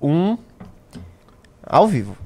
um. 0.00 0.38
Ao 1.62 1.86
vivo. 1.86 2.16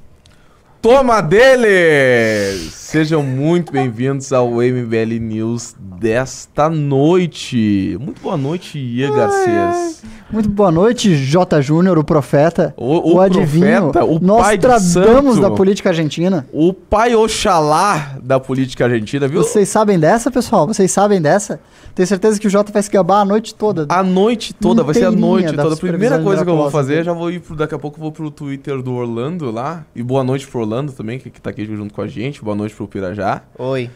Toma 0.82 1.20
deles! 1.20 2.79
Sejam 2.90 3.22
muito 3.22 3.70
bem-vindos 3.70 4.32
ao 4.32 4.50
MBL 4.60 5.20
News 5.20 5.76
desta 5.78 6.68
noite. 6.68 7.96
Muito 8.00 8.20
boa 8.20 8.36
noite, 8.36 8.80
Ian 8.80 9.14
Garcês. 9.14 10.02
Muito 10.28 10.48
boa 10.48 10.72
noite, 10.72 11.14
J. 11.16 11.60
Júnior, 11.60 11.98
o 11.98 12.04
profeta, 12.04 12.74
O- 12.76 13.12
o, 13.12 13.14
o 13.14 13.20
adivinho, 13.20 13.90
profeta, 13.92 14.04
o 14.04 14.18
nós 14.20 14.42
pai 14.42 14.80
santo. 14.80 15.40
da 15.40 15.50
política 15.50 15.90
argentina. 15.90 16.46
O 16.52 16.72
pai 16.72 17.14
Oxalá 17.14 18.16
da 18.22 18.40
política 18.40 18.84
argentina, 18.86 19.28
viu? 19.28 19.42
Vocês 19.42 19.68
sabem 19.68 19.98
dessa, 19.98 20.28
pessoal? 20.28 20.66
Vocês 20.66 20.90
sabem 20.90 21.20
dessa? 21.20 21.60
Tenho 21.94 22.06
certeza 22.06 22.40
que 22.40 22.46
o 22.46 22.50
Jota 22.50 22.72
vai 22.72 22.82
se 22.82 22.90
gabar 22.90 23.20
a 23.20 23.24
noite 23.24 23.54
toda. 23.54 23.86
A 23.88 24.02
noite 24.02 24.54
toda, 24.54 24.82
vai 24.84 24.94
ser 24.94 25.06
a 25.06 25.10
noite 25.10 25.52
da 25.54 25.64
toda. 25.64 25.74
A 25.74 25.78
primeira 25.78 26.20
coisa 26.20 26.44
que 26.44 26.50
eu 26.50 26.56
vou 26.56 26.70
fazer, 26.70 27.04
já 27.04 27.12
vou 27.12 27.30
ir 27.30 27.40
pro, 27.40 27.56
daqui 27.56 27.74
a 27.74 27.78
pouco 27.78 28.00
vou 28.00 28.12
pro 28.12 28.30
Twitter 28.30 28.80
do 28.80 28.94
Orlando 28.94 29.50
lá. 29.50 29.84
E 29.94 30.02
boa 30.02 30.22
noite 30.22 30.46
pro 30.46 30.60
Orlando 30.60 30.92
também, 30.92 31.18
que, 31.18 31.28
que 31.28 31.40
tá 31.40 31.50
aqui 31.50 31.64
junto 31.66 31.92
com 31.92 32.02
a 32.02 32.06
gente. 32.06 32.42
Boa 32.42 32.54
noite 32.56 32.74
pro 32.74 32.79
Pirajá. 32.86 33.42
Oi. 33.58 33.90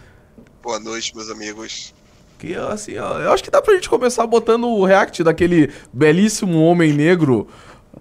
Boa 0.63 0.81
noite, 0.81 1.15
meus 1.15 1.31
amigos. 1.31 1.95
Que 2.39 2.55
assim, 2.55 2.99
ó, 2.99 3.19
eu 3.21 3.33
acho 3.33 3.45
que 3.45 3.51
dá 3.51 3.63
pra 3.63 3.75
gente 3.75 3.89
começar 3.89 4.27
botando 4.27 4.67
o 4.67 4.85
react 4.85 5.23
daquele 5.23 5.73
belíssimo 5.93 6.63
homem 6.63 6.93
negro, 6.93 7.49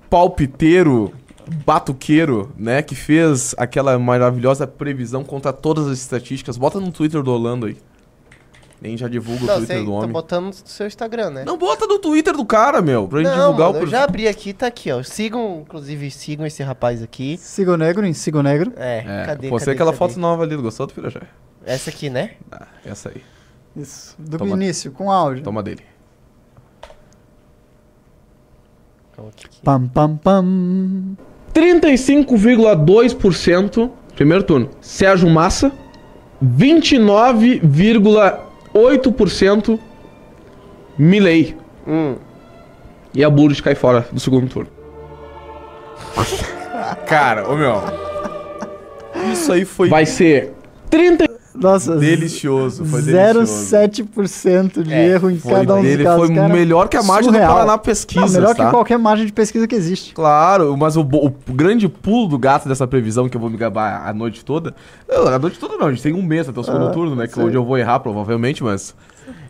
palpiteiro, 0.10 1.14
batuqueiro, 1.66 2.52
né? 2.58 2.82
Que 2.82 2.96
fez 2.96 3.54
aquela 3.58 3.98
maravilhosa 4.00 4.66
previsão 4.66 5.24
contra 5.24 5.54
todas 5.54 5.88
as 5.88 6.00
estatísticas. 6.00 6.58
Bota 6.58 6.80
no 6.80 6.92
Twitter 6.92 7.22
do 7.22 7.32
Orlando 7.32 7.68
aí. 7.68 7.78
Nem 8.84 8.98
já 8.98 9.08
divulga 9.08 9.46
o 9.46 9.48
Não, 9.48 9.56
Twitter 9.56 9.78
você 9.78 9.84
do 9.86 9.92
tá 9.92 9.98
homem. 9.98 10.12
botando 10.12 10.46
no 10.48 10.54
seu 10.66 10.86
Instagram, 10.86 11.30
né? 11.30 11.46
Não, 11.46 11.58
bota 11.58 11.88
no 11.88 12.00
Twitter 12.00 12.36
do 12.36 12.44
cara, 12.46 12.82
meu, 12.82 13.08
pra 13.08 13.20
gente 13.20 13.30
Não, 13.30 13.36
divulgar 13.54 13.68
mano, 13.70 13.80
o 13.80 13.84
eu 13.84 13.88
já 13.88 14.04
abri 14.04 14.28
aqui, 14.28 14.52
tá 14.52 14.68
aqui, 14.68 14.92
ó. 14.92 15.02
Sigam, 15.02 15.62
inclusive, 15.66 16.12
sigam 16.12 16.46
esse 16.46 16.62
rapaz 16.62 17.02
aqui. 17.02 17.38
Siga 17.38 17.72
o 17.72 17.78
negro 17.78 18.06
em 18.06 18.12
Siga 18.12 18.40
o 18.40 18.44
negro. 18.44 18.74
É, 18.76 18.98
É, 19.08 19.24
cadê, 19.26 19.48
postei 19.48 19.68
cadê, 19.68 19.72
aquela 19.78 19.92
cadê? 19.94 19.98
foto 20.00 20.20
nova 20.20 20.44
ali, 20.44 20.58
gostou 20.58 20.86
do 20.86 20.94
Pirajá? 20.94 21.22
Essa 21.66 21.92
aqui, 21.92 22.10
né? 22.10 22.32
Ah, 22.52 22.68
essa 22.86 23.08
aí. 23.08 23.24
Isso. 23.74 24.16
Do 24.20 24.38
Toma. 24.38 24.52
início, 24.58 24.92
com 24.92 25.10
áudio. 25.10 25.46
Toma 25.46 25.64
dele. 25.64 25.80
Aqui. 29.18 29.48
Pam, 29.64 29.88
pam, 29.88 30.18
pam. 30.18 31.16
35,2% 31.54 33.92
primeiro 34.16 34.44
turno. 34.44 34.70
Sérgio 34.82 35.30
Massa, 35.30 35.72
29,8% 38.74 39.80
Milley. 40.98 41.58
Hum. 41.88 42.16
E 43.14 43.24
a 43.24 43.30
Burris 43.30 43.62
cai 43.62 43.76
fora 43.76 44.08
do 44.12 44.20
segundo 44.20 44.50
turno. 44.50 44.70
Cara, 47.08 47.50
ô 47.50 47.56
meu. 47.56 47.76
Isso 49.32 49.52
aí 49.52 49.66
foi 49.66 49.90
Vai 49.90 50.06
ser 50.06 50.54
30 50.90 51.33
Nossa, 51.56 51.96
delicioso. 51.98 52.84
Foi 52.86 53.02
delicioso. 53.02 53.76
0,7% 53.76 54.84
de 54.84 54.94
É, 54.94 55.10
erro 55.10 55.30
em 55.30 55.38
Foi 55.38 55.52
cada 55.54 55.74
um 55.76 55.82
dos 55.82 55.86
dele, 55.86 56.04
casos. 56.04 56.26
foi 56.28 56.36
cara. 56.36 56.54
melhor 56.54 56.88
que 56.90 56.98
a 56.98 57.04
margem 57.04 57.32
Surreal. 57.32 57.48
do 57.48 57.54
Paraná 57.54 57.72
Não, 57.74 57.80
Pesquisas, 57.80 58.32
melhor 58.34 58.56
tá? 58.56 58.66
que 58.66 58.72
qualquer 58.72 58.98
margem 58.98 59.26
de 59.26 59.34
pesquisa 59.34 59.68
que 59.68 59.76
existe. 59.76 60.14
Claro, 60.14 60.76
mas 60.78 60.96
o, 60.98 61.02
o 61.02 61.32
grande 61.54 61.88
pulo 61.88 62.28
do 62.28 62.38
gato 62.38 62.68
dessa 62.68 62.88
previsão 62.88 63.28
que 63.30 63.38
eu 63.38 63.42
vou 63.42 63.50
me 63.50 63.58
gabar 63.58 64.08
a 64.08 64.14
noite 64.14 64.44
toda. 64.44 64.74
Não, 65.08 65.28
a 65.28 65.38
noite 65.40 65.60
toda 65.60 65.78
não, 65.78 65.88
a 65.88 65.92
gente 65.92 66.02
tem 66.04 66.14
um 66.14 66.24
mês 66.24 66.48
até 66.50 66.60
o 66.60 66.64
segundo 66.64 66.88
Ah, 66.88 66.92
turno, 66.92 67.16
né? 67.16 67.28
Que 67.28 67.34
sei. 67.36 67.44
hoje 67.44 67.56
eu 67.56 67.64
vou 67.64 67.78
errar, 67.78 68.00
provavelmente, 68.00 68.64
mas. 68.64 68.96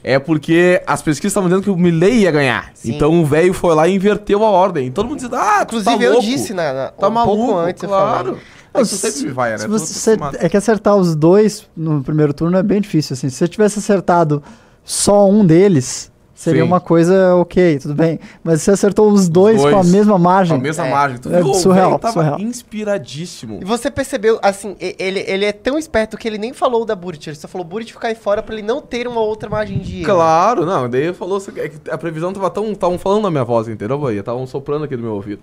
É 0.04 0.20
porque 0.20 0.81
as 0.86 1.02
pesquisas 1.02 1.31
estavam 1.31 1.48
dizendo 1.50 1.64
que 1.64 1.70
o 1.70 1.78
Milley 1.78 2.20
ia 2.24 2.31
ganhar. 2.31 2.70
Sim. 2.76 2.94
Então 2.94 3.22
o 3.22 3.26
velho 3.26 3.54
foi 3.54 3.74
lá 3.74 3.88
e 3.88 3.96
inverteu 3.96 4.44
a 4.44 4.50
ordem. 4.50 4.92
Todo 4.92 5.06
mundo 5.08 5.16
dizendo, 5.16 5.36
ah, 5.38 5.66
tu 5.66 5.78
Inclusive, 5.78 5.98
tá 5.98 6.04
eu 6.04 6.12
louco. 6.14 6.26
disse 6.28 6.54
na, 6.54 6.74
na- 6.74 6.88
Tá 6.90 7.08
um 7.08 7.12
maluco, 7.12 7.38
pouco 7.38 7.58
antes, 7.59 7.81
eu 7.81 7.90
claro. 7.90 8.26
falei. 8.26 8.42
É 8.74 8.84
sempre 8.86 9.24
me 9.28 9.32
vai, 9.32 9.52
né? 9.52 9.58
Se 9.60 9.68
você, 9.68 10.18
é 10.40 10.50
que 10.50 10.58
acertar 10.58 10.96
os 10.96 11.16
dois 11.16 11.68
no 11.76 12.04
primeiro 12.04 12.34
turno 12.34 12.58
é 12.58 12.64
bem 12.64 12.82
difícil, 12.82 13.14
assim. 13.14 13.30
Se 13.30 13.36
você 13.38 13.48
tivesse 13.48 13.78
acertado 13.80 14.42
só 14.84 15.30
um 15.30 15.46
deles, 15.46 16.12
seria 16.34 16.62
Sim. 16.64 16.68
uma 16.68 16.80
coisa 16.80 17.36
ok, 17.36 17.78
tudo 17.80 17.94
bem. 17.94 18.20
Mas 18.44 18.62
você 18.64 18.72
acertou 18.72 19.09
os 19.12 19.30
dois, 19.30 19.62
com 19.62 19.68
a 19.68 19.72
dois 19.72 19.92
mesma 19.92 20.14
Com 20.14 20.20
margem. 20.20 20.58
a 20.58 20.59
mesma 20.59 20.88
É. 20.88 20.90
margem. 20.92 21.18
Tu 21.20 21.34
É 21.34 21.42
viu? 21.44 21.53
surreal, 21.53 22.00
tava 22.00 22.14
surreal. 22.14 22.40
inspiradíssimo. 22.40 23.59
E 23.62 23.66
você 23.66 23.90
percebeu, 23.92 24.40
assim, 24.42 24.76
ele, 24.80 25.20
ele 25.28 25.46
é 25.46 25.52
tão 25.52 25.78
esperto 25.78 26.18
que 26.18 26.28
ele 26.28 26.38
nem 26.38 26.52
falou 26.52 26.84
da 26.84 26.96
Burit, 26.96 27.30
ele 27.30 27.36
só 27.38 27.47
falou 27.47 27.66
Burit 27.66 27.94
ficar 27.94 28.08
aí 28.09 28.16
fora 28.16 28.42
pra 28.44 28.53
ele 28.56 28.64
não 28.64 28.81
ter 28.81 29.08
uma 29.08 29.22
outra 29.22 29.50
margem 29.50 29.78
de 29.80 29.97
erro. 29.97 30.06
Claro, 30.06 30.66
não, 30.66 30.90
daí 30.90 31.03
ele 31.03 31.14
falou 31.14 31.42
é 31.56 31.72
a 31.92 31.97
previsão 31.97 32.34
tava 32.34 32.50
tão. 32.50 32.72
Estavam 32.72 32.97
falando 32.97 33.24
na 33.24 33.31
minha 33.31 33.44
voz, 33.46 33.68
entendeu, 33.68 33.97
Bahia? 33.97 34.20
Estavam 34.22 34.46
soprando 34.47 34.84
aqui 34.86 34.97
no 34.97 35.03
meu 35.03 35.14
ouvido. 35.14 35.42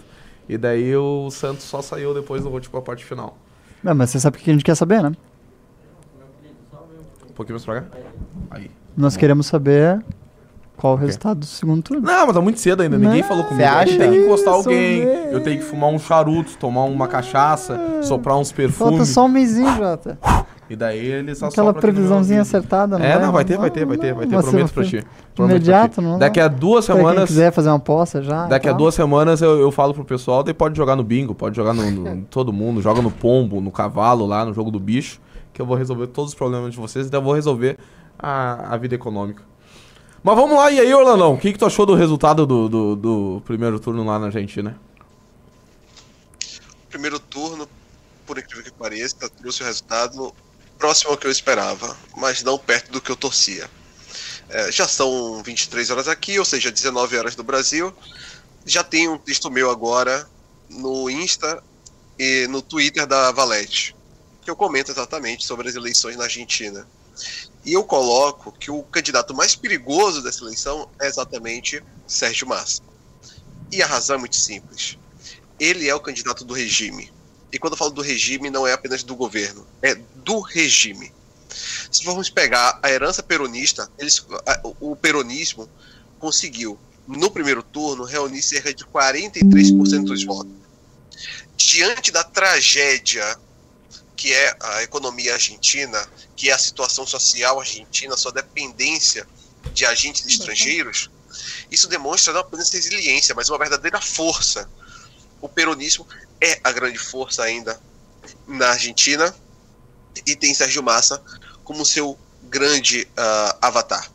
E 0.50 0.58
daí 0.58 0.96
o 0.96 1.30
Santos 1.30 1.62
só 1.62 1.80
saiu 1.80 2.12
depois 2.12 2.42
do 2.42 2.58
tipo, 2.58 2.76
a 2.76 2.82
parte 2.82 3.04
final. 3.04 3.38
Não, 3.84 3.94
mas 3.94 4.10
você 4.10 4.18
sabe 4.18 4.36
o 4.36 4.40
que 4.40 4.50
a 4.50 4.52
gente 4.52 4.64
quer 4.64 4.74
saber, 4.74 5.00
né? 5.00 5.12
Um 7.24 7.32
pouquinho 7.32 7.54
mais 7.54 7.64
pra 7.64 7.82
cá. 7.82 7.98
Aí. 8.50 8.68
Nós 8.96 9.16
queremos 9.16 9.46
saber 9.46 10.04
qual 10.80 10.94
o 10.94 10.96
resultado 10.96 11.40
do 11.40 11.46
segundo 11.46 11.82
turno. 11.82 12.02
Não, 12.02 12.26
mas 12.26 12.34
tá 12.34 12.40
muito 12.40 12.58
cedo 12.60 12.82
ainda, 12.82 12.96
ninguém 12.98 13.20
Não, 13.22 13.28
falou 13.28 13.44
comigo. 13.44 13.62
você 13.62 13.68
acha? 13.68 13.92
Eu 13.92 13.98
tenho 13.98 14.12
que 14.12 14.18
encostar 14.20 14.54
Isso 14.58 14.68
alguém, 14.68 15.04
mesmo. 15.04 15.30
eu 15.32 15.40
tenho 15.42 15.58
que 15.58 15.64
fumar 15.64 15.90
um 15.90 15.98
charuto, 15.98 16.56
tomar 16.58 16.84
uma 16.84 17.06
cachaça, 17.06 17.78
soprar 18.02 18.36
uns 18.36 18.50
Falta 18.50 18.62
perfumes. 18.62 19.08
só 19.08 19.24
um 19.24 19.28
mêsinho, 19.28 19.76
Jota. 19.76 20.18
E 20.70 20.76
daí 20.76 21.04
ele 21.04 21.34
só 21.34 21.46
Aquela 21.48 21.74
previsãozinha 21.74 22.42
acertada, 22.42 22.96
não 22.96 23.04
É, 23.04 23.18
não, 23.18 23.32
vai 23.32 23.44
ter, 23.44 23.58
vai 23.58 23.70
ter, 23.70 23.84
vai 23.84 23.96
ter, 23.98 24.14
vai 24.14 24.24
ter, 24.26 24.36
Você 24.36 24.50
prometo 24.50 24.72
pra 24.72 24.84
ti. 24.84 25.04
Prometo 25.34 25.56
imediato, 25.56 25.94
pra 25.96 26.02
ti. 26.04 26.08
não 26.08 26.18
Daqui 26.18 26.38
a 26.40 26.46
duas 26.46 26.86
Pra 26.86 26.94
semanas. 26.94 27.24
quiser 27.28 27.50
fazer 27.52 27.68
uma 27.70 27.76
aposta 27.76 28.22
já. 28.22 28.46
Daqui 28.46 28.68
a 28.68 28.70
tal. 28.70 28.78
duas 28.78 28.94
semanas 28.94 29.42
eu, 29.42 29.58
eu 29.60 29.72
falo 29.72 29.92
pro 29.92 30.04
pessoal, 30.04 30.44
daí 30.44 30.54
pode 30.54 30.76
jogar 30.76 30.94
no 30.94 31.02
bingo, 31.02 31.34
pode 31.34 31.56
jogar 31.56 31.74
no, 31.74 31.90
no- 31.90 32.22
todo 32.30 32.52
mundo, 32.52 32.80
joga 32.80 33.02
no 33.02 33.10
pombo, 33.10 33.60
no 33.60 33.72
cavalo 33.72 34.24
lá, 34.26 34.44
no 34.44 34.54
jogo 34.54 34.70
do 34.70 34.78
bicho, 34.78 35.20
que 35.52 35.60
eu 35.60 35.66
vou 35.66 35.76
resolver 35.76 36.06
todos 36.06 36.30
os 36.30 36.34
problemas 36.36 36.70
de 36.72 36.78
vocês 36.78 37.08
e 37.08 37.10
daí 37.10 37.18
eu 37.20 37.24
vou 37.24 37.34
resolver 37.34 37.76
a, 38.16 38.72
a 38.72 38.76
vida 38.76 38.94
econômica. 38.94 39.42
Mas 40.22 40.36
vamos 40.36 40.56
lá, 40.56 40.70
e 40.70 40.78
aí, 40.78 40.92
Orlandão, 40.92 41.34
o 41.34 41.38
que, 41.38 41.52
que 41.52 41.58
tu 41.58 41.64
achou 41.64 41.86
do 41.86 41.94
resultado 41.94 42.44
do, 42.46 42.68
do, 42.68 42.96
do 42.96 43.42
primeiro 43.46 43.80
turno 43.80 44.04
lá 44.04 44.18
na 44.18 44.26
Argentina? 44.26 44.78
Primeiro 46.90 47.18
turno, 47.18 47.66
por 48.26 48.38
incrível 48.38 48.64
que 48.64 48.72
pareça, 48.72 49.30
trouxe 49.30 49.62
o 49.62 49.66
resultado 49.66 50.34
próximo 50.78 51.10
ao 51.10 51.16
que 51.16 51.26
eu 51.26 51.30
esperava, 51.30 51.96
mas 52.16 52.42
não 52.42 52.58
perto 52.58 52.92
do 52.92 53.00
que 53.00 53.10
eu 53.10 53.16
torcia. 53.16 53.70
É, 54.50 54.70
já 54.70 54.86
são 54.86 55.42
23 55.42 55.90
horas 55.90 56.08
aqui, 56.08 56.38
ou 56.38 56.44
seja, 56.44 56.70
19 56.70 57.16
horas 57.16 57.34
do 57.34 57.42
Brasil. 57.42 57.94
Já 58.66 58.84
tem 58.84 59.08
um 59.08 59.16
texto 59.16 59.50
meu 59.50 59.70
agora 59.70 60.28
no 60.68 61.08
Insta 61.08 61.62
e 62.18 62.46
no 62.48 62.60
Twitter 62.60 63.06
da 63.06 63.32
Valete, 63.32 63.96
que 64.42 64.50
eu 64.50 64.56
comento 64.56 64.90
exatamente 64.90 65.46
sobre 65.46 65.68
as 65.68 65.74
eleições 65.76 66.16
na 66.16 66.24
Argentina. 66.24 66.86
E 67.64 67.72
eu 67.72 67.84
coloco 67.84 68.52
que 68.52 68.70
o 68.70 68.82
candidato 68.82 69.34
mais 69.34 69.54
perigoso 69.54 70.22
dessa 70.22 70.42
eleição 70.42 70.88
é 71.00 71.06
exatamente 71.06 71.82
Sérgio 72.06 72.48
Massa. 72.48 72.82
E 73.70 73.82
a 73.82 73.86
razão 73.86 74.16
é 74.16 74.18
muito 74.18 74.36
simples. 74.36 74.98
Ele 75.58 75.88
é 75.88 75.94
o 75.94 76.00
candidato 76.00 76.44
do 76.44 76.54
regime. 76.54 77.12
E 77.52 77.58
quando 77.58 77.74
eu 77.74 77.78
falo 77.78 77.90
do 77.90 78.00
regime, 78.00 78.48
não 78.48 78.66
é 78.66 78.72
apenas 78.72 79.02
do 79.02 79.14
governo, 79.14 79.66
é 79.82 79.94
do 79.94 80.40
regime. 80.40 81.12
Se 81.90 82.04
formos 82.04 82.30
pegar 82.30 82.78
a 82.82 82.90
herança 82.90 83.22
peronista, 83.22 83.90
eles, 83.98 84.24
o 84.80 84.94
peronismo 84.94 85.68
conseguiu, 86.18 86.78
no 87.06 87.30
primeiro 87.30 87.62
turno, 87.62 88.04
reunir 88.04 88.42
cerca 88.42 88.72
de 88.72 88.84
43% 88.84 90.04
dos 90.04 90.24
votos. 90.24 90.52
Diante 91.56 92.10
da 92.10 92.22
tragédia 92.22 93.36
que 94.20 94.34
é 94.34 94.54
a 94.60 94.82
economia 94.82 95.32
argentina, 95.32 96.06
que 96.36 96.50
é 96.50 96.52
a 96.52 96.58
situação 96.58 97.06
social 97.06 97.58
argentina, 97.58 98.14
sua 98.18 98.30
dependência 98.30 99.26
de 99.72 99.86
agentes 99.86 100.26
estrangeiros, 100.26 101.08
isso 101.70 101.88
demonstra 101.88 102.34
não 102.34 102.40
apenas 102.42 102.68
resiliência, 102.70 103.34
mas 103.34 103.48
uma 103.48 103.56
verdadeira 103.56 103.98
força. 103.98 104.68
O 105.40 105.48
peronismo 105.48 106.06
é 106.38 106.60
a 106.62 106.70
grande 106.70 106.98
força 106.98 107.42
ainda 107.42 107.80
na 108.46 108.72
Argentina 108.72 109.34
e 110.26 110.36
tem 110.36 110.52
Sérgio 110.52 110.82
Massa 110.82 111.22
como 111.64 111.86
seu 111.86 112.18
grande 112.42 113.08
ah, 113.16 113.56
avatar. 113.62 114.06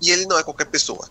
E 0.00 0.10
ele 0.10 0.24
não 0.24 0.38
é 0.38 0.42
qualquer 0.42 0.64
pessoa. 0.64 1.10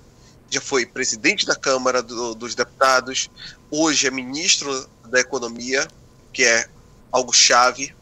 Já 0.49 0.59
foi 0.59 0.83
presidente 0.83 1.45
da 1.45 1.55
Câmara 1.55 2.01
do- 2.01 2.33
dos 2.33 2.55
Deputados, 2.55 3.29
hoje 3.69 4.07
é 4.07 4.09
ministro 4.09 4.89
da 5.05 5.19
Economia, 5.19 5.87
que 6.33 6.43
é 6.43 6.67
algo 7.11 7.31
chave, 7.31 7.93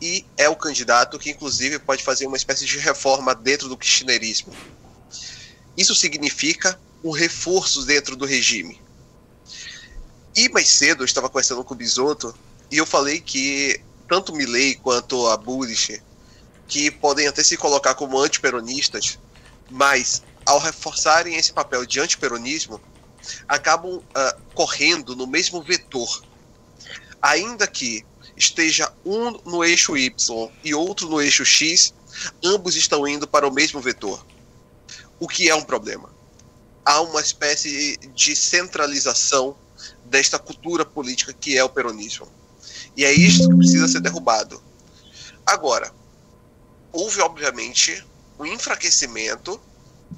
e 0.00 0.24
é 0.36 0.48
o 0.48 0.56
candidato 0.56 1.18
que, 1.18 1.30
inclusive, 1.30 1.78
pode 1.78 2.04
fazer 2.04 2.26
uma 2.26 2.36
espécie 2.36 2.64
de 2.64 2.78
reforma 2.78 3.34
dentro 3.34 3.68
do 3.68 3.76
kirchnerismo. 3.76 4.52
Isso 5.76 5.94
significa 5.94 6.78
um 7.02 7.10
reforço 7.10 7.84
dentro 7.84 8.16
do 8.16 8.24
regime. 8.24 8.80
E 10.36 10.48
mais 10.48 10.68
cedo 10.68 11.02
eu 11.02 11.04
estava 11.04 11.28
conversando 11.28 11.64
com 11.64 11.74
o 11.74 11.76
Bisotto 11.76 12.34
e 12.70 12.76
eu 12.76 12.86
falei 12.86 13.20
que 13.20 13.80
tanto 14.08 14.34
Milley 14.34 14.76
quanto 14.76 15.26
a 15.26 15.36
Bullrich 15.36 16.00
que 16.66 16.90
podem 16.90 17.26
até 17.26 17.42
se 17.42 17.56
colocar 17.56 17.94
como 17.94 18.20
antiperonistas, 18.20 19.18
mas 19.70 20.22
ao 20.44 20.58
reforçarem 20.58 21.36
esse 21.36 21.52
papel 21.52 21.84
de 21.86 21.98
antiperonismo, 21.98 22.80
acabam 23.46 24.02
ah, 24.14 24.36
correndo 24.54 25.16
no 25.16 25.26
mesmo 25.26 25.62
vetor. 25.62 26.22
Ainda 27.20 27.66
que 27.66 28.04
esteja 28.38 28.92
um 29.04 29.32
no 29.44 29.64
eixo 29.64 29.96
Y 29.96 30.50
e 30.64 30.74
outro 30.74 31.08
no 31.08 31.20
eixo 31.20 31.44
X, 31.44 31.92
ambos 32.42 32.76
estão 32.76 33.06
indo 33.06 33.26
para 33.26 33.46
o 33.46 33.52
mesmo 33.52 33.80
vetor. 33.80 34.24
O 35.18 35.26
que 35.26 35.50
é 35.50 35.54
um 35.54 35.62
problema? 35.62 36.08
Há 36.84 37.00
uma 37.02 37.20
espécie 37.20 37.98
de 38.14 38.36
centralização 38.36 39.56
desta 40.04 40.38
cultura 40.38 40.84
política 40.84 41.32
que 41.32 41.58
é 41.58 41.64
o 41.64 41.68
peronismo. 41.68 42.28
E 42.96 43.04
é 43.04 43.12
isso 43.12 43.48
que 43.48 43.56
precisa 43.56 43.88
ser 43.88 44.00
derrubado. 44.00 44.62
Agora, 45.44 45.92
houve 46.92 47.20
obviamente 47.20 48.04
um 48.38 48.46
enfraquecimento 48.46 49.60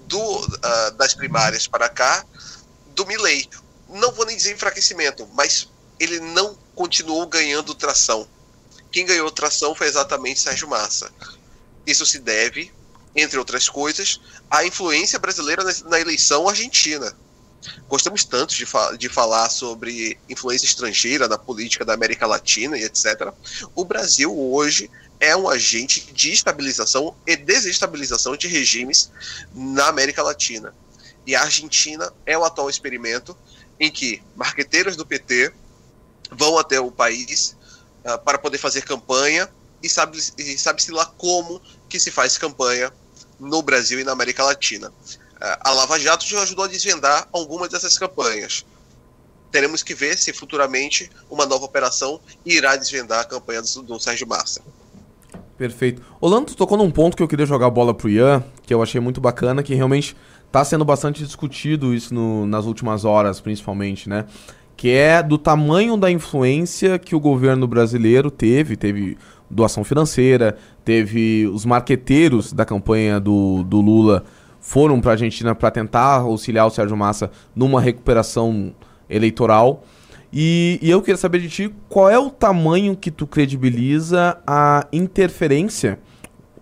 do, 0.06 0.58
ah, 0.62 0.90
das 0.90 1.14
primárias 1.14 1.66
para 1.66 1.88
cá 1.88 2.24
do 2.94 3.06
Milley. 3.06 3.48
Não 3.88 4.12
vou 4.12 4.26
nem 4.26 4.36
dizer 4.36 4.52
enfraquecimento, 4.52 5.26
mas 5.34 5.68
ele 5.98 6.20
não 6.20 6.56
continuou 6.80 7.26
ganhando 7.26 7.74
tração. 7.74 8.26
Quem 8.90 9.04
ganhou 9.04 9.30
tração 9.30 9.74
foi 9.74 9.86
exatamente 9.86 10.40
Sérgio 10.40 10.66
Massa. 10.66 11.12
Isso 11.86 12.06
se 12.06 12.18
deve, 12.18 12.72
entre 13.14 13.38
outras 13.38 13.68
coisas, 13.68 14.18
à 14.50 14.64
influência 14.64 15.18
brasileira 15.18 15.62
na, 15.84 16.00
eleição 16.00 16.48
argentina. 16.48 17.14
Gostamos 17.86 18.24
tanto 18.24 18.54
de, 18.54 18.64
fa 18.64 18.96
de 18.96 19.10
falar 19.10 19.50
sobre 19.50 20.18
influência 20.26 20.64
estrangeira 20.64 21.28
na 21.28 21.36
política 21.36 21.84
da 21.84 21.92
América 21.92 22.26
Latina 22.26 22.78
e 22.78 22.84
etc. 22.84 23.30
O 23.74 23.84
Brasil 23.84 24.34
hoje 24.34 24.90
é 25.20 25.36
um 25.36 25.50
agente 25.50 26.10
de 26.14 26.32
estabilização 26.32 27.14
e 27.26 27.36
desestabilização 27.36 28.34
de 28.38 28.48
regimes 28.48 29.10
na 29.54 29.88
América 29.88 30.22
Latina. 30.22 30.74
E 31.26 31.36
a 31.36 31.42
Argentina 31.42 32.10
é 32.24 32.38
o 32.38 32.44
atual 32.44 32.70
experimento 32.70 33.36
em 33.78 33.90
que 33.90 34.22
marqueteiros 34.34 34.96
do 34.96 35.04
PT 35.04 35.52
vão 36.30 36.58
até 36.58 36.80
o 36.80 36.90
país 36.90 37.56
ah, 38.04 38.18
para 38.18 38.38
poder 38.38 38.58
fazer 38.58 38.82
campanha 38.82 39.48
e 39.82 39.88
sabe-se 39.88 40.32
e 40.38 40.58
sabe-se 40.58 40.90
lá 40.92 41.06
como 41.16 41.60
que 41.88 41.98
se 41.98 42.10
faz 42.10 42.36
campanha 42.38 42.92
no 43.38 43.62
Brasil 43.62 43.98
e 44.00 44.04
na 44.04 44.12
América 44.12 44.44
Latina. 44.44 44.92
Ah, 45.40 45.58
a 45.64 45.72
Lava 45.72 45.98
Jato 45.98 46.26
já 46.26 46.42
ajudou 46.42 46.64
a 46.64 46.68
desvendar 46.68 47.28
algumas 47.32 47.68
dessas 47.70 47.96
campanhas. 47.98 48.64
Teremos 49.50 49.82
que 49.82 49.94
ver 49.94 50.16
se 50.16 50.32
futuramente 50.32 51.10
uma 51.28 51.44
nova 51.44 51.64
operação 51.64 52.20
irá 52.46 52.76
desvendar 52.76 53.20
a 53.20 53.24
campanha 53.24 53.60
do, 53.62 53.82
do 53.82 53.98
Sérgio 53.98 54.26
Massa. 54.28 54.60
Perfeito. 55.58 56.00
Orlando, 56.20 56.54
tocou 56.54 56.78
num 56.78 56.90
ponto 56.90 57.16
que 57.16 57.22
eu 57.22 57.28
queria 57.28 57.44
jogar 57.44 57.66
a 57.66 57.70
bola 57.70 57.92
pro 57.92 58.08
Ian, 58.08 58.44
que 58.64 58.72
eu 58.72 58.82
achei 58.82 59.00
muito 59.00 59.20
bacana, 59.20 59.62
que 59.62 59.74
realmente 59.74 60.16
tá 60.50 60.64
sendo 60.64 60.84
bastante 60.84 61.22
discutido 61.24 61.92
isso 61.92 62.14
no- 62.14 62.46
nas 62.46 62.64
últimas 62.64 63.04
horas, 63.04 63.40
principalmente, 63.40 64.08
né? 64.08 64.24
Que 64.80 64.92
é 64.92 65.22
do 65.22 65.36
tamanho 65.36 65.94
da 65.94 66.10
influência 66.10 66.98
que 66.98 67.14
o 67.14 67.20
governo 67.20 67.68
brasileiro 67.68 68.30
teve, 68.30 68.78
teve 68.78 69.18
doação 69.50 69.84
financeira, 69.84 70.56
teve 70.82 71.46
os 71.48 71.66
marqueteiros 71.66 72.50
da 72.50 72.64
campanha 72.64 73.20
do, 73.20 73.62
do 73.62 73.78
Lula 73.78 74.24
foram 74.58 74.98
pra 74.98 75.12
Argentina 75.12 75.54
para 75.54 75.70
tentar 75.70 76.20
auxiliar 76.20 76.66
o 76.66 76.70
Sérgio 76.70 76.96
Massa 76.96 77.30
numa 77.54 77.78
recuperação 77.78 78.72
eleitoral. 79.10 79.84
E, 80.32 80.78
e 80.80 80.88
eu 80.88 81.02
queria 81.02 81.18
saber 81.18 81.40
de 81.40 81.50
ti 81.50 81.74
qual 81.86 82.08
é 82.08 82.18
o 82.18 82.30
tamanho 82.30 82.96
que 82.96 83.10
tu 83.10 83.26
credibiliza 83.26 84.38
a 84.46 84.86
interferência 84.90 85.98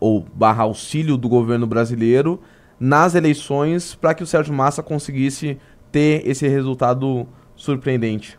ou 0.01 0.27
barra 0.35 0.65
auxílio 0.65 1.17
do 1.17 1.29
governo 1.29 1.69
brasileiro 1.69 2.41
nas 2.81 3.15
eleições 3.15 3.95
para 3.95 4.13
que 4.13 4.25
o 4.25 4.27
Sérgio 4.27 4.53
Massa 4.53 4.83
conseguisse 4.83 5.57
ter 5.93 6.29
esse 6.29 6.49
resultado 6.49 7.29
surpreendente. 7.59 8.39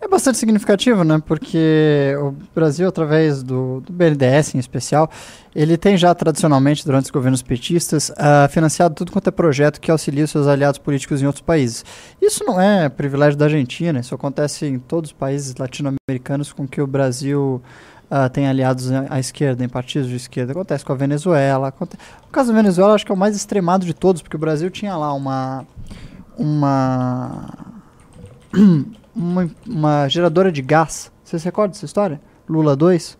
É 0.00 0.06
bastante 0.06 0.38
significativo, 0.38 1.02
né? 1.02 1.20
Porque 1.26 2.14
o 2.20 2.32
Brasil, 2.54 2.86
através 2.86 3.42
do, 3.42 3.80
do 3.80 3.92
BNDES 3.92 4.54
em 4.54 4.58
especial, 4.58 5.10
ele 5.52 5.76
tem 5.76 5.96
já 5.96 6.14
tradicionalmente, 6.14 6.84
durante 6.84 7.06
os 7.06 7.10
governos 7.10 7.42
petistas, 7.42 8.12
ah, 8.16 8.46
financiado 8.48 8.94
tudo 8.94 9.10
quanto 9.10 9.26
é 9.26 9.32
projeto 9.32 9.80
que 9.80 9.90
auxilia 9.90 10.22
os 10.24 10.30
seus 10.30 10.46
aliados 10.46 10.78
políticos 10.78 11.20
em 11.20 11.26
outros 11.26 11.42
países. 11.42 11.84
Isso 12.22 12.44
não 12.44 12.60
é 12.60 12.88
privilégio 12.88 13.36
da 13.36 13.46
Argentina, 13.46 13.98
isso 13.98 14.14
acontece 14.14 14.66
em 14.66 14.78
todos 14.78 15.10
os 15.10 15.16
países 15.16 15.56
latino-americanos 15.56 16.52
com 16.52 16.64
que 16.68 16.80
o 16.80 16.86
Brasil 16.86 17.60
ah, 18.08 18.28
tem 18.28 18.46
aliados 18.46 18.92
à 18.92 19.18
esquerda, 19.18 19.64
em 19.64 19.68
partidos 19.68 20.08
de 20.08 20.14
esquerda. 20.14 20.52
Acontece 20.52 20.84
com 20.84 20.92
a 20.92 20.96
Venezuela. 20.96 21.68
aconte- 21.68 21.96
O 22.28 22.30
caso 22.30 22.52
da 22.52 22.56
Venezuela 22.56 22.94
acho 22.94 23.04
que 23.04 23.10
é 23.10 23.14
o 23.16 23.18
mais 23.18 23.34
extremado 23.34 23.84
de 23.84 23.92
todos, 23.94 24.22
porque 24.22 24.36
o 24.36 24.40
Brasil 24.40 24.70
tinha 24.70 24.96
lá 24.96 25.12
uma. 25.12 25.66
uma 26.36 27.48
uma, 29.14 29.50
uma 29.66 30.08
geradora 30.08 30.50
de 30.50 30.62
gás. 30.62 31.12
Você 31.24 31.38
se 31.38 31.44
recorda 31.44 31.72
dessa 31.72 31.84
história? 31.84 32.20
Lula 32.48 32.74
2, 32.74 33.18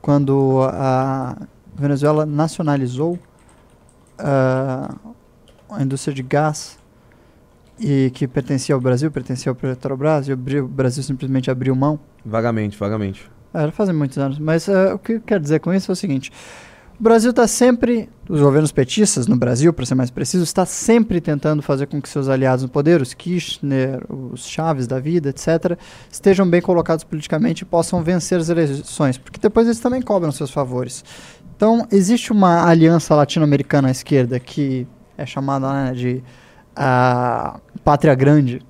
quando 0.00 0.60
a 0.62 1.36
Venezuela 1.74 2.24
nacionalizou 2.24 3.18
ah, 4.18 4.94
a 5.70 5.82
indústria 5.82 6.14
de 6.14 6.22
gás 6.22 6.78
e 7.78 8.10
que 8.14 8.28
pertencia 8.28 8.74
ao 8.74 8.80
Brasil, 8.80 9.10
pertencia 9.10 9.50
ao 9.50 9.56
Petrobras, 9.56 10.28
e 10.28 10.32
o 10.32 10.36
Brasil 10.36 11.02
simplesmente 11.02 11.50
abriu 11.50 11.74
mão. 11.74 11.98
Vagamente, 12.24 12.76
vagamente. 12.76 13.30
Já 13.54 13.72
fazem 13.72 13.94
muitos 13.94 14.18
anos. 14.18 14.38
Mas 14.38 14.68
ah, 14.68 14.94
o 14.94 14.98
que 14.98 15.14
eu 15.14 15.20
quero 15.20 15.40
dizer 15.40 15.60
com 15.60 15.72
isso 15.72 15.90
é 15.90 15.94
o 15.94 15.96
seguinte: 15.96 16.30
o 17.00 17.02
Brasil 17.02 17.30
está 17.30 17.48
sempre, 17.48 18.10
os 18.28 18.40
governos 18.42 18.70
petistas 18.70 19.26
no 19.26 19.34
Brasil, 19.34 19.72
para 19.72 19.86
ser 19.86 19.94
mais 19.94 20.10
preciso, 20.10 20.44
está 20.44 20.66
sempre 20.66 21.18
tentando 21.18 21.62
fazer 21.62 21.86
com 21.86 22.00
que 22.00 22.06
seus 22.06 22.28
aliados 22.28 22.62
no 22.62 22.68
poder, 22.68 23.00
os 23.00 23.14
Kirchner, 23.14 24.02
os 24.10 24.46
Chaves 24.46 24.86
da 24.86 25.00
vida, 25.00 25.30
etc., 25.30 25.78
estejam 26.12 26.46
bem 26.46 26.60
colocados 26.60 27.02
politicamente 27.02 27.62
e 27.62 27.64
possam 27.64 28.02
vencer 28.02 28.38
as 28.38 28.50
eleições, 28.50 29.16
porque 29.16 29.40
depois 29.40 29.66
eles 29.66 29.80
também 29.80 30.02
cobram 30.02 30.30
seus 30.30 30.50
favores. 30.50 31.02
Então, 31.56 31.86
existe 31.90 32.32
uma 32.32 32.68
aliança 32.68 33.14
latino-americana 33.14 33.88
à 33.88 33.90
esquerda 33.90 34.38
que 34.38 34.86
é 35.16 35.24
chamada 35.24 35.72
né, 35.72 35.92
de 35.94 36.22
a 36.76 37.58
Pátria 37.82 38.14
Grande, 38.14 38.60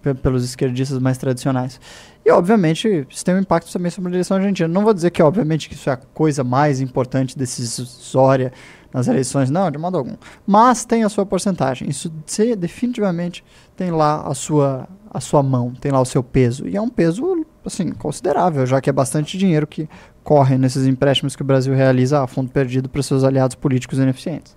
pe- 0.00 0.14
pelos 0.14 0.44
esquerdistas 0.44 1.00
mais 1.00 1.18
tradicionais. 1.18 1.80
E, 2.24 2.30
obviamente, 2.30 3.06
isso 3.10 3.24
tem 3.24 3.34
um 3.34 3.38
impacto 3.38 3.70
também 3.70 3.90
sobre 3.90 4.10
a 4.10 4.14
eleição 4.14 4.36
argentina. 4.36 4.66
Não 4.68 4.82
vou 4.82 4.94
dizer 4.94 5.10
que, 5.10 5.22
obviamente, 5.22 5.68
que 5.68 5.74
isso 5.74 5.90
é 5.90 5.92
a 5.92 5.96
coisa 5.96 6.42
mais 6.42 6.80
importante 6.80 7.36
decisória 7.36 8.52
nas 8.92 9.08
eleições, 9.08 9.50
não, 9.50 9.70
de 9.70 9.76
modo 9.76 9.98
algum. 9.98 10.16
Mas 10.46 10.84
tem 10.84 11.04
a 11.04 11.08
sua 11.08 11.26
porcentagem. 11.26 11.88
Isso 11.88 12.10
se- 12.26 12.56
definitivamente 12.56 13.44
tem 13.76 13.90
lá 13.90 14.26
a 14.26 14.34
sua, 14.34 14.88
a 15.10 15.20
sua 15.20 15.42
mão, 15.42 15.72
tem 15.78 15.92
lá 15.92 16.00
o 16.00 16.04
seu 16.04 16.22
peso. 16.22 16.66
E 16.66 16.76
é 16.76 16.80
um 16.80 16.88
peso, 16.88 17.44
assim, 17.64 17.90
considerável, 17.92 18.64
já 18.64 18.80
que 18.80 18.88
é 18.88 18.92
bastante 18.92 19.36
dinheiro 19.36 19.66
que 19.66 19.88
corre 20.22 20.56
nesses 20.56 20.86
empréstimos 20.86 21.36
que 21.36 21.42
o 21.42 21.44
Brasil 21.44 21.74
realiza 21.74 22.22
a 22.22 22.26
fundo 22.26 22.50
perdido 22.50 22.88
para 22.88 23.02
seus 23.02 23.22
aliados 23.24 23.54
políticos 23.56 23.98
ineficientes. 23.98 24.56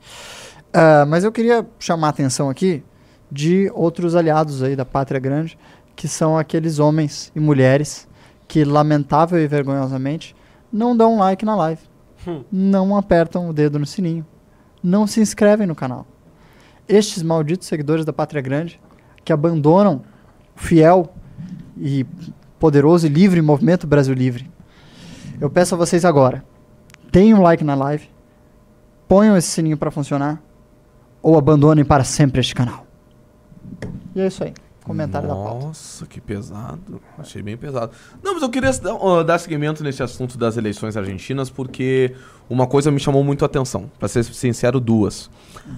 Ah, 0.71 1.05
mas 1.05 1.23
eu 1.23 1.31
queria 1.31 1.67
chamar 1.79 2.07
a 2.07 2.09
atenção 2.11 2.49
aqui 2.49 2.83
de 3.29 3.69
outros 3.73 4.15
aliados 4.15 4.63
aí 4.63 4.75
da 4.75 4.85
Pátria 4.85 5.19
Grande, 5.19 5.57
que 5.97 6.07
são 6.07 6.37
aqueles 6.37 6.77
homens 6.77 7.31
e 7.35 7.39
mulheres 7.39 8.07
que, 8.47 8.63
lamentável 8.63 9.39
e 9.39 9.47
vergonhosamente, 9.47 10.35
não 10.71 10.95
dão 10.95 11.17
like 11.17 11.43
na 11.43 11.55
live, 11.55 11.81
não 12.51 12.95
apertam 12.95 13.49
o 13.49 13.53
dedo 13.53 13.79
no 13.79 13.85
sininho, 13.85 14.25
não 14.81 15.07
se 15.07 15.19
inscrevem 15.19 15.65
no 15.65 15.73
canal. 15.73 16.05
Estes 16.87 17.23
malditos 17.23 17.67
seguidores 17.67 18.05
da 18.05 18.13
Pátria 18.13 18.41
Grande, 18.41 18.79
que 19.25 19.33
abandonam 19.33 20.03
o 20.55 20.59
fiel 20.59 21.11
e 21.75 22.05
poderoso 22.59 23.07
e 23.07 23.09
livre 23.09 23.41
movimento 23.41 23.87
Brasil 23.87 24.13
Livre. 24.13 24.49
Eu 25.41 25.49
peço 25.49 25.73
a 25.73 25.77
vocês 25.77 26.05
agora, 26.05 26.45
deem 27.11 27.33
um 27.33 27.41
like 27.41 27.63
na 27.63 27.73
live, 27.73 28.07
ponham 29.07 29.35
esse 29.35 29.47
sininho 29.47 29.77
para 29.77 29.89
funcionar, 29.89 30.41
ou 31.23 31.35
abandonem 31.37 31.83
para 31.83 32.03
sempre 32.03 32.39
este 32.39 32.53
canal. 32.53 32.85
E 34.13 34.21
é 34.21 34.27
isso 34.27 34.43
aí. 34.43 34.53
Comentário 34.87 35.27
da 35.27 35.35
pauta. 35.35 35.65
Nossa, 35.67 36.05
que 36.05 36.21
pesado. 36.21 37.01
Achei 37.17 37.41
bem 37.41 37.57
pesado. 37.57 37.91
Não, 38.23 38.33
mas 38.33 38.41
eu 38.41 38.49
queria 38.49 38.71
dar, 39.25 39.37
seguimento 39.37 39.83
nesse 39.83 40.01
assunto 40.01 40.37
das 40.37 40.55
eleições 40.57 40.95
argentinas, 40.95 41.49
porque 41.49 42.15
uma 42.49 42.65
coisa 42.65 42.89
me 42.89 42.99
chamou 42.99 43.23
muito 43.23 43.43
a 43.43 43.47
atenção. 43.47 43.91
Pra 43.99 44.07
ser 44.07 44.23
sincero, 44.23 44.79
duas. 44.79 45.29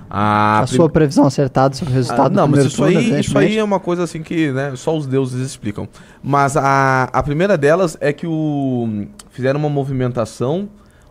A, 0.09 0.59
A 0.59 0.63
prim- 0.67 0.75
sua 0.75 0.89
previsão 0.89 1.25
acertada 1.25 1.73
sobre 1.75 1.91
o 1.93 1.95
resultado 1.95 2.27
Ah, 2.27 2.29
não, 2.29 2.47
mas 2.47 2.65
isso 2.65 2.77
turno, 2.77 2.99
aí, 2.99 3.19
isso 3.19 3.37
aí 3.37 3.57
é 3.57 3.63
uma 3.63 3.79
coisa 3.79 4.03
assim 4.03 4.21
que 4.21 4.51
né, 4.51 4.73
só 4.75 4.95
os 4.95 5.07
deuses 5.07 5.45
explicam. 5.45 5.87
Mas 6.21 6.55
a, 6.55 7.05
a 7.11 7.23
primeira 7.23 7.57
delas 7.57 7.97
é 7.99 8.13
que 8.13 8.27
o, 8.27 9.07
fizeram 9.31 9.59
uma 9.59 9.69
movimentação 9.69 10.69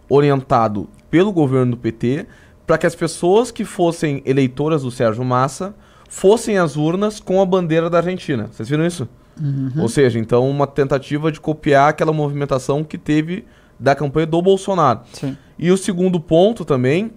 orientado 0.09 0.89
pelo 1.11 1.33
governo 1.33 1.73
do 1.73 1.77
PT 1.77 2.27
para 2.67 2.79
que 2.79 2.87
as 2.87 2.95
pessoas 2.95 3.51
que 3.51 3.65
fossem 3.65 4.23
eleitoras 4.25 4.83
do 4.83 4.91
Sérgio 4.91 5.25
Massa 5.25 5.75
fossem 6.09 6.59
às 6.59 6.77
urnas 6.77 7.21
com 7.21 7.41
a 7.41 7.47
bandeira 7.47 7.89
da 7.89 7.99
Argentina. 7.99 8.49
Vocês 8.51 8.69
viram 8.69 8.85
isso? 8.87 9.09
Uhum. 9.41 9.71
Ou 9.79 9.89
seja, 9.89 10.19
então 10.19 10.49
uma 10.51 10.67
tentativa 10.67 11.31
de 11.31 11.41
copiar 11.41 11.91
aquela 11.91 12.13
movimentação 12.13 12.83
que 12.83 12.99
teve 12.99 13.45
da 13.79 13.95
campanha 13.95 14.27
do 14.27 14.43
Bolsonaro. 14.43 15.01
Sim. 15.13 15.37
E 15.59 15.71
o 15.71 15.77
segundo 15.77 16.19
ponto 16.19 16.65
também 16.65 17.13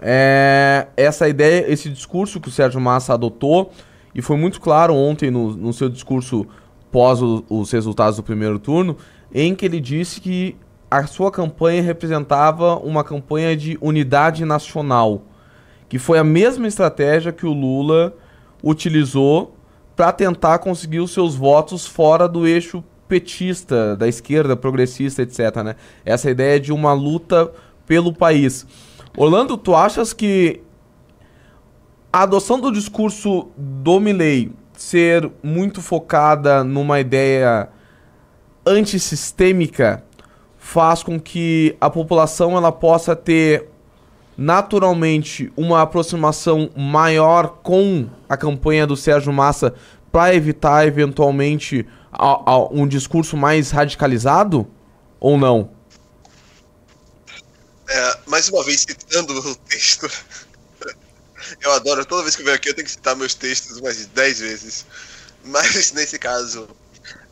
é 0.00 0.86
essa 0.96 1.28
ideia, 1.28 1.70
esse 1.70 1.88
discurso 1.88 2.40
que 2.40 2.48
o 2.48 2.50
Sérgio 2.50 2.80
Massa 2.80 3.14
adotou 3.14 3.70
e 4.14 4.22
foi 4.22 4.36
muito 4.36 4.60
claro 4.60 4.94
ontem 4.94 5.30
no, 5.30 5.54
no 5.54 5.72
seu 5.72 5.88
discurso 5.88 6.46
pós 6.90 7.22
o- 7.22 7.44
os 7.48 7.70
resultados 7.70 8.16
do 8.16 8.22
primeiro 8.22 8.58
turno, 8.58 8.96
em 9.32 9.54
que 9.54 9.64
ele 9.64 9.78
disse 9.80 10.20
que 10.20 10.56
a 10.90 11.06
sua 11.06 11.30
campanha 11.30 11.82
representava 11.82 12.76
uma 12.76 13.04
campanha 13.04 13.56
de 13.56 13.78
unidade 13.80 14.44
nacional, 14.44 15.22
que 15.90 15.98
foi 15.98 16.18
a 16.18 16.24
mesma 16.24 16.68
estratégia 16.68 17.32
que 17.32 17.44
o 17.44 17.52
Lula 17.52 18.16
utilizou 18.62 19.56
para 19.96 20.12
tentar 20.12 20.60
conseguir 20.60 21.00
os 21.00 21.10
seus 21.10 21.34
votos 21.34 21.84
fora 21.84 22.28
do 22.28 22.46
eixo 22.46 22.82
petista, 23.08 23.96
da 23.96 24.06
esquerda, 24.06 24.56
progressista, 24.56 25.20
etc. 25.20 25.56
Né? 25.64 25.74
Essa 26.04 26.30
ideia 26.30 26.60
de 26.60 26.72
uma 26.72 26.92
luta 26.92 27.50
pelo 27.86 28.12
país. 28.12 28.64
Orlando, 29.16 29.58
tu 29.58 29.74
achas 29.74 30.12
que 30.12 30.62
a 32.12 32.22
adoção 32.22 32.60
do 32.60 32.70
discurso 32.70 33.48
do 33.56 33.98
Milley 33.98 34.52
ser 34.74 35.28
muito 35.42 35.82
focada 35.82 36.62
numa 36.62 37.00
ideia 37.00 37.68
antissistêmica 38.64 40.04
faz 40.56 41.02
com 41.02 41.18
que 41.18 41.76
a 41.80 41.90
população 41.90 42.56
ela 42.56 42.70
possa 42.70 43.16
ter 43.16 43.69
naturalmente 44.40 45.52
uma 45.54 45.82
aproximação 45.82 46.70
maior 46.74 47.58
com 47.62 48.08
a 48.26 48.38
campanha 48.38 48.86
do 48.86 48.96
Sérgio 48.96 49.30
Massa 49.34 49.74
para 50.10 50.34
evitar 50.34 50.86
eventualmente 50.86 51.86
a- 52.10 52.50
a- 52.50 52.68
um 52.72 52.88
discurso 52.88 53.36
mais 53.36 53.70
radicalizado 53.70 54.66
ou 55.20 55.36
não? 55.36 55.70
É, 57.86 58.18
mais 58.26 58.48
uma 58.48 58.64
vez, 58.64 58.80
citando 58.80 59.38
o 59.38 59.54
texto. 59.56 60.08
Eu 61.60 61.72
adoro, 61.72 62.04
toda 62.06 62.22
vez 62.22 62.34
que 62.34 62.40
eu 62.40 62.46
venho 62.46 62.56
aqui 62.56 62.70
eu 62.70 62.74
tenho 62.74 62.86
que 62.86 62.92
citar 62.92 63.14
meus 63.14 63.34
textos 63.34 63.76
umas 63.76 64.06
10 64.06 64.40
vezes. 64.40 64.86
Mas 65.44 65.92
nesse 65.92 66.18
caso, 66.18 66.66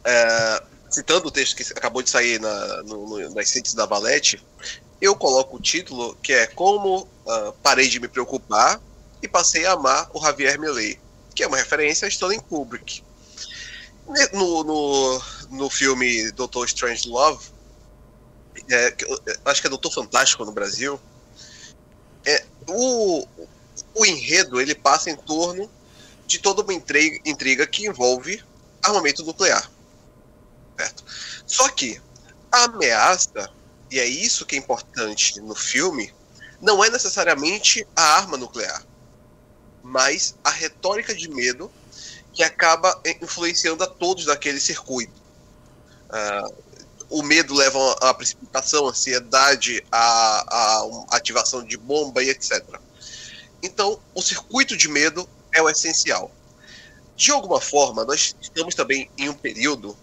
é, 0.05 0.63
citando 0.91 1.29
o 1.29 1.31
texto 1.31 1.57
que 1.57 1.63
acabou 1.73 2.03
de 2.03 2.11
sair 2.11 2.39
na, 2.39 2.83
no, 2.83 3.09
no, 3.09 3.35
nas 3.35 3.49
síntese 3.49 3.75
da 3.77 3.87
Valete, 3.87 4.45
eu 5.01 5.15
coloco 5.15 5.57
o 5.57 5.61
título 5.61 6.17
que 6.23 6.33
é 6.33 6.47
Como 6.47 7.09
ah, 7.27 7.53
Parei 7.63 7.89
de 7.89 8.01
Me 8.01 8.09
Preocupar 8.09 8.81
e 9.23 9.29
Passei 9.29 9.67
a 9.67 9.73
Amar 9.73 10.11
o 10.13 10.21
Javier 10.21 10.59
Milei, 10.59 10.99
que 11.35 11.43
é 11.43 11.47
uma 11.47 11.57
referência 11.57 12.07
a 12.07 12.09
Stanley 12.09 12.41
Kubrick. 12.41 13.03
No, 14.33 14.65
no, 14.65 15.23
no 15.51 15.71
filme 15.71 16.31
Doutor 16.33 16.65
Strange 16.67 17.07
Love, 17.09 17.47
é, 18.71 18.95
acho 19.45 19.61
que 19.61 19.67
é 19.67 19.71
Doutor 19.71 19.93
Fantástico 19.93 20.45
no 20.45 20.53
Brasil, 20.53 20.99
é, 22.25 22.45
o, 22.67 23.27
o 23.95 24.07
enredo 24.07 24.61
ele 24.61 24.75
passa 24.75 25.11
em 25.11 25.17
torno 25.17 25.71
de 26.27 26.39
toda 26.39 26.63
uma 26.63 26.75
intriga, 26.75 27.21
intriga 27.25 27.67
que 27.67 27.87
envolve 27.87 28.43
armamento 28.83 29.25
nuclear. 29.25 29.71
Certo? 30.79 31.05
Só 31.47 31.69
que 31.69 32.01
a 32.53 32.65
ameaça, 32.65 33.51
e 33.91 33.99
é 33.99 34.07
isso 34.07 34.45
que 34.45 34.57
é 34.57 34.59
importante 34.59 35.41
no 35.41 35.55
filme, 35.55 36.13
não 36.61 36.83
é 36.85 36.91
necessariamente 36.91 37.87
a 37.95 38.03
arma 38.17 38.37
nuclear, 38.37 38.85
mas 39.83 40.35
a 40.43 40.51
retórica 40.51 41.15
de 41.15 41.29
medo 41.29 41.71
que 42.33 42.43
acaba 42.43 43.01
influenciando 43.21 43.83
a 43.83 43.87
todos 43.87 44.27
daquele 44.27 44.61
circuito. 44.61 45.13
Ah, 46.11 46.49
o 47.11 47.23
medo 47.23 47.55
leva 47.55 47.93
à 48.01 48.13
precipitação, 48.13 48.87
à 48.87 48.91
ansiedade, 48.91 49.85
à, 49.91 50.87
ativação 51.11 51.65
de 51.65 51.77
bomba 51.77 52.23
e 52.23 52.29
etc. 52.29 52.63
Então, 53.63 53.99
o 54.15 54.21
circuito 54.21 54.77
de 54.77 54.89
medo 54.89 55.29
é 55.53 55.63
o 55.63 55.71
essencial. 55.71 56.31
De 57.17 57.31
alguma 57.31 57.61
forma, 57.61 58.05
nós 58.05 58.37
estamos 58.41 58.75
também 58.75 59.11
em 59.17 59.29
um 59.29 59.35
período 59.35 59.97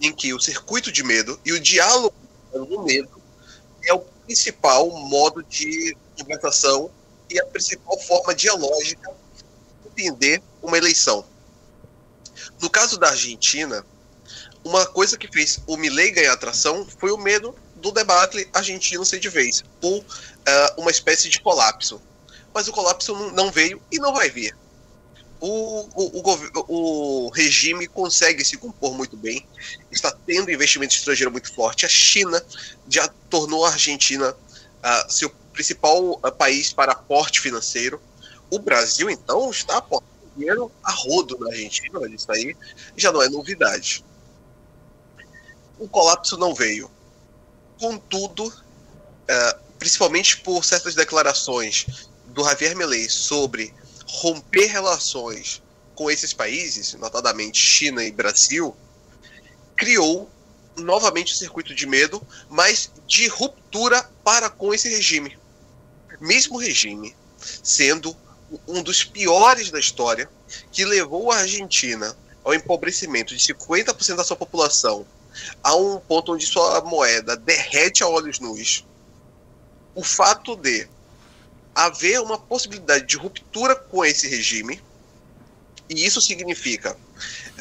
em 0.00 0.12
que 0.12 0.32
o 0.32 0.40
circuito 0.40 0.90
de 0.90 1.02
medo 1.02 1.38
e 1.44 1.52
o 1.52 1.60
diálogo 1.60 2.14
do 2.52 2.82
medo 2.82 3.22
é 3.86 3.94
o 3.94 4.00
principal 4.00 4.90
modo 4.90 5.42
de 5.42 5.96
conversação 6.18 6.90
e 7.30 7.40
a 7.40 7.46
principal 7.46 7.98
forma 8.00 8.34
dialógica 8.34 9.10
de 9.84 10.02
entender 10.02 10.42
uma 10.62 10.76
eleição. 10.76 11.24
No 12.60 12.68
caso 12.68 12.98
da 12.98 13.08
Argentina, 13.08 13.84
uma 14.64 14.84
coisa 14.86 15.16
que 15.16 15.28
fez 15.28 15.60
o 15.66 15.76
Milley 15.76 16.10
ganhar 16.10 16.32
atração 16.32 16.86
foi 16.98 17.10
o 17.12 17.18
medo 17.18 17.54
do 17.76 17.92
debate 17.92 18.48
argentino 18.52 19.04
ser 19.04 19.20
de 19.20 19.28
vez, 19.28 19.62
ou 19.80 20.04
ah, 20.44 20.74
uma 20.78 20.90
espécie 20.90 21.28
de 21.28 21.40
colapso. 21.40 22.00
Mas 22.52 22.66
o 22.66 22.72
colapso 22.72 23.14
não 23.32 23.50
veio 23.50 23.80
e 23.92 23.98
não 23.98 24.12
vai 24.12 24.30
vir. 24.30 24.56
O, 25.40 25.88
o, 25.94 26.22
o, 26.68 27.26
o 27.26 27.28
regime 27.30 27.86
consegue 27.86 28.44
se 28.44 28.56
compor 28.56 28.94
muito 28.94 29.16
bem, 29.16 29.46
está 29.90 30.10
tendo 30.10 30.50
investimento 30.50 30.94
estrangeiro 30.94 31.30
muito 31.30 31.52
forte. 31.52 31.84
A 31.84 31.88
China 31.88 32.42
já 32.88 33.06
tornou 33.28 33.64
a 33.66 33.70
Argentina 33.70 34.34
ah, 34.82 35.06
seu 35.08 35.30
principal 35.52 36.18
ah, 36.22 36.30
país 36.30 36.72
para 36.72 36.92
aporte 36.92 37.40
financeiro. 37.40 38.00
O 38.50 38.58
Brasil, 38.58 39.10
então, 39.10 39.50
está 39.50 39.78
aportando 39.78 40.16
dinheiro 40.36 40.70
a 40.82 40.92
rodo 40.92 41.38
na 41.38 41.48
Argentina, 41.48 41.98
isso 42.14 42.30
aí 42.30 42.56
já 42.96 43.10
não 43.10 43.22
é 43.22 43.28
novidade. 43.28 44.04
O 45.78 45.88
colapso 45.88 46.36
não 46.36 46.54
veio. 46.54 46.90
Contudo, 47.78 48.52
eh, 49.28 49.58
principalmente 49.78 50.38
por 50.38 50.64
certas 50.64 50.94
declarações 50.94 52.08
do 52.26 52.44
Javier 52.44 52.76
Milei 52.76 53.08
sobre 53.08 53.74
romper 54.16 54.66
relações 54.66 55.62
com 55.94 56.10
esses 56.10 56.32
países, 56.32 56.94
notadamente 56.94 57.58
China 57.58 58.02
e 58.02 58.10
Brasil, 58.10 58.74
criou 59.76 60.30
novamente 60.76 61.34
o 61.34 61.36
circuito 61.36 61.74
de 61.74 61.86
medo, 61.86 62.26
mas 62.48 62.90
de 63.06 63.28
ruptura 63.28 64.02
para 64.24 64.48
com 64.48 64.72
esse 64.72 64.88
regime. 64.88 65.38
Mesmo 66.18 66.56
regime 66.56 67.14
sendo 67.62 68.16
um 68.66 68.82
dos 68.82 69.04
piores 69.04 69.70
da 69.70 69.78
história, 69.78 70.30
que 70.72 70.84
levou 70.84 71.30
a 71.30 71.38
Argentina 71.38 72.16
ao 72.42 72.54
empobrecimento 72.54 73.36
de 73.36 73.54
50% 73.54 74.16
da 74.16 74.24
sua 74.24 74.36
população, 74.36 75.06
a 75.62 75.74
um 75.76 75.98
ponto 75.98 76.32
onde 76.32 76.46
sua 76.46 76.80
moeda 76.80 77.36
derrete 77.36 78.02
a 78.02 78.08
olhos 78.08 78.38
nus. 78.38 78.84
O 79.94 80.02
fato 80.02 80.56
de 80.56 80.88
haver 81.76 82.18
uma 82.22 82.38
possibilidade 82.38 83.04
de 83.04 83.18
ruptura 83.18 83.76
com 83.76 84.02
esse 84.02 84.26
regime, 84.26 84.82
e 85.90 86.06
isso 86.06 86.22
significa 86.22 86.96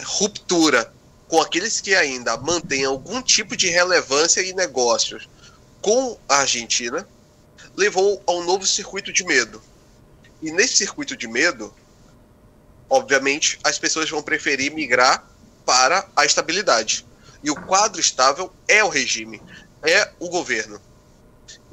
ruptura 0.06 0.92
com 1.28 1.42
aqueles 1.42 1.82
que 1.82 1.94
ainda 1.94 2.38
mantêm 2.38 2.86
algum 2.86 3.22
tipo 3.22 3.58
de 3.58 3.68
relevância 3.68 4.40
e 4.40 4.54
negócios 4.54 5.28
com 5.82 6.18
a 6.30 6.38
Argentina, 6.38 7.06
levou 7.76 8.24
a 8.26 8.32
um 8.32 8.44
novo 8.46 8.66
circuito 8.66 9.12
de 9.12 9.26
medo. 9.26 9.62
E 10.42 10.50
nesse 10.50 10.78
circuito 10.78 11.18
de 11.18 11.28
medo, 11.28 11.74
obviamente, 12.90 13.60
as 13.64 13.78
pessoas 13.78 14.10
vão 14.10 14.24
preferir 14.24 14.72
migrar 14.72 15.28
para 15.66 16.08
a 16.16 16.26
estabilidade. 16.26 17.06
E 17.44 17.52
o 17.52 17.56
quadro 17.56 18.00
estável 18.00 18.52
é 18.68 18.84
o 18.84 18.90
regime, 18.90 19.42
é 19.84 20.10
o 20.20 20.30
governo. 20.30 20.80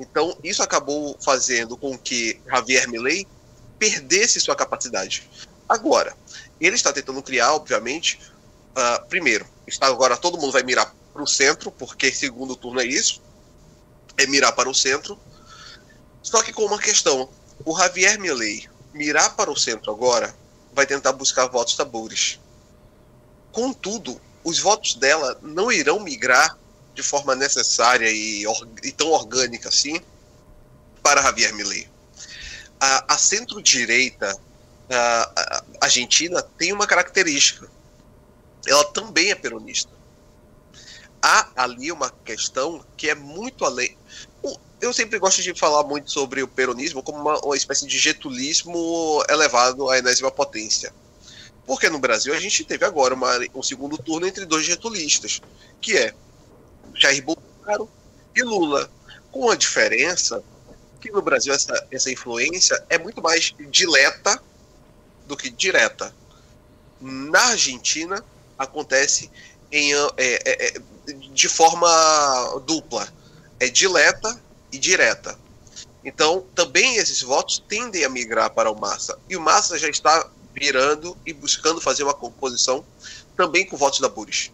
Então, 0.03 0.37
isso 0.43 0.65
acabou 0.65 1.17
fazendo 1.25 1.77
com 1.77 1.97
que 1.97 2.41
Javier 2.45 2.89
Milei 2.89 3.25
perdesse 3.79 4.41
sua 4.41 4.57
capacidade. 4.57 5.31
Agora, 5.69 6.17
ele 6.61 6.75
está 6.75 6.93
tentando 6.93 7.23
criar, 7.23 7.55
obviamente, 7.55 8.21
ah, 8.75 9.05
primeiro, 9.09 9.47
está 9.65 9.87
agora 9.87 10.17
todo 10.17 10.39
mundo 10.39 10.53
vai 10.53 10.65
mirar 10.65 10.93
para 11.13 11.23
o 11.23 11.27
centro, 11.27 11.71
porque 11.71 12.13
segundo 12.13 12.57
turno 12.57 12.81
é 12.81 12.85
isso, 12.85 13.23
é 14.17 14.27
mirar 14.27 14.53
para 14.53 14.69
o 14.69 14.75
centro. 14.75 15.17
Só 16.21 16.43
que 16.43 16.53
com 16.53 16.65
uma 16.65 16.81
questão, 16.81 17.29
o 17.65 17.79
Javier 17.79 18.19
Milei 18.19 18.69
mirar 18.93 19.37
para 19.37 19.53
o 19.53 19.57
centro 19.57 19.93
agora 19.93 20.35
vai 20.73 20.85
tentar 20.85 21.13
buscar 21.13 21.47
votos 21.47 21.77
tabures. 21.77 22.41
Contudo, 23.53 24.21
os 24.43 24.59
votos 24.59 24.97
dela 24.97 25.39
não 25.43 25.71
irão 25.71 26.01
migrar 26.01 26.59
de 26.95 27.03
forma 27.03 27.35
necessária 27.35 28.11
e, 28.11 28.45
e 28.83 28.93
tão 28.93 29.09
orgânica 29.09 29.69
assim 29.69 30.01
para 31.03 31.23
Javier 31.23 31.55
Milei. 31.55 31.89
A, 32.81 33.15
a 33.15 33.19
centro-direita 33.19 34.37
argentina 35.81 36.43
tem 36.43 36.73
uma 36.73 36.87
característica. 36.87 37.69
Ela 38.67 38.85
também 38.85 39.31
é 39.31 39.35
peronista. 39.35 39.91
Há 41.21 41.49
ali 41.57 41.91
uma 41.91 42.11
questão 42.25 42.85
que 42.97 43.09
é 43.09 43.15
muito 43.15 43.65
além. 43.65 43.97
Eu 44.81 44.93
sempre 44.93 45.19
gosto 45.19 45.41
de 45.43 45.55
falar 45.55 45.85
muito 45.85 46.11
sobre 46.11 46.43
o 46.43 46.49
peronismo 46.49 47.03
como 47.03 47.19
uma, 47.19 47.39
uma 47.45 47.57
espécie 47.57 47.87
de 47.87 47.99
getulismo 47.99 49.25
elevado 49.29 49.89
à 49.89 49.99
enésima 49.99 50.31
potência. 50.31 50.93
Porque 51.65 51.89
no 51.89 52.01
Brasil 52.01 52.35
a 52.35 52.41
gente 52.41 52.65
teve 52.65 52.85
agora 52.85 53.15
uma- 53.15 53.39
um 53.55 53.63
segundo 53.63 53.97
turno 53.97 54.27
entre 54.27 54.45
dois 54.45 54.65
getulistas, 54.65 55.41
que 55.81 55.97
é 55.97 56.13
Jair 57.03 57.25
Bolsonaro 57.25 57.91
e 58.35 58.43
Lula. 58.43 58.89
Com 59.33 59.51
a 59.51 59.57
diferença 59.57 60.43
que 61.01 61.11
no 61.11 61.21
Brasil 61.21 61.53
essa, 61.53 61.87
essa 61.91 62.11
influência 62.11 62.83
é 62.89 62.97
muito 62.97 63.21
mais 63.21 63.53
dileta 63.71 64.41
do 65.27 65.37
que 65.37 65.51
direta. 65.51 66.15
na 67.01 67.41
Argentina 67.47 68.25
acontece 68.57 69.29
em, 69.73 69.93
é, 69.95 70.13
é, 70.17 70.67
é, 70.67 70.81
de 71.33 71.49
forma 71.49 71.89
dupla. 72.65 73.09
É 73.59 73.69
dileta 73.69 74.41
e 74.71 74.79
direta. 74.79 75.37
Então, 76.05 76.45
também 76.55 76.97
esses 76.97 77.23
votos 77.23 77.63
tendem 77.69 78.05
a 78.05 78.09
migrar 78.09 78.51
para 78.51 78.71
o 78.71 78.79
Massa. 78.79 79.19
E 79.29 79.37
o 79.37 79.41
Massa 79.41 79.79
já 79.79 79.89
está 79.89 80.29
virando 80.55 81.17
e 81.27 81.33
buscando 81.33 81.81
fazer 81.81 82.05
uma 82.05 82.15
composição 82.15 82.85
também 83.37 83.67
com 83.67 83.77
votos 83.77 84.01
da 84.01 84.09
Buris. 84.09 84.51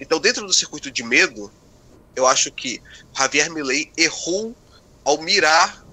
Então, 0.00 0.20
dentro 0.20 0.46
do 0.46 0.52
circuito 0.52 0.90
de 0.90 1.02
medo, 1.02 1.50
eu 2.14 2.26
acho 2.26 2.50
que 2.50 2.82
Javier 3.16 3.50
Milei 3.50 3.90
errou 3.96 4.54
ao 5.04 5.20
mirar 5.20 5.84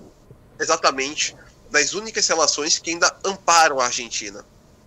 exatamente 0.59 1.35
nas 1.71 1.93
únicas 1.93 2.27
relações 2.27 2.79
que 2.79 2.91
ainda 2.91 3.15
amparam 3.23 3.79
a 3.79 3.85
Argentina, 3.85 4.45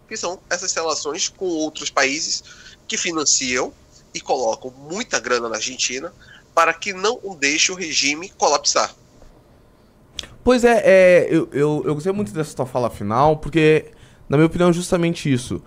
que 0.08 0.16
são 0.16 0.38
essas 0.48 0.72
relações 0.72 1.28
com 1.28 1.44
outros 1.46 1.90
países 1.90 2.42
que 2.86 2.96
financiam 2.96 3.72
e 4.14 4.20
colocam 4.20 4.70
muita 4.70 5.20
grana 5.20 5.48
na 5.48 5.56
Argentina 5.56 6.12
para 6.54 6.72
que 6.72 6.92
não 6.92 7.20
deixe 7.38 7.70
o 7.70 7.74
regime 7.74 8.30
colapsar. 8.30 8.94
Pois 10.42 10.64
é, 10.64 10.82
é 10.84 11.26
eu, 11.30 11.48
eu, 11.52 11.82
eu 11.84 11.94
gostei 11.94 12.12
muito 12.12 12.32
dessa 12.32 12.56
tua 12.56 12.66
fala 12.66 12.88
final, 12.88 13.36
porque, 13.36 13.92
na 14.28 14.36
minha 14.36 14.46
opinião, 14.46 14.70
é 14.70 14.72
justamente 14.72 15.32
isso. 15.32 15.62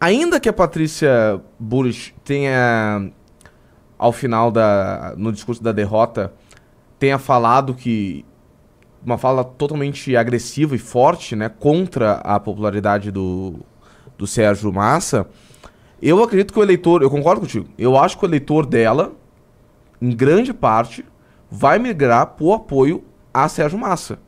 Ainda 0.00 0.40
que 0.40 0.48
a 0.48 0.52
Patrícia 0.52 1.42
Bullrich 1.58 2.14
tenha, 2.24 3.12
ao 3.98 4.12
final 4.12 4.50
da. 4.50 5.14
no 5.16 5.30
discurso 5.30 5.62
da 5.62 5.72
derrota, 5.72 6.32
tenha 6.98 7.18
falado 7.18 7.74
que. 7.74 8.24
Uma 9.04 9.16
fala 9.16 9.42
totalmente 9.42 10.14
agressiva 10.16 10.74
e 10.74 10.78
forte, 10.78 11.34
né? 11.36 11.48
Contra 11.48 12.14
a 12.14 12.38
popularidade 12.38 13.10
do, 13.10 13.60
do 14.16 14.26
Sérgio 14.26 14.72
Massa. 14.72 15.26
Eu 16.00 16.22
acredito 16.22 16.52
que 16.52 16.58
o 16.58 16.62
eleitor. 16.62 17.02
Eu 17.02 17.10
concordo 17.10 17.42
contigo. 17.42 17.66
Eu 17.78 17.98
acho 17.98 18.18
que 18.18 18.24
o 18.24 18.28
eleitor 18.28 18.64
dela, 18.64 19.12
em 20.00 20.14
grande 20.14 20.52
parte, 20.54 21.04
vai 21.50 21.78
migrar 21.78 22.26
pro 22.26 22.54
apoio 22.54 23.04
a 23.32 23.48
Sérgio 23.48 23.78
Massa. 23.78 24.18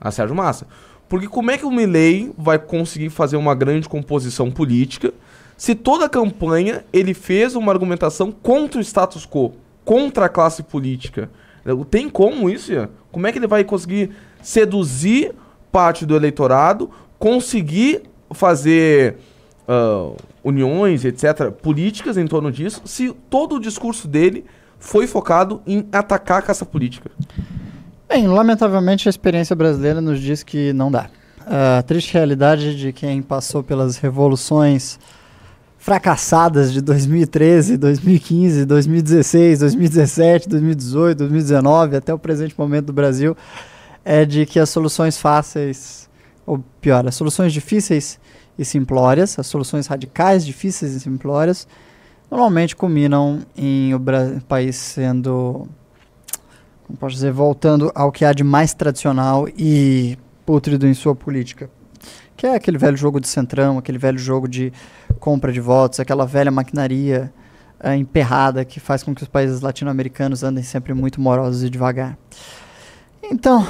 A 0.00 0.10
Sérgio 0.10 0.36
Massa. 0.36 0.66
Porque 1.08 1.28
como 1.28 1.50
é 1.50 1.58
que 1.58 1.66
o 1.66 1.70
Milley 1.70 2.32
vai 2.36 2.58
conseguir 2.58 3.10
fazer 3.10 3.36
uma 3.36 3.54
grande 3.54 3.88
composição 3.88 4.50
política 4.50 5.12
se 5.56 5.74
toda 5.74 6.06
a 6.06 6.08
campanha 6.08 6.84
ele 6.92 7.14
fez 7.14 7.54
uma 7.54 7.72
argumentação 7.72 8.32
contra 8.32 8.78
o 8.78 8.82
status 8.82 9.26
quo, 9.26 9.52
contra 9.84 10.26
a 10.26 10.28
classe 10.28 10.62
política? 10.62 11.30
Tem 11.90 12.08
como 12.08 12.50
isso? 12.50 12.72
Ian? 12.72 12.90
Como 13.10 13.26
é 13.26 13.32
que 13.32 13.38
ele 13.38 13.46
vai 13.46 13.64
conseguir 13.64 14.10
seduzir 14.42 15.32
parte 15.70 16.04
do 16.04 16.14
eleitorado, 16.14 16.90
conseguir 17.18 18.02
fazer 18.32 19.16
uh, 19.68 20.16
uniões, 20.42 21.04
etc., 21.04 21.50
políticas 21.50 22.16
em 22.16 22.26
torno 22.26 22.52
disso, 22.52 22.82
se 22.84 23.12
todo 23.30 23.56
o 23.56 23.60
discurso 23.60 24.06
dele 24.06 24.44
foi 24.78 25.06
focado 25.06 25.62
em 25.66 25.88
atacar 25.90 26.38
a 26.38 26.42
caça 26.42 26.66
política? 26.66 27.10
Bem, 28.08 28.28
lamentavelmente 28.28 29.08
a 29.08 29.10
experiência 29.10 29.56
brasileira 29.56 30.00
nos 30.00 30.20
diz 30.20 30.42
que 30.42 30.72
não 30.72 30.90
dá. 30.90 31.08
A 31.46 31.82
triste 31.82 32.12
realidade 32.12 32.76
de 32.76 32.92
quem 32.92 33.22
passou 33.22 33.62
pelas 33.62 33.96
revoluções 33.96 34.98
fracassadas 35.78 36.72
de 36.72 36.80
2013, 36.80 37.76
2015, 37.76 38.64
2016, 38.64 39.58
2017, 39.58 40.48
2018, 40.48 41.18
2019 41.18 41.96
até 41.96 42.14
o 42.14 42.18
presente 42.18 42.54
momento 42.56 42.86
do 42.86 42.92
Brasil 42.92 43.36
é 44.04 44.24
de 44.24 44.44
que 44.44 44.60
as 44.60 44.68
soluções 44.68 45.18
fáceis, 45.18 46.08
ou 46.46 46.62
pior, 46.80 47.06
as 47.06 47.14
soluções 47.14 47.52
difíceis 47.52 48.20
e 48.58 48.64
simplórias, 48.64 49.38
as 49.38 49.46
soluções 49.46 49.86
radicais, 49.86 50.44
difíceis 50.44 50.92
e 50.94 51.00
simplórias, 51.00 51.66
normalmente 52.30 52.76
culminam 52.76 53.40
em 53.56 53.94
o 53.94 54.00
país 54.46 54.76
sendo 54.76 55.66
posso 56.98 57.14
dizer, 57.14 57.32
voltando 57.32 57.90
ao 57.94 58.12
que 58.12 58.24
há 58.24 58.32
de 58.32 58.44
mais 58.44 58.74
tradicional 58.74 59.48
e 59.56 60.18
pútrido 60.44 60.86
em 60.86 60.94
sua 60.94 61.14
política. 61.14 61.70
Que 62.36 62.46
é 62.46 62.54
aquele 62.54 62.78
velho 62.78 62.96
jogo 62.96 63.20
de 63.20 63.28
centrão, 63.28 63.78
aquele 63.78 63.98
velho 63.98 64.18
jogo 64.18 64.48
de 64.48 64.72
compra 65.18 65.52
de 65.52 65.60
votos, 65.60 66.00
aquela 66.00 66.26
velha 66.26 66.50
maquinaria 66.50 67.32
é, 67.80 67.94
emperrada 67.96 68.64
que 68.64 68.80
faz 68.80 69.02
com 69.02 69.14
que 69.14 69.22
os 69.22 69.28
países 69.28 69.60
latino-americanos 69.60 70.42
andem 70.42 70.64
sempre 70.64 70.92
muito 70.94 71.20
morosos 71.20 71.62
e 71.62 71.70
devagar. 71.70 72.18
Então, 73.22 73.66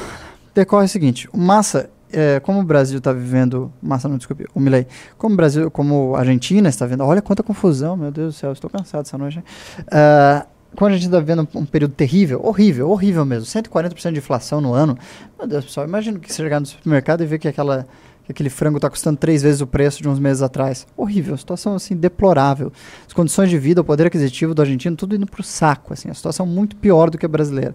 decorre 0.54 0.86
o 0.86 0.88
seguinte: 0.88 1.28
o 1.32 1.38
Massa, 1.38 1.90
é, 2.12 2.40
como 2.40 2.60
o 2.60 2.62
Brasil 2.62 2.98
está 2.98 3.12
vivendo. 3.12 3.72
Massa, 3.82 4.08
não, 4.08 4.16
desculpe, 4.16 4.46
o 4.54 4.60
Milei. 4.60 4.86
Como 5.18 5.34
o 5.34 5.36
Brasil, 5.36 5.70
como 5.70 6.14
a 6.14 6.20
Argentina 6.20 6.68
está 6.68 6.86
vendo. 6.86 7.04
Olha 7.04 7.20
quanta 7.20 7.42
confusão, 7.42 7.96
meu 7.96 8.10
Deus 8.10 8.34
do 8.34 8.38
céu, 8.38 8.52
estou 8.52 8.70
cansado 8.70 9.02
essa 9.02 9.18
noite. 9.18 9.38
Uh, 9.38 10.53
quando 10.76 10.92
a 10.92 10.96
gente 10.96 11.06
está 11.06 11.20
vendo 11.20 11.46
um 11.54 11.64
período 11.64 11.94
terrível, 11.94 12.40
horrível, 12.44 12.90
horrível 12.90 13.24
mesmo, 13.24 13.46
140% 13.46 14.12
de 14.12 14.18
inflação 14.18 14.60
no 14.60 14.72
ano, 14.72 14.98
meu 15.38 15.46
Deus, 15.46 15.64
pessoal, 15.64 15.86
imagina 15.86 16.18
que 16.18 16.32
você 16.32 16.42
chegar 16.42 16.60
no 16.60 16.66
supermercado 16.66 17.22
e 17.22 17.26
ver 17.26 17.38
que, 17.38 17.48
aquela, 17.48 17.86
que 18.24 18.32
aquele 18.32 18.50
frango 18.50 18.78
está 18.78 18.90
custando 18.90 19.16
três 19.16 19.42
vezes 19.42 19.60
o 19.60 19.66
preço 19.66 20.02
de 20.02 20.08
uns 20.08 20.18
meses 20.18 20.42
atrás. 20.42 20.86
Horrível, 20.96 21.36
situação 21.36 21.74
assim 21.74 21.94
deplorável. 21.94 22.72
As 23.06 23.12
condições 23.12 23.50
de 23.50 23.58
vida, 23.58 23.80
o 23.80 23.84
poder 23.84 24.06
aquisitivo 24.06 24.54
do 24.54 24.62
argentino, 24.62 24.96
tudo 24.96 25.14
indo 25.14 25.26
para 25.26 25.40
o 25.40 25.44
saco, 25.44 25.92
assim, 25.92 26.10
a 26.10 26.14
situação 26.14 26.46
muito 26.46 26.76
pior 26.76 27.10
do 27.10 27.18
que 27.18 27.26
a 27.26 27.28
brasileira. 27.28 27.74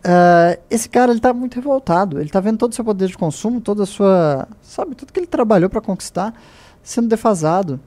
Uh, 0.00 0.58
esse 0.70 0.88
cara, 0.88 1.12
ele 1.12 1.18
está 1.18 1.32
muito 1.34 1.56
revoltado, 1.56 2.18
ele 2.18 2.26
está 2.26 2.40
vendo 2.40 2.56
todo 2.56 2.72
o 2.72 2.74
seu 2.74 2.84
poder 2.84 3.08
de 3.08 3.18
consumo, 3.18 3.60
toda 3.60 3.82
a 3.82 3.86
sua, 3.86 4.48
sabe, 4.62 4.94
tudo 4.94 5.12
que 5.12 5.20
ele 5.20 5.26
trabalhou 5.26 5.68
para 5.68 5.80
conquistar, 5.80 6.32
sendo 6.82 7.06
defasado, 7.06 7.78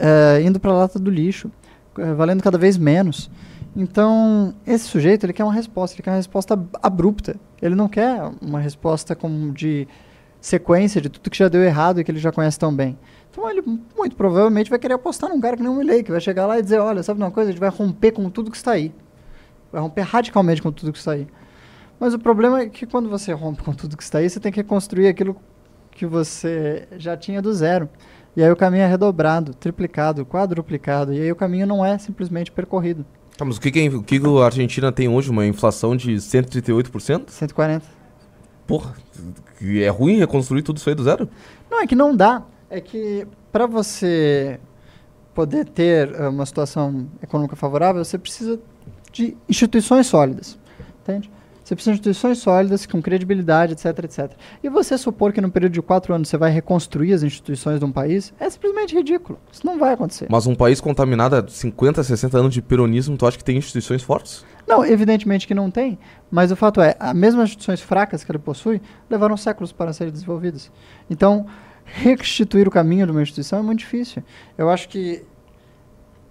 uh, 0.00 0.40
indo 0.44 0.58
para 0.58 0.72
a 0.72 0.74
lata 0.74 0.98
do 0.98 1.10
lixo, 1.10 1.48
uh, 1.96 2.14
valendo 2.16 2.42
cada 2.42 2.58
vez 2.58 2.76
menos. 2.76 3.30
Então, 3.74 4.54
esse 4.66 4.86
sujeito, 4.86 5.24
ele 5.24 5.32
quer 5.32 5.44
uma 5.44 5.52
resposta, 5.52 5.94
ele 5.96 6.02
quer 6.02 6.10
uma 6.10 6.16
resposta 6.16 6.58
abrupta. 6.82 7.36
Ele 7.62 7.74
não 7.74 7.88
quer 7.88 8.20
uma 8.40 8.58
resposta 8.58 9.14
como 9.14 9.52
de 9.52 9.86
sequência 10.40 11.00
de 11.00 11.08
tudo 11.08 11.30
que 11.30 11.38
já 11.38 11.48
deu 11.48 11.62
errado 11.62 12.00
e 12.00 12.04
que 12.04 12.10
ele 12.10 12.18
já 12.18 12.32
conhece 12.32 12.58
tão 12.58 12.74
bem. 12.74 12.98
Então, 13.30 13.48
ele 13.48 13.62
muito 13.96 14.16
provavelmente 14.16 14.70
vai 14.70 14.78
querer 14.78 14.94
apostar 14.94 15.30
num 15.30 15.40
cara 15.40 15.56
que 15.56 15.62
nem 15.62 15.70
o 15.70 15.74
Milley, 15.74 16.02
que 16.02 16.10
vai 16.10 16.20
chegar 16.20 16.46
lá 16.46 16.58
e 16.58 16.62
dizer, 16.62 16.78
olha, 16.78 17.02
sabe 17.02 17.20
uma 17.20 17.30
coisa, 17.30 17.50
a 17.50 17.52
gente 17.52 17.60
vai 17.60 17.70
romper 17.70 18.12
com 18.12 18.28
tudo 18.28 18.50
que 18.50 18.56
está 18.56 18.72
aí. 18.72 18.92
Vai 19.70 19.80
romper 19.80 20.02
radicalmente 20.02 20.60
com 20.60 20.72
tudo 20.72 20.92
que 20.92 20.98
está 20.98 21.12
aí. 21.12 21.28
Mas 22.00 22.12
o 22.12 22.18
problema 22.18 22.60
é 22.60 22.68
que 22.68 22.86
quando 22.86 23.08
você 23.08 23.32
rompe 23.32 23.62
com 23.62 23.72
tudo 23.72 23.96
que 23.96 24.02
está 24.02 24.18
aí, 24.18 24.28
você 24.28 24.40
tem 24.40 24.50
que 24.50 24.58
reconstruir 24.58 25.06
aquilo 25.06 25.36
que 25.92 26.06
você 26.06 26.88
já 26.96 27.16
tinha 27.16 27.40
do 27.40 27.52
zero. 27.52 27.88
E 28.34 28.42
aí 28.42 28.50
o 28.50 28.56
caminho 28.56 28.82
é 28.82 28.86
redobrado, 28.86 29.52
triplicado, 29.54 30.24
quadruplicado, 30.24 31.12
e 31.12 31.20
aí 31.20 31.30
o 31.30 31.36
caminho 31.36 31.66
não 31.66 31.84
é 31.84 31.98
simplesmente 31.98 32.50
percorrido. 32.50 33.04
Tá, 33.40 33.44
mas 33.46 33.56
o 33.56 33.60
que, 33.62 33.70
que, 33.70 33.88
o 33.88 34.02
que 34.02 34.20
a 34.38 34.44
Argentina 34.44 34.92
tem 34.92 35.08
hoje? 35.08 35.30
Uma 35.30 35.46
inflação 35.46 35.96
de 35.96 36.12
138%? 36.16 37.28
140%. 37.28 37.82
Porra, 38.66 38.94
é 39.62 39.88
ruim 39.88 40.18
reconstruir 40.18 40.60
tudo 40.60 40.76
isso 40.76 40.86
aí 40.90 40.94
do 40.94 41.02
zero? 41.02 41.26
Não, 41.70 41.80
é 41.80 41.86
que 41.86 41.94
não 41.94 42.14
dá. 42.14 42.42
É 42.68 42.82
que 42.82 43.26
para 43.50 43.66
você 43.66 44.60
poder 45.32 45.64
ter 45.64 46.14
eh, 46.14 46.28
uma 46.28 46.44
situação 46.44 47.08
econômica 47.22 47.56
favorável, 47.56 48.04
você 48.04 48.18
precisa 48.18 48.60
de 49.10 49.34
instituições 49.48 50.06
sólidas. 50.06 50.58
Entende? 51.00 51.30
Você 51.70 51.76
precisa 51.76 51.92
de 51.92 52.00
instituições 52.00 52.38
sólidas, 52.38 52.84
com 52.84 53.00
credibilidade, 53.00 53.74
etc, 53.74 53.96
etc. 54.02 54.32
E 54.60 54.68
você 54.68 54.98
supor 54.98 55.32
que 55.32 55.40
no 55.40 55.48
período 55.52 55.72
de 55.72 55.80
quatro 55.80 56.12
anos 56.12 56.28
você 56.28 56.36
vai 56.36 56.50
reconstruir 56.50 57.12
as 57.12 57.22
instituições 57.22 57.78
de 57.78 57.84
um 57.84 57.92
país 57.92 58.34
é 58.40 58.50
simplesmente 58.50 58.92
ridículo. 58.92 59.38
Isso 59.52 59.64
não 59.64 59.78
vai 59.78 59.92
acontecer. 59.92 60.26
Mas 60.28 60.48
um 60.48 60.54
país 60.56 60.80
contaminado 60.80 61.36
há 61.36 61.46
50, 61.46 62.02
60 62.02 62.38
anos 62.38 62.52
de 62.52 62.60
peronismo, 62.60 63.16
tu 63.16 63.24
acha 63.24 63.38
que 63.38 63.44
tem 63.44 63.56
instituições 63.56 64.02
fortes? 64.02 64.44
Não, 64.66 64.84
evidentemente 64.84 65.46
que 65.46 65.54
não 65.54 65.70
tem. 65.70 65.96
Mas 66.28 66.50
o 66.50 66.56
fato 66.56 66.80
é, 66.80 66.96
as 66.98 67.14
mesmas 67.14 67.50
instituições 67.50 67.80
fracas 67.80 68.24
que 68.24 68.32
ele 68.32 68.40
possui 68.40 68.82
levaram 69.08 69.36
séculos 69.36 69.70
para 69.70 69.92
serem 69.92 70.12
desenvolvidas. 70.12 70.72
Então, 71.08 71.46
restituir 71.84 72.66
o 72.66 72.70
caminho 72.72 73.06
de 73.06 73.12
uma 73.12 73.22
instituição 73.22 73.60
é 73.60 73.62
muito 73.62 73.78
difícil. 73.78 74.24
Eu 74.58 74.68
acho 74.70 74.88
que 74.88 75.22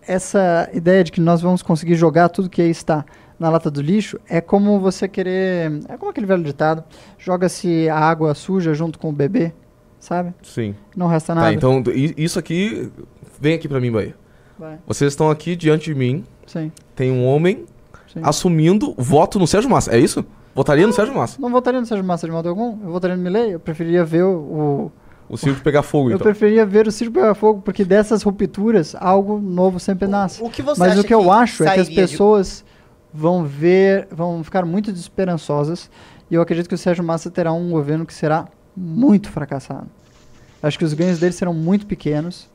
essa 0.06 0.70
ideia 0.74 1.02
de 1.02 1.14
que 1.14 1.22
nós 1.22 1.42
vamos 1.42 1.62
conseguir 1.62 1.96
jogar 1.96 2.28
tudo 2.28 2.50
que 2.50 2.62
aí 2.62 2.72
está 2.72 3.06
na 3.40 3.50
lata 3.50 3.72
do 3.72 3.82
lixo 3.82 4.20
é 4.30 4.42
como 4.42 4.80
você 4.80 5.08
querer. 5.08 5.80
É 5.88 5.98
como 5.98 6.12
aquele 6.12 6.26
velho 6.28 6.44
ditado: 6.44 6.84
joga-se 7.18 7.88
a 7.90 7.98
água 7.98 8.34
suja 8.36 8.74
junto 8.74 9.00
com 9.00 9.10
o 9.10 9.14
bebê, 9.14 9.54
sabe? 10.00 10.34
Sim. 10.44 10.76
Não 10.96 11.08
resta 11.08 11.34
Tá, 11.34 11.42
nada. 11.42 11.54
então 11.54 11.82
i- 11.88 12.14
isso 12.18 12.38
aqui. 12.40 12.92
Vem 13.40 13.54
aqui 13.56 13.68
pra 13.68 13.80
mim, 13.80 13.92
Bahia. 13.92 14.16
Vai. 14.58 14.78
Vocês 14.86 15.14
estão 15.14 15.30
aqui 15.30 15.56
diante 15.56 15.86
de 15.86 15.96
mim. 15.96 16.24
Sim, 16.46 16.72
Tem 16.96 17.12
um 17.12 17.26
homem 17.26 17.64
sim. 18.12 18.20
assumindo 18.24 18.94
voto 18.98 19.40
no 19.40 19.48
Sérgio 19.48 19.70
Massa. 19.70 19.92
É 19.96 20.00
isso? 20.00 20.26
Votaria 20.54 20.86
no 20.86 20.92
Sérgio 20.92 21.16
Massa. 21.16 21.40
Não 21.40 21.50
votaria 21.50 21.80
no 21.80 21.86
Sérgio 21.86 22.04
Massa 22.06 22.28
de 22.28 22.34
modo 22.34 22.50
algum. 22.50 22.72
Eu 22.84 22.92
votaria 22.92 23.16
no 23.16 23.24
Milley. 23.24 23.54
Eu 23.54 23.60
preferiria 23.60 24.04
ver 24.04 24.24
o. 24.24 24.32
o- 24.32 24.92
O 25.30 25.38
circo 25.38 25.62
pegar 25.62 25.84
fogo, 25.84 26.10
eu 26.10 26.16
então. 26.16 26.26
preferia 26.26 26.66
ver 26.66 26.88
o 26.88 26.92
circo 26.92 27.14
pegar 27.14 27.36
fogo, 27.36 27.62
porque 27.62 27.86
dessas 27.86 28.24
rupturas 28.24 28.96
algo 29.00 29.40
novo 29.40 29.80
sempre 29.80 30.08
nasce. 30.08 30.42
O 30.44 30.50
que 30.50 30.64
você 30.64 30.80
Mas 30.80 30.94
acha 30.94 31.02
o 31.02 31.04
que 31.04 31.14
eu 31.14 31.32
acho 31.32 31.64
é 31.64 31.76
que 31.76 31.80
as 31.82 31.88
pessoas 31.90 32.66
vão 33.14 33.46
ver, 33.46 34.08
vão 34.12 34.44
ficar 34.44 34.66
muito 34.66 34.92
desesperançosas. 34.92 35.90
E 36.30 36.36
eu 36.36 36.42
acredito 36.42 36.68
que 36.68 36.76
o 36.76 36.78
Sérgio 36.78 37.04
Massa 37.04 37.30
terá 37.32 37.52
um 37.52 37.72
governo 37.72 38.06
que 38.06 38.14
será 38.14 38.48
muito 38.76 39.30
fracassado. 39.30 39.88
Acho 40.62 40.78
que 40.78 40.86
os 40.86 40.94
ganhos 40.94 41.20
dele 41.20 41.34
serão 41.34 41.54
muito 41.54 41.86
pequenos. 41.86 42.50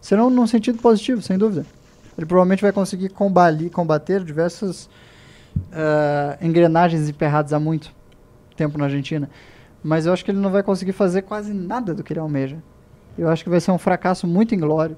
Serão 0.00 0.30
num 0.30 0.46
sentido 0.46 0.78
positivo, 0.78 1.20
sem 1.20 1.36
dúvida. 1.36 1.66
Ele 2.16 2.26
provavelmente 2.26 2.62
vai 2.62 2.72
conseguir 2.72 3.10
combater, 3.10 3.68
combater 3.70 4.24
diversas 4.24 4.88
ah, 5.72 6.38
engrenagens 6.40 7.08
emperradas 7.08 7.52
há 7.52 7.60
muito 7.60 7.92
tempo 8.56 8.78
na 8.78 8.84
Argentina. 8.84 9.28
Mas 9.82 10.06
eu 10.06 10.12
acho 10.12 10.24
que 10.24 10.30
ele 10.30 10.40
não 10.40 10.50
vai 10.50 10.62
conseguir 10.62 10.92
fazer 10.92 11.22
quase 11.22 11.52
nada 11.52 11.94
do 11.94 12.02
que 12.02 12.12
ele 12.12 12.20
almeja. 12.20 12.58
Eu 13.16 13.28
acho 13.28 13.42
que 13.44 13.50
vai 13.50 13.60
ser 13.60 13.70
um 13.70 13.78
fracasso 13.78 14.26
muito 14.26 14.54
inglório. 14.54 14.96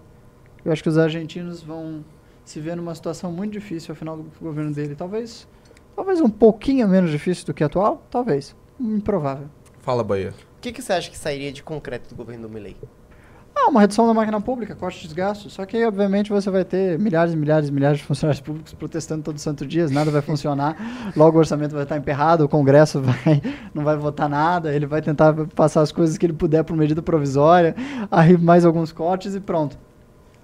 Eu 0.64 0.72
acho 0.72 0.82
que 0.82 0.88
os 0.88 0.98
argentinos 0.98 1.62
vão 1.62 2.04
se 2.44 2.60
ver 2.60 2.76
numa 2.76 2.94
situação 2.94 3.30
muito 3.30 3.52
difícil 3.52 3.92
ao 3.92 3.96
final 3.96 4.16
do 4.16 4.30
governo 4.40 4.72
dele. 4.72 4.94
Talvez, 4.94 5.46
talvez 5.94 6.20
um 6.20 6.30
pouquinho 6.30 6.88
menos 6.88 7.10
difícil 7.10 7.46
do 7.46 7.54
que 7.54 7.64
atual, 7.64 8.02
talvez. 8.10 8.54
Improvável. 8.78 9.48
Fala, 9.80 10.04
Bahia. 10.04 10.34
O 10.58 10.60
que, 10.60 10.72
que 10.72 10.82
você 10.82 10.92
acha 10.92 11.10
que 11.10 11.16
sairia 11.16 11.52
de 11.52 11.62
concreto 11.62 12.08
do 12.10 12.14
governo 12.14 12.48
do 12.48 12.52
Milley? 12.52 12.76
Ah, 13.54 13.68
uma 13.68 13.80
redução 13.80 14.06
da 14.06 14.14
máquina 14.14 14.40
pública, 14.40 14.74
corte 14.74 15.06
de 15.06 15.14
gastos. 15.14 15.52
Só 15.52 15.66
que 15.66 15.76
aí, 15.76 15.84
obviamente, 15.84 16.30
você 16.30 16.50
vai 16.50 16.64
ter 16.64 16.98
milhares 16.98 17.34
e 17.34 17.36
milhares 17.36 17.68
e 17.68 17.72
milhares 17.72 17.98
de 17.98 18.04
funcionários 18.04 18.40
públicos 18.40 18.72
protestando 18.72 19.22
todo 19.22 19.38
santo 19.38 19.66
dia, 19.66 19.86
nada 19.88 20.10
vai 20.10 20.22
funcionar. 20.22 20.76
Logo 21.16 21.36
o 21.36 21.40
orçamento 21.40 21.72
vai 21.72 21.82
estar 21.82 21.96
emperrado, 21.96 22.44
o 22.44 22.48
Congresso 22.48 23.00
vai, 23.02 23.42
não 23.74 23.84
vai 23.84 23.96
votar 23.96 24.28
nada, 24.28 24.74
ele 24.74 24.86
vai 24.86 25.02
tentar 25.02 25.34
passar 25.54 25.82
as 25.82 25.92
coisas 25.92 26.16
que 26.16 26.24
ele 26.24 26.32
puder 26.32 26.62
por 26.62 26.76
medida 26.76 27.02
provisória, 27.02 27.74
aí 28.10 28.36
mais 28.36 28.64
alguns 28.64 28.92
cortes 28.92 29.34
e 29.34 29.40
pronto. 29.40 29.76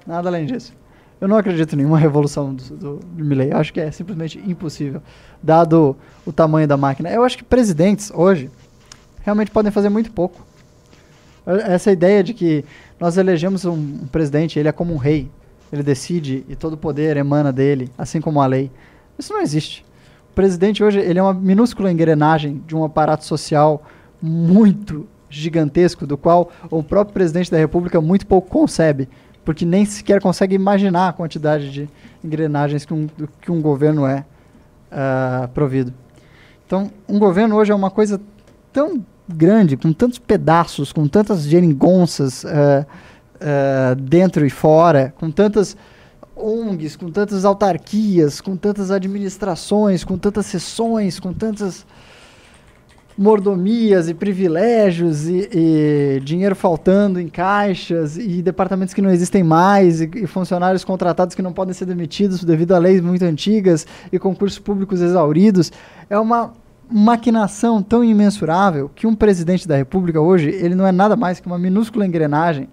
Nada 0.06 0.28
além 0.28 0.44
disso. 0.44 0.74
Eu 1.20 1.28
não 1.28 1.36
acredito 1.36 1.72
em 1.72 1.76
nenhuma 1.76 1.98
revolução 1.98 2.54
do, 2.54 2.76
do, 2.76 3.00
Milley. 3.14 3.52
Acho 3.52 3.72
que 3.72 3.80
é 3.80 3.90
simplesmente 3.90 4.38
impossível, 4.38 5.00
dado 5.42 5.96
o 6.26 6.32
tamanho 6.32 6.68
da 6.68 6.76
máquina. 6.76 7.10
Eu 7.10 7.24
acho 7.24 7.38
que 7.38 7.44
presidentes, 7.44 8.12
hoje, 8.14 8.50
realmente 9.22 9.50
podem 9.50 9.72
fazer 9.72 9.88
muito 9.88 10.12
pouco. 10.12 10.44
Essa 11.46 11.90
ideia 11.90 12.22
de 12.22 12.34
que 12.34 12.64
nós 13.00 13.16
elegemos 13.16 13.64
um, 13.64 13.72
um 13.72 14.08
presidente, 14.10 14.58
ele 14.58 14.68
é 14.68 14.72
como 14.72 14.92
um 14.92 14.98
rei. 14.98 15.30
Ele 15.72 15.82
decide 15.82 16.44
e 16.48 16.54
todo 16.54 16.74
o 16.74 16.76
poder 16.76 17.16
emana 17.16 17.52
dele, 17.52 17.90
assim 17.96 18.20
como 18.20 18.40
a 18.40 18.46
lei. 18.46 18.70
Isso 19.18 19.32
não 19.32 19.40
existe. 19.40 19.84
O 20.30 20.34
presidente 20.34 20.84
hoje 20.84 20.98
ele 20.98 21.18
é 21.18 21.22
uma 21.22 21.34
minúscula 21.34 21.90
engrenagem 21.90 22.62
de 22.66 22.76
um 22.76 22.84
aparato 22.84 23.24
social 23.24 23.82
muito 24.20 25.06
gigantesco, 25.28 26.06
do 26.06 26.16
qual 26.16 26.50
o 26.70 26.82
próprio 26.82 27.14
presidente 27.14 27.50
da 27.50 27.58
república 27.58 28.00
muito 28.00 28.26
pouco 28.26 28.48
concebe, 28.48 29.08
porque 29.46 29.64
nem 29.64 29.84
sequer 29.84 30.20
consegue 30.20 30.56
imaginar 30.56 31.08
a 31.08 31.12
quantidade 31.12 31.70
de 31.70 31.88
engrenagens 32.22 32.84
que 32.84 32.92
um, 32.92 33.06
que 33.40 33.50
um 33.50 33.62
governo 33.62 34.04
é 34.04 34.24
ah, 34.90 35.48
provido. 35.54 35.94
Então, 36.66 36.90
um 37.08 37.18
governo 37.18 37.54
hoje 37.54 37.70
é 37.70 37.74
uma 37.74 37.90
coisa 37.90 38.20
tão 38.72 39.04
grande, 39.28 39.76
com 39.76 39.92
tantos 39.92 40.18
pedaços, 40.18 40.92
com 40.92 41.06
tantas 41.06 41.42
geringonças 41.42 42.44
eh, 42.44 42.86
eh, 43.40 43.94
dentro 43.98 44.44
e 44.44 44.50
fora, 44.50 45.14
com 45.16 45.30
tantas 45.30 45.76
ONGs, 46.36 46.96
com 46.96 47.10
tantas 47.10 47.44
autarquias, 47.44 48.40
com 48.40 48.56
tantas 48.56 48.90
administrações, 48.90 50.04
com 50.04 50.18
tantas 50.18 50.46
sessões, 50.46 51.18
com 51.20 51.32
tantas 51.32 51.86
mordomias 53.16 54.08
e 54.08 54.14
privilégios 54.14 55.26
e, 55.26 55.48
e 55.52 56.20
dinheiro 56.22 56.54
faltando 56.54 57.18
em 57.18 57.28
caixas 57.28 58.18
e 58.18 58.42
departamentos 58.42 58.92
que 58.92 59.00
não 59.00 59.10
existem 59.10 59.42
mais 59.42 60.02
e, 60.02 60.10
e 60.16 60.26
funcionários 60.26 60.84
contratados 60.84 61.34
que 61.34 61.40
não 61.40 61.52
podem 61.52 61.72
ser 61.72 61.86
demitidos 61.86 62.44
devido 62.44 62.72
a 62.72 62.78
leis 62.78 63.00
muito 63.00 63.24
antigas 63.24 63.86
e 64.12 64.18
concursos 64.18 64.58
públicos 64.58 65.00
exauridos. 65.00 65.72
É 66.10 66.18
uma 66.18 66.52
maquinação 66.90 67.82
tão 67.82 68.04
imensurável 68.04 68.90
que 68.94 69.06
um 69.06 69.14
presidente 69.14 69.66
da 69.66 69.76
república 69.76 70.20
hoje 70.20 70.50
ele 70.50 70.74
não 70.74 70.86
é 70.86 70.92
nada 70.92 71.16
mais 71.16 71.40
que 71.40 71.46
uma 71.46 71.58
minúscula 71.58 72.06
engrenagem 72.06 72.68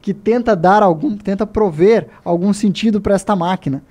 que 0.00 0.14
tenta 0.14 0.56
dar 0.56 0.82
algum 0.82 1.16
tenta 1.16 1.46
prover 1.46 2.08
algum 2.24 2.52
sentido 2.52 3.00
para 3.00 3.14
esta 3.14 3.36
máquina 3.36 3.82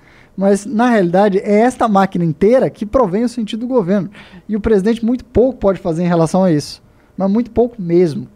mas 0.42 0.66
na 0.66 0.90
realidade 0.90 1.38
é 1.38 1.60
esta 1.60 1.88
máquina 1.88 2.26
inteira 2.26 2.68
que 2.68 2.84
provém 2.84 3.24
o 3.24 3.30
sentido 3.30 3.60
do 3.60 3.68
governo. 3.68 4.10
E 4.50 4.56
o 4.56 4.60
presidente 4.60 5.06
muito 5.06 5.24
pouco 5.24 5.60
pode 5.60 5.80
fazer 5.80 6.04
em 6.04 6.08
relação 6.08 6.44
a 6.44 6.52
isso, 6.52 6.82
mas 7.16 7.30
muito 7.30 7.52
pouco 7.52 7.80
mesmo. 7.80 8.28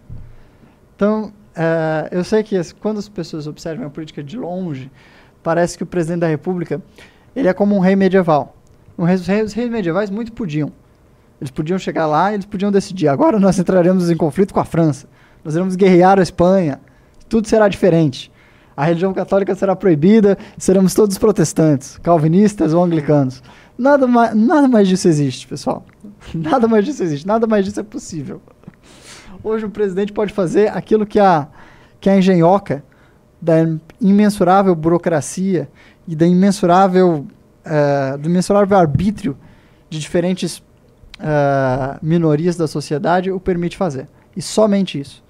Então, 0.95 1.33
eh, 1.55 2.09
eu 2.11 2.23
sei 2.23 2.43
que 2.43 2.55
quando 2.75 2.99
as 2.99 3.09
pessoas 3.09 3.47
observam 3.47 3.87
a 3.87 3.89
política 3.89 4.21
de 4.21 4.37
longe, 4.37 4.91
parece 5.41 5.75
que 5.75 5.81
o 5.81 5.87
presidente 5.87 6.19
da 6.19 6.27
República 6.27 6.79
ele 7.35 7.47
é 7.47 7.53
como 7.53 7.75
um 7.75 7.79
rei 7.79 7.95
medieval. 7.95 8.55
Os 8.95 9.07
reis, 9.07 9.27
os 9.43 9.53
reis 9.53 9.71
medievais 9.71 10.11
muito 10.11 10.31
podiam. 10.31 10.71
Eles 11.41 11.49
podiam 11.49 11.79
chegar 11.79 12.05
lá 12.05 12.29
e 12.29 12.35
eles 12.35 12.45
podiam 12.45 12.71
decidir. 12.71 13.07
Agora 13.07 13.39
nós 13.39 13.57
entraremos 13.57 14.11
em 14.11 14.15
conflito 14.15 14.53
com 14.53 14.59
a 14.59 14.65
França. 14.65 15.07
Nós 15.43 15.55
iremos 15.55 15.75
guerrear 15.75 16.19
a 16.19 16.21
Espanha. 16.21 16.79
Tudo 17.27 17.47
será 17.47 17.67
diferente. 17.67 18.31
A 18.75 18.85
religião 18.85 19.13
católica 19.13 19.55
será 19.55 19.75
proibida, 19.75 20.37
seremos 20.57 20.93
todos 20.93 21.17
protestantes, 21.17 21.97
calvinistas 21.99 22.73
ou 22.73 22.83
anglicanos. 22.83 23.41
Nada 23.77 24.05
mais, 24.05 24.35
nada 24.35 24.67
mais 24.67 24.87
disso 24.87 25.07
existe, 25.07 25.47
pessoal. 25.47 25.85
Nada 26.33 26.67
mais 26.67 26.83
disso 26.83 27.03
existe, 27.03 27.27
nada 27.27 27.45
mais 27.45 27.65
disso 27.65 27.79
é 27.79 27.83
possível. 27.83 28.41
Hoje 29.43 29.65
o 29.65 29.69
presidente 29.69 30.11
pode 30.11 30.33
fazer 30.33 30.75
aquilo 30.75 31.05
que 31.05 31.19
a, 31.19 31.47
que 32.01 32.09
a 32.09 32.17
engenhoca 32.17 32.83
da 33.39 33.57
imensurável 34.01 34.73
burocracia 34.73 35.69
e 36.07 36.15
da 36.15 36.25
imensurável, 36.25 37.27
eh, 37.63 38.17
do 38.17 38.27
imensurável 38.27 38.75
arbítrio 38.75 39.37
de 39.87 39.99
diferentes 39.99 40.63
eh, 41.19 41.97
minorias 42.01 42.55
da 42.55 42.67
sociedade 42.67 43.29
o 43.31 43.39
permite 43.39 43.77
fazer. 43.77 44.07
E 44.35 44.41
somente 44.41 44.99
isso. 44.99 45.23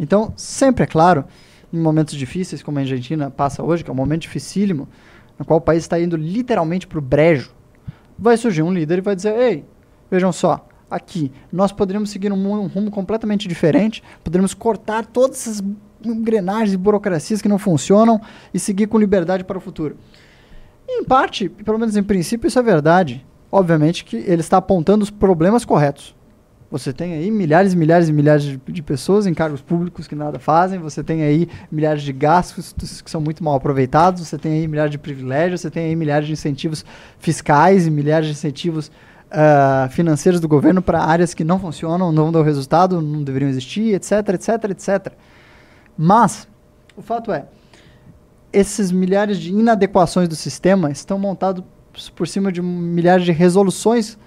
Então, 0.00 0.32
sempre 0.36 0.84
é 0.84 0.86
claro, 0.86 1.24
em 1.72 1.78
momentos 1.78 2.14
difíceis, 2.14 2.62
como 2.62 2.78
a 2.78 2.82
Argentina 2.82 3.30
passa 3.30 3.62
hoje, 3.62 3.84
que 3.84 3.90
é 3.90 3.92
um 3.92 3.96
momento 3.96 4.22
dificílimo, 4.22 4.88
no 5.38 5.44
qual 5.44 5.58
o 5.58 5.62
país 5.62 5.84
está 5.84 6.00
indo 6.00 6.16
literalmente 6.16 6.86
para 6.86 6.98
o 6.98 7.02
brejo, 7.02 7.52
vai 8.18 8.36
surgir 8.36 8.62
um 8.62 8.72
líder 8.72 8.98
e 8.98 9.02
vai 9.02 9.14
dizer: 9.14 9.36
Ei, 9.38 9.64
vejam 10.10 10.32
só, 10.32 10.66
aqui, 10.90 11.30
nós 11.52 11.70
poderíamos 11.72 12.10
seguir 12.10 12.32
um, 12.32 12.52
um 12.62 12.66
rumo 12.66 12.90
completamente 12.90 13.46
diferente, 13.46 14.02
poderíamos 14.24 14.54
cortar 14.54 15.06
todas 15.06 15.46
essas 15.46 15.64
engrenagens 16.04 16.72
e 16.72 16.76
burocracias 16.76 17.42
que 17.42 17.48
não 17.48 17.58
funcionam 17.58 18.20
e 18.52 18.58
seguir 18.58 18.86
com 18.86 18.98
liberdade 18.98 19.44
para 19.44 19.58
o 19.58 19.60
futuro. 19.60 19.96
E, 20.86 21.00
em 21.00 21.04
parte, 21.04 21.48
pelo 21.48 21.78
menos 21.78 21.96
em 21.96 22.02
princípio, 22.02 22.48
isso 22.48 22.58
é 22.58 22.62
verdade. 22.62 23.24
Obviamente 23.50 24.04
que 24.04 24.16
ele 24.16 24.40
está 24.40 24.58
apontando 24.58 25.02
os 25.02 25.10
problemas 25.10 25.64
corretos. 25.64 26.14
Você 26.70 26.92
tem 26.92 27.14
aí 27.14 27.30
milhares 27.30 27.72
e 27.72 27.76
milhares 27.76 28.08
e 28.08 28.12
milhares 28.12 28.42
de, 28.42 28.60
de 28.66 28.82
pessoas 28.82 29.26
em 29.26 29.32
cargos 29.32 29.62
públicos 29.62 30.06
que 30.06 30.14
nada 30.14 30.38
fazem, 30.38 30.78
você 30.78 31.02
tem 31.02 31.22
aí 31.22 31.48
milhares 31.72 32.02
de 32.02 32.12
gastos 32.12 32.74
que 33.02 33.10
são 33.10 33.22
muito 33.22 33.42
mal 33.42 33.54
aproveitados, 33.54 34.26
você 34.26 34.36
tem 34.36 34.52
aí 34.52 34.68
milhares 34.68 34.90
de 34.90 34.98
privilégios, 34.98 35.62
você 35.62 35.70
tem 35.70 35.86
aí 35.86 35.96
milhares 35.96 36.26
de 36.26 36.34
incentivos 36.34 36.84
fiscais 37.18 37.86
e 37.86 37.90
milhares 37.90 38.26
de 38.26 38.32
incentivos 38.32 38.90
ah, 39.30 39.88
financeiros 39.90 40.40
do 40.40 40.48
governo 40.48 40.82
para 40.82 41.02
áreas 41.02 41.32
que 41.32 41.42
não 41.42 41.58
funcionam, 41.58 42.12
não 42.12 42.30
dão 42.30 42.42
resultado, 42.42 43.00
não 43.00 43.22
deveriam 43.22 43.48
existir, 43.48 43.94
etc, 43.94 44.12
etc, 44.34 44.48
etc. 44.70 45.12
Mas, 45.96 46.46
o 46.94 47.00
fato 47.00 47.32
é, 47.32 47.46
esses 48.52 48.92
milhares 48.92 49.38
de 49.38 49.52
inadequações 49.52 50.28
do 50.28 50.36
sistema 50.36 50.90
estão 50.90 51.18
montados 51.18 51.64
por 52.14 52.28
cima 52.28 52.52
de 52.52 52.60
milhares 52.60 53.24
de 53.24 53.32
resoluções 53.32 54.18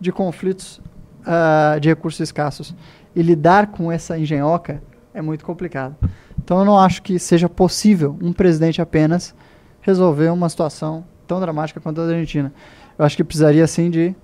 de 0.00 0.10
conflitos 0.10 0.80
ah, 1.26 1.78
de 1.80 1.88
recursos 1.88 2.20
escassos. 2.20 2.74
E 3.14 3.22
lidar 3.22 3.68
com 3.68 3.90
essa 3.90 4.18
engenhoca 4.18 4.82
é 5.14 5.20
muito 5.20 5.44
complicado. 5.44 5.94
Então 6.42 6.58
eu 6.58 6.64
não 6.64 6.78
acho 6.78 7.02
que 7.02 7.18
seja 7.18 7.48
possível 7.48 8.16
um 8.20 8.32
presidente 8.32 8.80
apenas 8.80 9.34
resolver 9.80 10.30
uma 10.30 10.48
situação 10.48 11.04
tão 11.26 11.40
dramática 11.40 11.80
quanto 11.80 12.00
a 12.00 12.06
da 12.06 12.12
Argentina. 12.12 12.52
Eu 12.98 13.04
acho 13.04 13.16
que 13.16 13.24
precisaria 13.24 13.66
sim 13.66 13.90
de 13.90 14.14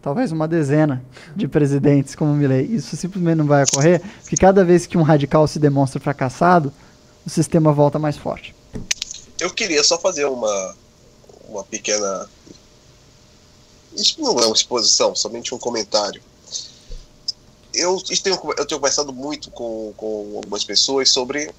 talvez 0.00 0.32
uma 0.32 0.48
dezena 0.48 1.02
de 1.34 1.46
presidentes 1.46 2.14
como 2.14 2.32
o 2.32 2.34
Milley. 2.34 2.74
Isso 2.74 2.96
simplesmente 2.96 3.36
não 3.36 3.46
vai 3.46 3.62
ocorrer, 3.62 4.02
porque 4.20 4.36
cada 4.36 4.64
vez 4.64 4.86
que 4.86 4.98
um 4.98 5.02
radical 5.02 5.46
se 5.46 5.58
demonstra 5.58 6.00
fracassado, 6.00 6.72
o 7.24 7.30
sistema 7.30 7.72
volta 7.72 7.98
mais 7.98 8.16
forte. 8.16 8.54
Eu 9.40 9.50
queria 9.50 9.82
só 9.84 9.98
fazer 9.98 10.24
uma, 10.24 10.74
uma 11.48 11.64
pequena. 11.64 12.28
Isso 13.94 14.20
não 14.20 14.38
é 14.38 14.46
uma 14.46 14.54
exposição, 14.56 15.14
somente 15.14 15.54
um 15.54 15.58
comentário. 15.58 16.20
Eu 17.74 17.98
tenho, 18.22 18.38
eu 18.58 18.66
tenho 18.66 18.80
conversado 18.80 19.12
muito 19.12 19.50
com, 19.50 19.92
com 19.96 20.32
algumas 20.36 20.62
pessoas 20.64 21.08
sobre 21.10 21.50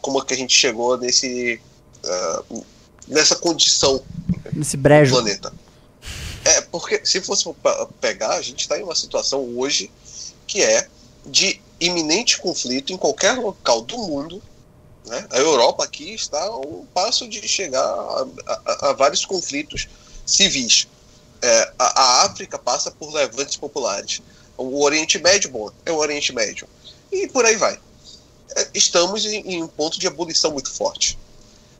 como 0.00 0.20
é 0.20 0.24
que 0.24 0.34
a 0.34 0.36
gente 0.36 0.54
chegou 0.54 0.96
nesse, 0.96 1.60
ah, 2.04 2.42
nessa 3.06 3.36
condição 3.36 4.02
Nesse 4.52 4.76
do 4.76 4.82
brejo. 4.82 5.12
planeta. 5.14 5.52
É, 6.44 6.60
porque 6.62 7.04
se 7.04 7.20
fosse 7.20 7.44
pegar, 8.00 8.30
a 8.36 8.42
gente 8.42 8.60
está 8.60 8.78
em 8.78 8.82
uma 8.82 8.94
situação 8.94 9.44
hoje 9.58 9.90
que 10.46 10.62
é 10.62 10.88
de 11.26 11.60
iminente 11.78 12.38
conflito 12.40 12.92
em 12.92 12.96
qualquer 12.96 13.32
local 13.38 13.82
do 13.82 13.98
mundo. 13.98 14.42
Né? 15.06 15.26
A 15.30 15.38
Europa 15.38 15.84
aqui 15.84 16.14
está 16.14 16.42
a 16.42 16.56
um 16.56 16.86
passo 16.94 17.28
de 17.28 17.46
chegar 17.46 17.82
a, 17.82 18.26
a- 18.46 18.90
a 18.90 18.92
vários 18.94 19.24
conflitos 19.26 19.86
civis. 20.24 20.88
É, 21.42 21.72
a, 21.78 22.00
a 22.02 22.26
África 22.26 22.58
passa 22.58 22.90
por 22.90 23.12
levantes 23.12 23.56
populares. 23.56 24.20
O 24.58 24.82
Oriente 24.82 25.18
Médio, 25.18 25.50
bom, 25.50 25.70
é 25.86 25.92
o 25.92 25.96
Oriente 25.96 26.32
Médio. 26.34 26.68
E 27.10 27.26
por 27.28 27.44
aí 27.46 27.56
vai. 27.56 27.78
é, 28.56 28.68
estamos 28.74 29.24
em, 29.24 29.40
em 29.54 29.62
um 29.62 29.68
ponto 29.68 29.98
de 29.98 30.06
ebulição 30.06 30.50
muito 30.52 30.70
forte. 30.70 31.18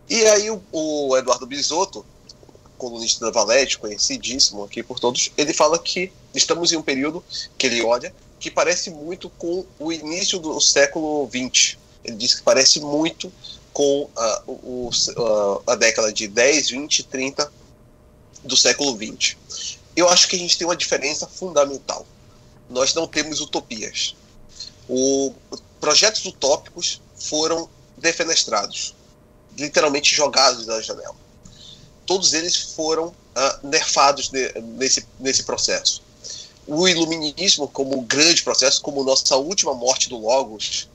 E 0.09 0.25
aí 0.27 0.51
o, 0.51 0.63
o 0.73 1.17
Eduardo 1.17 1.47
Bisotto, 1.47 2.07
colunista 2.79 3.27
da 3.27 3.31
Valete, 3.33 3.79
conhecidíssimo 3.79 4.63
aqui 4.65 4.83
por 4.83 4.99
todos, 5.01 5.31
ele 5.37 5.53
fala 5.53 5.79
que 5.79 6.11
estamos 6.35 6.73
em 6.73 6.77
um 6.77 6.83
período 6.83 7.23
que 7.59 7.67
ele 7.67 7.83
olha 7.83 8.15
que 8.41 8.51
parece 8.51 8.89
muito 8.91 9.29
com 9.31 9.67
o 9.81 9.93
início 9.93 10.39
do 10.39 10.61
século 10.61 11.29
XX. 11.29 11.77
Ele 12.05 12.17
diz 12.17 12.35
que 12.37 12.43
parece 12.43 12.79
muito 12.81 13.33
com 13.73 14.09
ah, 14.17 14.43
o, 14.47 14.89
o- 14.89 15.61
ah, 15.67 15.73
a 15.73 15.75
década 15.75 16.13
de 16.13 16.29
10, 16.29 16.71
20, 16.71 17.03
30 17.03 17.53
do 18.45 18.57
século 18.57 18.97
XX. 18.97 19.37
Eu 19.97 20.09
acho 20.09 20.29
que 20.29 20.37
a 20.37 20.39
gente 20.39 20.57
tem 20.57 20.65
uma 20.67 20.77
diferença 20.77 21.27
fundamental. 21.27 22.07
Nós 22.69 22.95
não 22.95 23.07
temos 23.07 23.41
utopias. 23.41 24.15
O, 24.89 25.33
projetos 25.81 26.25
utópicos 26.25 27.01
foram 27.17 27.69
defenestrados, 27.97 28.95
literalmente 29.57 30.15
jogados 30.15 30.67
da 30.67 30.81
janela. 30.81 31.17
Todos 32.07 32.33
eles 32.33 32.57
foram 32.57 33.15
ah, 33.35 33.61
nerfados 33.63 34.31
nesse, 34.31 35.07
nesse 35.19 35.43
processo. 35.43 36.03
O 36.67 36.87
iluminismo, 36.87 37.69
como 37.69 38.01
grande 38.03 38.43
processo, 38.43 38.81
como 38.83 39.05
nossa 39.05 39.37
última 39.37 39.75
morte 39.75 40.09
do 40.09 40.19
Logos, 40.19 40.89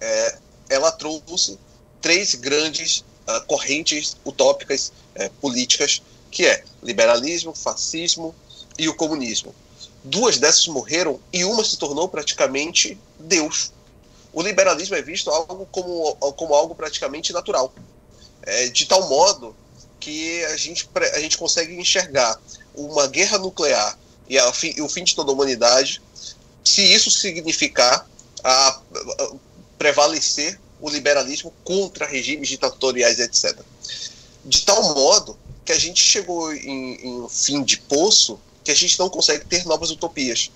é, 0.00 0.38
ela 0.68 0.92
trouxe 0.92 1.58
três 2.00 2.34
grandes 2.34 3.04
ah, 3.26 3.40
correntes 3.40 4.16
utópicas 4.24 4.92
eh, 5.14 5.30
políticas, 5.40 6.02
que 6.30 6.44
é 6.44 6.64
liberalismo, 6.82 7.54
fascismo 7.54 8.34
e 8.78 8.88
o 8.88 8.94
comunismo. 8.94 9.54
Duas 10.04 10.38
dessas 10.38 10.66
morreram 10.68 11.18
e 11.32 11.44
uma 11.44 11.64
se 11.64 11.76
tornou 11.78 12.08
praticamente 12.08 12.98
Deus. 13.18 13.72
O 14.32 14.42
liberalismo 14.42 14.94
é 14.94 15.00
visto 15.02 15.30
algo 15.30 15.66
como, 15.72 16.14
como 16.36 16.54
algo 16.54 16.74
praticamente 16.74 17.32
natural, 17.32 17.72
É, 18.42 18.68
de 18.68 18.84
tal 18.84 19.08
modo 19.08 19.56
que 19.98 20.44
a 20.44 20.56
gente, 20.56 20.86
a 21.14 21.18
gente 21.20 21.38
consegue 21.38 21.74
enxergar 21.80 22.38
uma 22.74 23.06
guerra 23.06 23.38
nuclear 23.38 23.98
e, 24.28 24.38
a 24.38 24.52
e 24.76 24.82
o 24.82 24.88
fim 24.88 25.02
de 25.04 25.14
toda 25.14 25.30
a 25.30 25.34
humanidade, 25.34 26.02
se 26.62 26.82
isso 26.82 27.10
significar 27.10 28.06
a, 28.42 28.68
a- 28.68 29.32
prevalecer 29.78 30.60
o 30.80 30.90
liberalismo 30.90 31.50
contra 31.64 32.06
regimes 32.06 32.48
ditatoriais, 32.50 33.18
etc. 33.18 33.58
De 34.44 34.60
tal 34.62 34.94
modo 34.94 35.38
que 35.64 35.72
a 35.72 35.78
gente 35.78 36.00
chegou 36.02 36.52
em, 36.52 36.96
em 37.06 37.20
um 37.22 37.28
fim 37.28 37.62
de 37.62 37.78
poço 37.78 38.38
que 38.64 38.70
a 38.70 38.74
gente 38.74 38.98
não 38.98 39.10
consegue 39.10 39.44
ter 39.44 39.64
novas 39.66 39.90
utopias. 39.90 40.50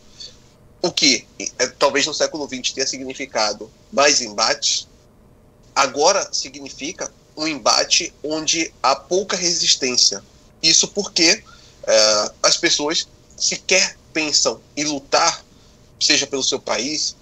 O 0.80 0.90
que 0.90 1.26
eh, 1.38 1.66
talvez 1.78 2.06
no 2.06 2.14
século 2.14 2.48
XX 2.48 2.72
tenha 2.72 2.86
significado 2.86 3.70
mais 3.92 4.20
embates, 4.20 4.88
agora 5.74 6.28
significa 6.32 7.12
um 7.36 7.46
embate 7.46 8.12
onde 8.24 8.72
há 8.82 8.96
pouca 8.96 9.36
resistência. 9.36 10.22
Isso 10.62 10.88
porque 10.88 11.42
eh, 11.86 12.32
as 12.42 12.56
pessoas 12.56 13.06
sequer 13.36 13.96
pensam 14.12 14.60
em 14.76 14.84
lutar, 14.84 15.44
seja 16.00 16.26
pelo 16.26 16.42
seu 16.42 16.58
país, 16.58 17.14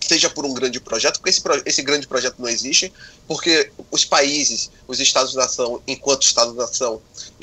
seja 0.00 0.28
por 0.28 0.44
um 0.44 0.52
grande 0.52 0.80
projeto, 0.80 1.20
porque 1.20 1.30
esse, 1.30 1.42
esse 1.64 1.82
grande 1.82 2.06
projeto 2.06 2.36
não 2.38 2.48
existe, 2.48 2.92
porque 3.28 3.70
os 3.90 4.04
países, 4.04 4.70
os 4.88 4.98
Estados-nação, 4.98 5.80
enquanto 5.86 6.22
Estado-nação, 6.22 7.00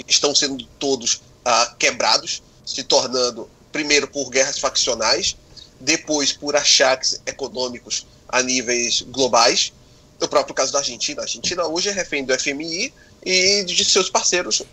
estão 0.08 0.36
sendo 0.36 0.66
todos 0.78 1.22
ah, 1.46 1.76
quebrados, 1.80 2.44
se 2.68 2.84
tornando, 2.84 3.50
primeiro, 3.72 4.08
por 4.10 4.30
guerras 4.30 4.60
faccionais, 4.60 5.38
depois 5.80 6.34
por 6.34 6.56
achaques 6.56 7.22
econômicos 7.26 8.06
a 8.28 8.44
níveis 8.44 9.02
globais. 9.04 9.72
No 10.20 10.28
próprio 10.28 10.54
caso 10.54 10.74
da 10.74 10.80
Argentina, 10.80 11.22
a 11.22 11.24
Argentina 11.24 11.66
hoje 11.66 11.88
é 11.90 11.92
refém 11.94 12.26
do 12.26 12.38
FMI 12.38 12.94
e 13.26 13.64
de 13.64 13.86
seus 13.86 14.10
parceiros, 14.10 14.64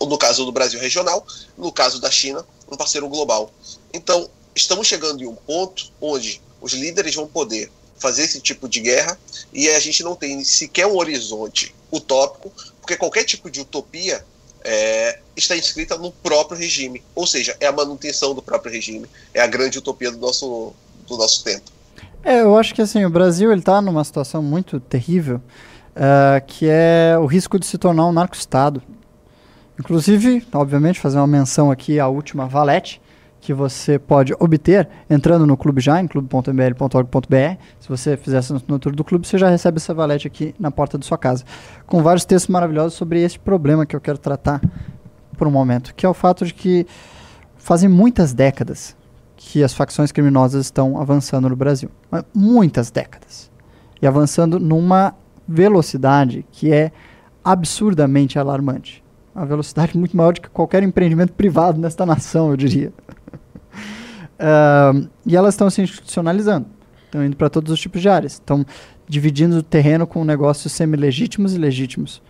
no 0.00 0.18
caso 0.18 0.44
do 0.44 0.52
Brasil 0.52 0.78
regional, 0.78 1.26
no 1.58 1.72
caso 1.72 2.00
da 2.00 2.10
China, 2.10 2.46
um 2.70 2.76
parceiro 2.76 3.08
global. 3.08 3.52
Então, 3.92 4.30
estamos 4.54 4.86
chegando 4.86 5.22
em 5.22 5.26
um 5.26 5.34
ponto 5.34 5.90
onde 6.00 6.40
os 6.60 6.72
líderes 6.72 7.14
vão 7.14 7.26
poder 7.26 7.72
fazer 7.98 8.22
esse 8.24 8.40
tipo 8.40 8.68
de 8.68 8.80
guerra 8.80 9.18
e 9.52 9.68
a 9.68 9.80
gente 9.80 10.02
não 10.02 10.14
tem 10.14 10.44
sequer 10.44 10.86
um 10.86 10.96
horizonte 10.96 11.74
utópico, 11.90 12.52
porque 12.80 12.96
qualquer 12.96 13.24
tipo 13.24 13.50
de 13.50 13.60
utopia 13.60 14.24
é, 14.64 15.18
está 15.36 15.56
inscrita 15.56 15.96
no 15.96 16.10
próprio 16.10 16.58
regime, 16.58 17.02
ou 17.14 17.26
seja, 17.26 17.56
é 17.60 17.66
a 17.66 17.72
manutenção 17.72 18.34
do 18.34 18.42
próprio 18.42 18.72
regime, 18.72 19.06
é 19.34 19.40
a 19.40 19.46
grande 19.46 19.78
utopia 19.78 20.10
do 20.10 20.18
nosso, 20.18 20.72
do 21.06 21.16
nosso 21.16 21.42
tempo. 21.44 21.70
É, 22.24 22.40
eu 22.42 22.56
acho 22.56 22.74
que 22.74 22.80
assim, 22.80 23.04
o 23.04 23.10
Brasil 23.10 23.50
ele 23.50 23.62
tá 23.62 23.82
numa 23.82 24.04
situação 24.04 24.42
muito 24.42 24.78
terrível, 24.78 25.40
ah, 25.94 26.40
que 26.46 26.66
é 26.68 27.16
o 27.18 27.26
risco 27.26 27.58
de 27.58 27.66
se 27.66 27.76
tornar 27.76 28.06
um 28.06 28.12
narco-estado. 28.12 28.82
Inclusive, 29.78 30.46
obviamente, 30.52 31.00
fazer 31.00 31.18
uma 31.18 31.26
menção 31.26 31.70
aqui 31.70 31.98
à 31.98 32.06
última 32.06 32.46
valete, 32.46 33.00
que 33.42 33.52
você 33.52 33.98
pode 33.98 34.32
obter 34.38 34.88
entrando 35.10 35.44
no 35.44 35.56
Clube 35.56 35.80
Já, 35.80 36.00
em 36.00 36.06
clube.mbl.org.br. 36.06 37.58
Se 37.80 37.88
você 37.88 38.16
fizer 38.16 38.38
essa 38.38 38.54
assinatura 38.54 38.94
do 38.94 39.02
clube, 39.02 39.26
você 39.26 39.36
já 39.36 39.50
recebe 39.50 39.78
essa 39.78 39.92
valete 39.92 40.28
aqui 40.28 40.54
na 40.60 40.70
porta 40.70 40.96
da 40.96 41.04
sua 41.04 41.18
casa. 41.18 41.44
Com 41.84 42.04
vários 42.04 42.24
textos 42.24 42.48
maravilhosos 42.48 42.94
sobre 42.94 43.20
esse 43.20 43.40
problema 43.40 43.84
que 43.84 43.96
eu 43.96 44.00
quero 44.00 44.16
tratar 44.16 44.60
por 45.36 45.48
um 45.48 45.50
momento, 45.50 45.92
que 45.92 46.06
é 46.06 46.08
o 46.08 46.14
fato 46.14 46.46
de 46.46 46.54
que 46.54 46.86
fazem 47.56 47.88
muitas 47.88 48.32
décadas 48.32 48.96
que 49.36 49.64
as 49.64 49.74
facções 49.74 50.12
criminosas 50.12 50.66
estão 50.66 51.00
avançando 51.00 51.48
no 51.48 51.56
Brasil. 51.56 51.90
Muitas 52.32 52.92
décadas. 52.92 53.50
E 54.00 54.06
avançando 54.06 54.60
numa 54.60 55.16
velocidade 55.48 56.46
que 56.52 56.72
é 56.72 56.92
absurdamente 57.42 58.38
alarmante. 58.38 59.02
Uma 59.34 59.46
velocidade 59.46 59.98
muito 59.98 60.16
maior 60.16 60.32
do 60.32 60.42
que 60.42 60.48
qualquer 60.48 60.84
empreendimento 60.84 61.32
privado 61.32 61.80
nesta 61.80 62.06
nação, 62.06 62.50
eu 62.50 62.56
diria. 62.56 62.92
E 65.26 65.36
elas 65.36 65.54
estão 65.54 65.70
se 65.70 65.82
institucionalizando. 65.82 66.66
Estão 67.04 67.24
indo 67.24 67.36
para 67.36 67.50
todos 67.50 67.72
os 67.72 67.80
tipos 67.80 68.00
de 68.00 68.08
áreas. 68.08 68.34
Estão 68.34 68.64
dividindo 69.08 69.58
o 69.58 69.62
terreno 69.62 70.06
com 70.06 70.24
negócios 70.24 70.72
semi-legítimos 70.72 71.54
e 71.54 71.58
legítimos. 71.58 72.22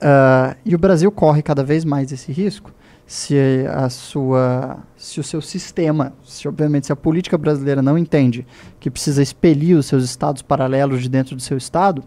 Ah, 0.00 0.56
e 0.64 0.74
o 0.74 0.78
Brasil 0.78 1.10
corre 1.12 1.42
cada 1.42 1.62
vez 1.62 1.84
mais 1.84 2.10
esse 2.12 2.32
risco 2.32 2.72
se 3.06 3.36
a 3.68 3.88
sua 3.88 4.78
se 4.96 5.20
o 5.20 5.22
seu 5.22 5.42
sistema, 5.42 6.14
se 6.24 6.48
obviamente 6.48 6.86
se 6.86 6.92
a 6.92 6.96
política 6.96 7.36
brasileira 7.36 7.82
não 7.82 7.98
entende 7.98 8.46
que 8.80 8.90
precisa 8.90 9.22
expelir 9.22 9.76
os 9.76 9.86
seus 9.86 10.02
estados 10.02 10.40
paralelos 10.40 11.02
de 11.02 11.08
dentro 11.08 11.36
do 11.36 11.42
seu 11.42 11.58
estado, 11.58 12.02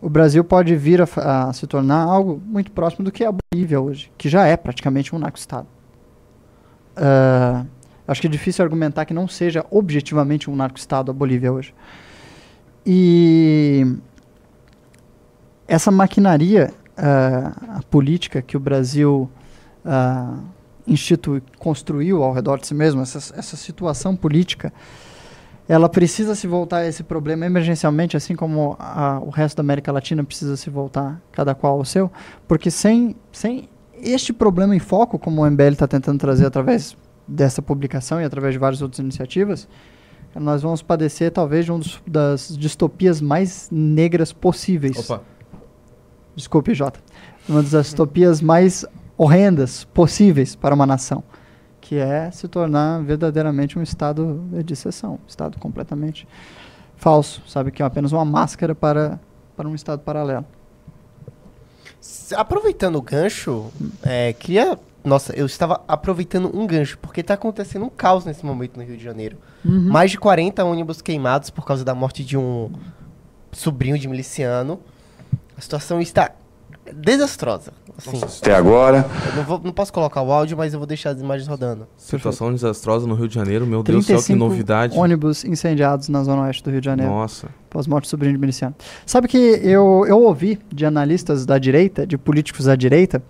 o 0.00 0.10
Brasil 0.10 0.42
pode 0.42 0.74
vir 0.76 1.00
a, 1.00 1.48
a 1.48 1.52
se 1.52 1.66
tornar 1.66 2.02
algo 2.02 2.42
muito 2.44 2.72
próximo 2.72 3.04
do 3.04 3.12
que 3.12 3.24
é 3.24 3.28
a 3.28 3.32
Bolívia 3.32 3.80
hoje, 3.80 4.10
que 4.18 4.28
já 4.28 4.46
é 4.46 4.56
praticamente 4.56 5.14
um 5.14 5.18
narco-estado. 5.18 5.68
Ah, 6.96 7.64
acho 8.06 8.20
que 8.20 8.26
é 8.26 8.30
difícil 8.30 8.64
argumentar 8.64 9.04
que 9.04 9.14
não 9.14 9.26
seja 9.28 9.64
objetivamente 9.70 10.50
um 10.50 10.56
narco-estado 10.56 11.10
a 11.10 11.14
Bolívia 11.14 11.52
hoje. 11.52 11.74
E 12.86 13.96
essa 15.66 15.90
maquinaria 15.90 16.72
a 16.96 17.80
política 17.90 18.40
que 18.40 18.56
o 18.56 18.60
Brasil 18.60 19.28
ah, 19.84 20.38
institui, 20.86 21.42
construiu 21.58 22.22
ao 22.22 22.32
redor 22.32 22.58
de 22.60 22.66
si 22.66 22.74
mesmo, 22.74 23.02
essa, 23.02 23.18
essa 23.36 23.56
situação 23.56 24.14
política, 24.14 24.72
ela 25.68 25.88
precisa 25.88 26.34
se 26.34 26.46
voltar 26.46 26.78
a 26.78 26.86
esse 26.86 27.02
problema 27.02 27.46
emergencialmente, 27.46 28.16
assim 28.16 28.36
como 28.36 28.76
a- 28.78 29.18
o 29.22 29.30
resto 29.30 29.56
da 29.56 29.62
América 29.62 29.90
Latina 29.90 30.22
precisa 30.22 30.56
se 30.56 30.68
voltar 30.70 31.20
cada 31.32 31.54
qual 31.54 31.78
ao 31.78 31.84
seu, 31.84 32.12
porque 32.46 32.70
sem, 32.70 33.16
sem 33.32 33.68
este 33.94 34.32
problema 34.32 34.76
em 34.76 34.78
foco, 34.78 35.18
como 35.18 35.42
o 35.42 35.46
MBL 35.50 35.72
está 35.72 35.88
tentando 35.88 36.18
trazer 36.18 36.46
através 36.46 36.96
dessa 37.26 37.62
publicação 37.62 38.20
e 38.20 38.24
através 38.24 38.52
de 38.54 38.58
várias 38.58 38.82
outras 38.82 38.98
iniciativas, 38.98 39.68
nós 40.34 40.62
vamos 40.62 40.82
padecer 40.82 41.30
talvez 41.30 41.64
de 41.64 41.72
uma 41.72 41.80
das 42.06 42.56
distopias 42.56 43.20
mais 43.20 43.68
negras 43.70 44.32
possíveis. 44.32 44.98
Opa. 44.98 45.22
Desculpe, 46.34 46.74
Jota. 46.74 47.00
Uma 47.48 47.62
das 47.62 47.86
distopias 47.86 48.40
mais 48.40 48.84
horrendas 49.16 49.84
possíveis 49.84 50.56
para 50.56 50.74
uma 50.74 50.86
nação, 50.86 51.22
que 51.80 51.96
é 51.96 52.30
se 52.30 52.48
tornar 52.48 53.00
verdadeiramente 53.02 53.78
um 53.78 53.82
estado 53.82 54.42
de 54.64 54.72
exceção, 54.72 55.14
um 55.14 55.28
estado 55.28 55.58
completamente 55.58 56.26
falso, 56.96 57.42
sabe 57.46 57.70
que 57.70 57.82
é 57.82 57.86
apenas 57.86 58.10
uma 58.10 58.24
máscara 58.24 58.74
para 58.74 59.20
para 59.56 59.68
um 59.68 59.74
estado 59.74 60.00
paralelo. 60.00 60.44
Aproveitando 62.36 62.96
o 62.96 63.02
gancho, 63.02 63.70
é, 64.02 64.32
queria. 64.32 64.78
Nossa, 65.04 65.34
eu 65.36 65.44
estava 65.44 65.82
aproveitando 65.86 66.50
um 66.56 66.66
gancho, 66.66 66.98
porque 66.98 67.20
está 67.20 67.34
acontecendo 67.34 67.84
um 67.84 67.90
caos 67.90 68.24
nesse 68.24 68.44
momento 68.44 68.78
no 68.78 68.82
Rio 68.84 68.96
de 68.96 69.04
Janeiro. 69.04 69.36
Mais 69.64 70.10
de 70.10 70.18
40 70.18 70.64
ônibus 70.64 71.02
queimados 71.02 71.50
por 71.50 71.64
causa 71.66 71.84
da 71.84 71.94
morte 71.94 72.24
de 72.24 72.36
um 72.38 72.70
sobrinho 73.52 73.98
de 73.98 74.08
miliciano. 74.08 74.80
A 75.56 75.60
situação 75.60 76.00
está 76.00 76.30
desastrosa. 76.92 77.72
Assim, 77.96 78.20
Até 78.22 78.54
agora. 78.54 79.06
eu 79.30 79.36
não, 79.36 79.44
vou- 79.44 79.60
não 79.62 79.72
posso 79.72 79.92
colocar 79.92 80.20
o 80.20 80.32
áudio, 80.32 80.56
mas 80.56 80.72
eu 80.74 80.80
vou 80.80 80.86
deixar 80.86 81.10
as 81.10 81.20
imagens 81.20 81.46
rodando. 81.48 81.86
Situação 81.96 82.52
desastrosa 82.52 83.06
no 83.06 83.14
Rio 83.14 83.28
de 83.28 83.34
Janeiro, 83.34 83.64
meu 83.66 83.82
Deus 83.82 84.04
do 84.04 84.06
céu, 84.06 84.16
que 84.18 84.24
35 84.24 84.38
novidade. 84.38 84.98
ônibus 84.98 85.44
incendiados 85.44 86.08
na 86.08 86.22
zona 86.24 86.42
oeste 86.42 86.62
do 86.64 86.70
Rio 86.70 86.80
de 86.80 86.84
Janeiro. 86.86 87.10
Nossa. 87.12 87.48
Pós-morte 87.70 88.06
do 88.06 88.08
sobrinho 88.08 88.34
de 88.34 88.38
miliciano. 88.40 88.74
Sabe 89.06 89.28
que 89.28 89.36
eu, 89.38 90.04
eu 90.08 90.20
ouvi 90.22 90.58
de 90.72 90.84
analistas 90.84 91.46
da 91.46 91.56
direita, 91.58 92.06
de 92.06 92.18
políticos 92.18 92.66
da 92.66 92.74
direita, 92.74 93.22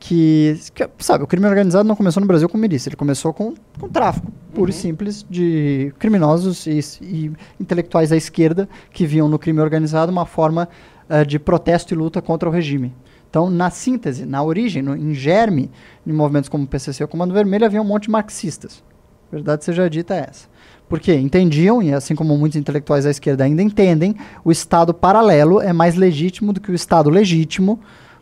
que, 0.00 0.58
que, 0.74 0.88
sabe, 0.98 1.22
o 1.22 1.26
crime 1.26 1.46
organizado 1.46 1.86
não 1.86 1.94
começou 1.94 2.22
no 2.22 2.26
Brasil 2.26 2.48
com 2.48 2.56
milícia, 2.56 2.88
ele 2.88 2.96
começou 2.96 3.34
com, 3.34 3.54
com 3.78 3.88
tráfico, 3.88 4.32
puro 4.54 4.70
e 4.70 4.72
simples, 4.72 5.24
de 5.28 5.92
criminosos 5.98 6.66
e, 6.66 6.80
e 7.02 7.32
intelectuais 7.60 8.08
da 8.08 8.16
esquerda 8.16 8.66
que 8.90 9.06
viam 9.06 9.28
no 9.28 9.38
crime 9.38 9.60
organizado 9.60 10.10
uma 10.10 10.24
forma 10.24 10.68
eh, 11.08 11.24
de 11.24 11.38
protesto 11.38 11.92
e 11.92 11.96
luta 11.96 12.22
contra 12.22 12.48
o 12.48 12.52
regime. 12.52 12.94
Então, 13.28 13.50
na 13.50 13.68
síntese, 13.70 14.24
na 14.24 14.42
origem, 14.42 14.82
no, 14.82 14.96
em 14.96 15.12
germe, 15.14 15.70
em 16.04 16.12
movimentos 16.12 16.48
como 16.48 16.64
o 16.64 16.66
PCC 16.66 17.04
ou 17.04 17.08
Comando 17.08 17.34
Vermelho, 17.34 17.66
havia 17.66 17.80
um 17.80 17.84
monte 17.84 18.04
de 18.04 18.10
marxistas. 18.10 18.82
Verdade 19.30 19.64
seja 19.64 19.88
dita 19.88 20.14
é 20.14 20.26
essa. 20.28 20.48
Porque 20.88 21.14
entendiam, 21.14 21.80
e 21.80 21.92
assim 21.92 22.16
como 22.16 22.36
muitos 22.36 22.56
intelectuais 22.58 23.04
da 23.04 23.10
esquerda 23.10 23.44
ainda 23.44 23.62
entendem, 23.62 24.16
o 24.42 24.50
Estado 24.50 24.94
paralelo 24.94 25.60
é 25.60 25.72
mais 25.72 25.94
legítimo 25.94 26.52
do 26.52 26.60
que 26.60 26.72
o 26.72 26.74
Estado 26.74 27.10
legítimo, 27.10 27.78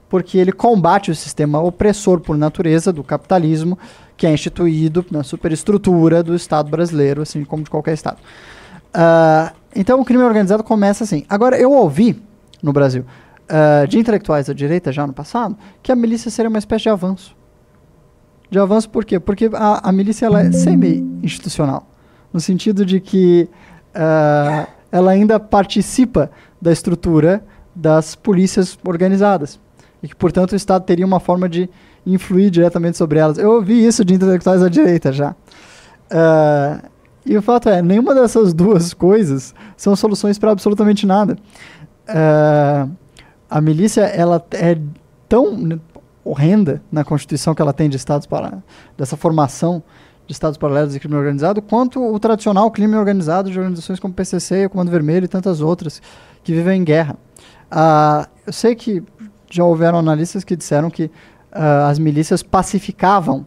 porque 0.09 0.39
ele 0.39 0.53
combate 0.53 1.11
o 1.11 1.15
sistema 1.15 1.61
opressor 1.61 2.21
por 2.21 2.37
natureza 2.37 2.93
do 2.93 3.05
capitalismo, 3.05 3.79
que 4.17 4.27
é 4.27 4.33
instituído 4.33 5.05
na 5.11 5.23
superestrutura 5.23 6.23
do 6.23 6.35
Estado 6.35 6.71
brasileiro, 6.71 7.23
assim 7.23 7.45
como 7.45 7.63
de 7.63 7.71
qualquer 7.71 7.95
Estado. 7.95 8.19
Ah, 8.93 9.53
então 9.77 10.01
o 10.01 10.05
crime 10.05 10.23
organizado 10.23 10.65
começa 10.65 11.05
assim. 11.05 11.25
Agora, 11.29 11.59
eu 11.59 11.71
ouvi 11.73 12.21
no 12.63 12.73
Brasil 12.73 13.05
ah, 13.49 13.85
de 13.87 13.99
intelectuais 13.99 14.47
da 14.47 14.53
direita 14.53 14.91
já 14.91 15.07
no 15.07 15.13
passado 15.13 15.57
que 15.83 15.93
a 15.93 15.97
milícia 15.97 16.31
seria 16.31 16.49
uma 16.49 16.59
espécie 16.59 16.85
de 16.85 16.89
avanço. 16.89 17.37
De 18.51 18.59
avanço 18.59 18.89
por 18.89 19.05
quê? 19.05 19.21
Porque 19.21 19.51
a, 19.53 19.89
a 19.89 19.93
milícia 19.93 20.25
ela 20.27 20.41
é 20.41 20.51
semi-institucional. 20.51 21.87
No 22.33 22.41
sentido 22.41 22.85
de 22.85 22.99
que 22.99 23.49
ah, 23.95 24.67
ela 24.91 25.11
ainda 25.11 25.39
participa 25.39 26.31
da 26.61 26.73
estrutura 26.73 27.45
das 27.75 28.15
polícias 28.15 28.77
organizadas. 28.85 29.61
E 30.03 30.09
que, 30.09 30.17
portanto, 30.17 30.53
o 30.53 30.57
Estado 30.57 30.85
teria 30.85 31.05
uma 31.05 31.21
forma 31.21 31.49
de 31.49 31.69
influir 32.07 32.51
diretamente 32.51 32.97
sobre 32.97 33.19
elas. 33.19 33.39
Eu 33.39 33.51
ouvi 33.53 33.85
isso 33.85 34.05
de 34.05 34.15
intelectuais 34.15 34.61
da 34.61 34.69
direita 34.69 35.13
já. 35.13 35.35
Ah, 36.11 36.83
e 37.25 37.37
o 37.37 37.43
fato 37.43 37.69
é, 37.69 37.83
nenhuma 37.83 38.15
dessas 38.15 38.55
duas 38.55 38.95
coisas 38.95 39.55
são 39.77 39.95
soluções 39.95 40.39
para 40.39 40.53
absolutamente 40.53 41.07
nada. 41.07 41.37
Ah, 42.07 42.89
a 43.51 43.61
milícia 43.61 44.03
ela 44.03 44.45
é 44.53 44.79
tão 45.29 45.81
horrenda 46.25 46.83
na 46.93 47.05
constituição 47.05 47.55
que 47.55 47.63
ela 47.63 47.73
tem 47.73 47.89
de 47.89 47.97
estados 47.97 48.27
para 48.27 48.63
dessa 48.97 49.17
formação 49.17 49.83
de 50.27 50.33
estados 50.33 50.59
paralelos 50.59 50.95
e 50.95 51.01
crime 51.01 51.17
organizado, 51.17 51.63
quanto 51.63 52.03
o 52.03 52.19
tradicional 52.19 52.71
crime 52.71 52.95
organizado 52.97 53.51
de 53.51 53.59
organizações 53.59 53.99
como 53.99 54.13
o 54.13 54.15
PCC, 54.15 54.67
o 54.67 54.71
Comando 54.71 54.91
Vermelho 54.91 55.25
e 55.25 55.29
tantas 55.29 55.63
outras 55.63 56.03
que 56.45 56.53
vivem 56.53 56.83
em 56.83 56.85
guerra. 56.85 57.17
Ah, 57.71 58.29
eu 58.47 58.53
sei 58.53 58.75
que 58.75 59.03
já 59.51 59.65
houveram 59.65 59.99
analistas 59.99 60.45
que 60.45 60.55
disseram 60.57 60.91
que 60.91 61.11
ah, 61.53 61.89
as 61.89 61.99
milícias 61.99 62.43
pacificavam 62.43 63.47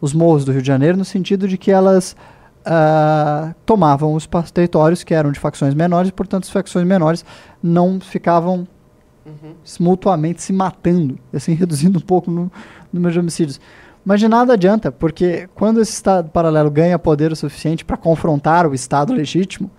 os 0.00 0.12
morros 0.12 0.44
do 0.44 0.52
Rio 0.52 0.62
de 0.62 0.66
Janeiro 0.68 0.96
no 0.96 1.04
sentido 1.04 1.46
de 1.48 1.56
que 1.58 1.70
elas 1.70 2.16
ah, 2.64 3.54
tomavam 3.66 4.14
os 4.14 4.28
territórios 4.52 5.02
que 5.04 5.14
eram 5.14 5.32
de 5.32 5.38
facções 5.40 5.74
menores, 5.74 6.10
e, 6.10 6.12
portanto, 6.12 6.44
as 6.44 6.50
facções 6.50 6.86
menores 6.86 7.24
não 7.62 8.00
ficavam 8.00 8.66
s- 9.64 9.80
mutuamente 9.82 10.42
se 10.42 10.52
matando, 10.52 11.18
assim 11.32 11.54
reduzindo 11.54 11.98
um 11.98 12.02
pouco 12.02 12.30
no 12.30 12.50
número 12.92 13.12
de 13.12 13.18
homicídios. 13.20 13.60
Mas 14.04 14.18
de 14.18 14.26
nada 14.26 14.54
adianta, 14.54 14.90
porque 14.90 15.48
quando 15.54 15.80
esse 15.80 15.92
Estado 15.92 16.28
paralelo 16.30 16.70
ganha 16.70 16.98
poder 16.98 17.30
o 17.30 17.36
suficiente 17.36 17.84
para 17.84 17.96
confrontar 17.96 18.66
o 18.66 18.74
Estado 18.74 19.12
legítimo, 19.12 19.70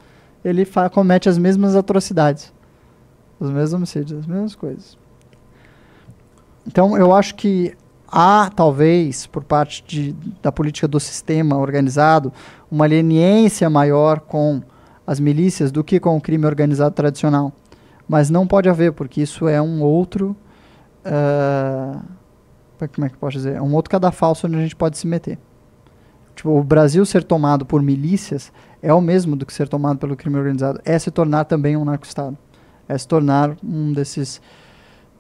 ele 0.46 0.66
comete 0.92 1.28
as 1.28 1.38
mesmas 1.38 1.76
atrocidades, 1.76 2.54
os 3.40 3.50
mesmos 3.50 3.74
homicídios, 3.74 4.20
as 4.20 4.26
mesmas 4.26 4.56
coisas. 4.56 4.98
Então 6.66 6.98
eu 6.98 7.14
acho 7.14 7.36
que 7.36 7.76
há, 8.08 8.50
talvez, 8.56 9.26
por 9.26 9.44
parte 9.44 9.84
de, 9.88 10.16
da 10.42 10.52
política 10.52 10.88
do 10.88 11.00
sistema 11.00 11.58
organizado, 11.58 12.32
uma 12.70 12.86
leniência 12.86 13.70
maior 13.70 14.20
com 14.20 14.62
as 15.06 15.20
milícias 15.20 15.72
do 15.72 15.84
que 15.84 16.00
com 16.00 16.16
o 16.16 16.22
crime 16.22 16.46
organizado 16.46 16.94
tradicional. 16.94 17.52
Mas 18.08 18.30
não 18.30 18.46
pode 18.46 18.70
haver, 18.70 18.94
porque 18.94 19.22
isso 19.22 19.48
é 19.48 19.62
um 19.62 19.82
outro. 19.82 20.36
ah, 21.06 22.00
como 22.94 23.06
é 23.06 23.10
que 23.10 23.16
eu 23.16 23.20
posso 23.20 23.38
dizer? 23.38 23.56
É 23.56 23.62
um 23.62 23.74
outro 23.74 23.90
cadafalso 23.90 24.46
onde 24.46 24.58
a 24.58 24.62
gente 24.62 24.76
pode 24.76 24.98
se 24.98 25.08
meter. 25.08 25.40
Tipo, 26.36 26.50
o 26.50 26.64
Brasil 26.64 27.06
ser 27.06 27.24
tomado 27.24 27.66
por 27.66 27.82
milícias 27.82 28.52
é 28.82 28.94
o 28.94 29.00
mesmo 29.00 29.36
do 29.36 29.46
que 29.46 29.54
ser 29.54 29.68
tomado 29.68 29.98
pelo 30.00 30.16
crime 30.16 30.38
organizado. 30.38 30.82
É 30.84 30.98
se 31.00 31.10
tornar 31.12 31.46
também 31.46 31.78
um 31.78 31.86
narco-estado. 31.86 32.38
É 32.88 32.98
se 32.98 33.08
tornar 33.08 33.56
um 33.64 33.94
desses 33.94 34.42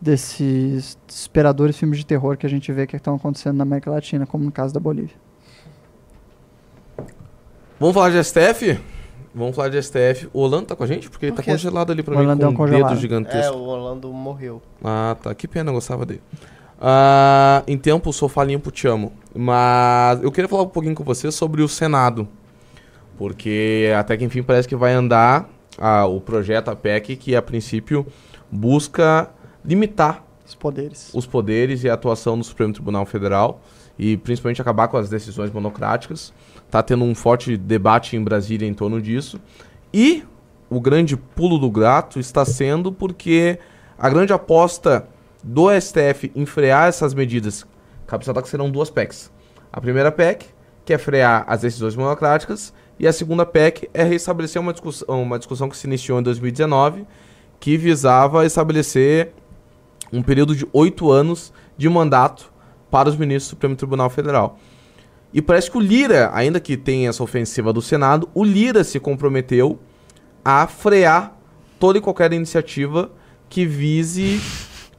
desses 0.03 0.97
desesperadores 1.07 1.77
filmes 1.77 1.97
de 1.97 2.05
terror 2.05 2.35
que 2.37 2.45
a 2.45 2.49
gente 2.49 2.71
vê 2.71 2.85
que 2.85 2.95
estão 2.95 3.15
acontecendo 3.15 3.55
na 3.57 3.63
América 3.63 3.89
Latina, 3.89 4.25
como 4.25 4.43
no 4.43 4.51
caso 4.51 4.73
da 4.73 4.79
Bolívia. 4.79 5.15
Vamos 7.79 7.95
falar 7.95 8.09
de 8.11 8.23
STF? 8.23 8.79
Vamos 9.33 9.55
falar 9.55 9.69
de 9.69 9.81
STF. 9.81 10.29
O 10.31 10.41
Orlando 10.41 10.67
tá 10.67 10.75
com 10.75 10.83
a 10.83 10.87
gente? 10.87 11.09
Porque 11.09 11.25
ele 11.25 11.31
Por 11.31 11.37
tá 11.37 11.43
quê? 11.43 11.51
congelado 11.51 11.91
ali 11.91 12.03
pra 12.03 12.13
O 12.13 12.17
mim 12.17 12.23
Orlando 12.23 12.43
é 12.45 12.47
um 12.47 12.53
com 12.53 12.63
um 12.63 12.65
congelado. 12.67 12.89
dedo 12.89 12.97
É, 12.97 13.01
gigantesco. 13.01 13.55
o 13.55 13.67
Orlando 13.67 14.11
morreu. 14.13 14.61
Ah, 14.83 15.15
tá. 15.21 15.33
Que 15.33 15.47
pena, 15.47 15.69
eu 15.69 15.73
gostava 15.73 16.05
dele. 16.05 16.21
Ah, 16.79 17.63
em 17.65 17.77
tempo, 17.77 18.11
sofá 18.13 18.43
limpo, 18.43 18.69
te 18.71 18.87
amo. 18.87 19.11
Mas 19.35 20.21
eu 20.21 20.31
queria 20.31 20.47
falar 20.47 20.63
um 20.63 20.67
pouquinho 20.69 20.93
com 20.95 21.03
você 21.03 21.31
sobre 21.31 21.61
o 21.61 21.67
Senado. 21.67 22.27
Porque 23.17 23.91
até 23.97 24.15
que 24.17 24.23
enfim 24.23 24.43
parece 24.43 24.67
que 24.67 24.75
vai 24.75 24.93
andar 24.93 25.49
ah, 25.77 26.05
o 26.05 26.19
projeto, 26.21 26.69
a 26.69 26.75
PEC, 26.75 27.15
que 27.15 27.35
a 27.35 27.41
princípio 27.41 28.05
busca 28.51 29.29
limitar 29.65 30.23
Os 30.45 30.55
poderes. 30.55 31.11
os 31.13 31.25
poderes 31.25 31.83
e 31.83 31.89
a 31.89 31.93
atuação 31.93 32.37
do 32.37 32.43
Supremo 32.43 32.73
Tribunal 32.73 33.05
Federal 33.05 33.61
e 33.97 34.17
principalmente 34.17 34.61
acabar 34.61 34.87
com 34.87 34.97
as 34.97 35.09
decisões 35.09 35.51
monocráticas. 35.51 36.33
Tá 36.69 36.81
tendo 36.81 37.03
um 37.03 37.13
forte 37.13 37.55
debate 37.55 38.15
em 38.15 38.23
Brasília 38.23 38.67
em 38.67 38.73
torno 38.73 39.01
disso. 39.01 39.39
E 39.93 40.23
o 40.69 40.81
grande 40.81 41.15
pulo 41.15 41.57
do 41.57 41.69
gato 41.69 42.19
está 42.19 42.43
sendo 42.43 42.91
porque 42.91 43.59
a 43.97 44.09
grande 44.09 44.33
aposta 44.33 45.07
do 45.43 45.69
STF 45.69 46.31
em 46.35 46.45
frear 46.45 46.87
essas 46.87 47.13
medidas, 47.13 47.65
cabe 48.07 48.21
ressaltar 48.21 48.43
que 48.43 48.49
serão 48.49 48.71
duas 48.71 48.89
PECs. 48.89 49.31
A 49.71 49.79
primeira 49.79 50.11
PEC, 50.11 50.47
que 50.85 50.93
é 50.93 50.97
frear 50.97 51.43
as 51.47 51.61
decisões 51.61 51.95
monocráticas, 51.95 52.73
e 52.99 53.07
a 53.07 53.13
segunda 53.13 53.45
PEC 53.45 53.89
é 53.93 54.03
restabelecer 54.03 54.61
uma 54.61 54.71
discussão, 54.71 55.21
uma 55.21 55.37
discussão 55.37 55.69
que 55.69 55.77
se 55.77 55.85
iniciou 55.85 56.19
em 56.19 56.23
2019, 56.23 57.05
que 57.59 57.77
visava 57.77 58.45
estabelecer 58.45 59.33
um 60.13 60.21
período 60.21 60.55
de 60.55 60.65
oito 60.71 61.11
anos 61.11 61.51
de 61.77 61.89
mandato 61.89 62.51
para 62.91 63.09
os 63.09 63.15
ministros 63.17 63.47
do 63.47 63.49
Supremo 63.49 63.75
Tribunal 63.75 64.09
Federal. 64.09 64.57
E 65.33 65.41
parece 65.41 65.69
que 65.71 65.77
o 65.77 65.81
Lira, 65.81 66.29
ainda 66.33 66.59
que 66.59 66.77
tenha 66.77 67.09
essa 67.09 67.23
ofensiva 67.23 67.73
do 67.73 67.81
Senado, 67.81 68.29
o 68.35 68.43
Lira 68.43 68.83
se 68.83 68.99
comprometeu 68.99 69.79
a 70.45 70.67
frear 70.67 71.35
toda 71.79 71.97
e 71.97 72.01
qualquer 72.01 72.31
iniciativa 72.33 73.11
que 73.49 73.65
vise, 73.65 74.39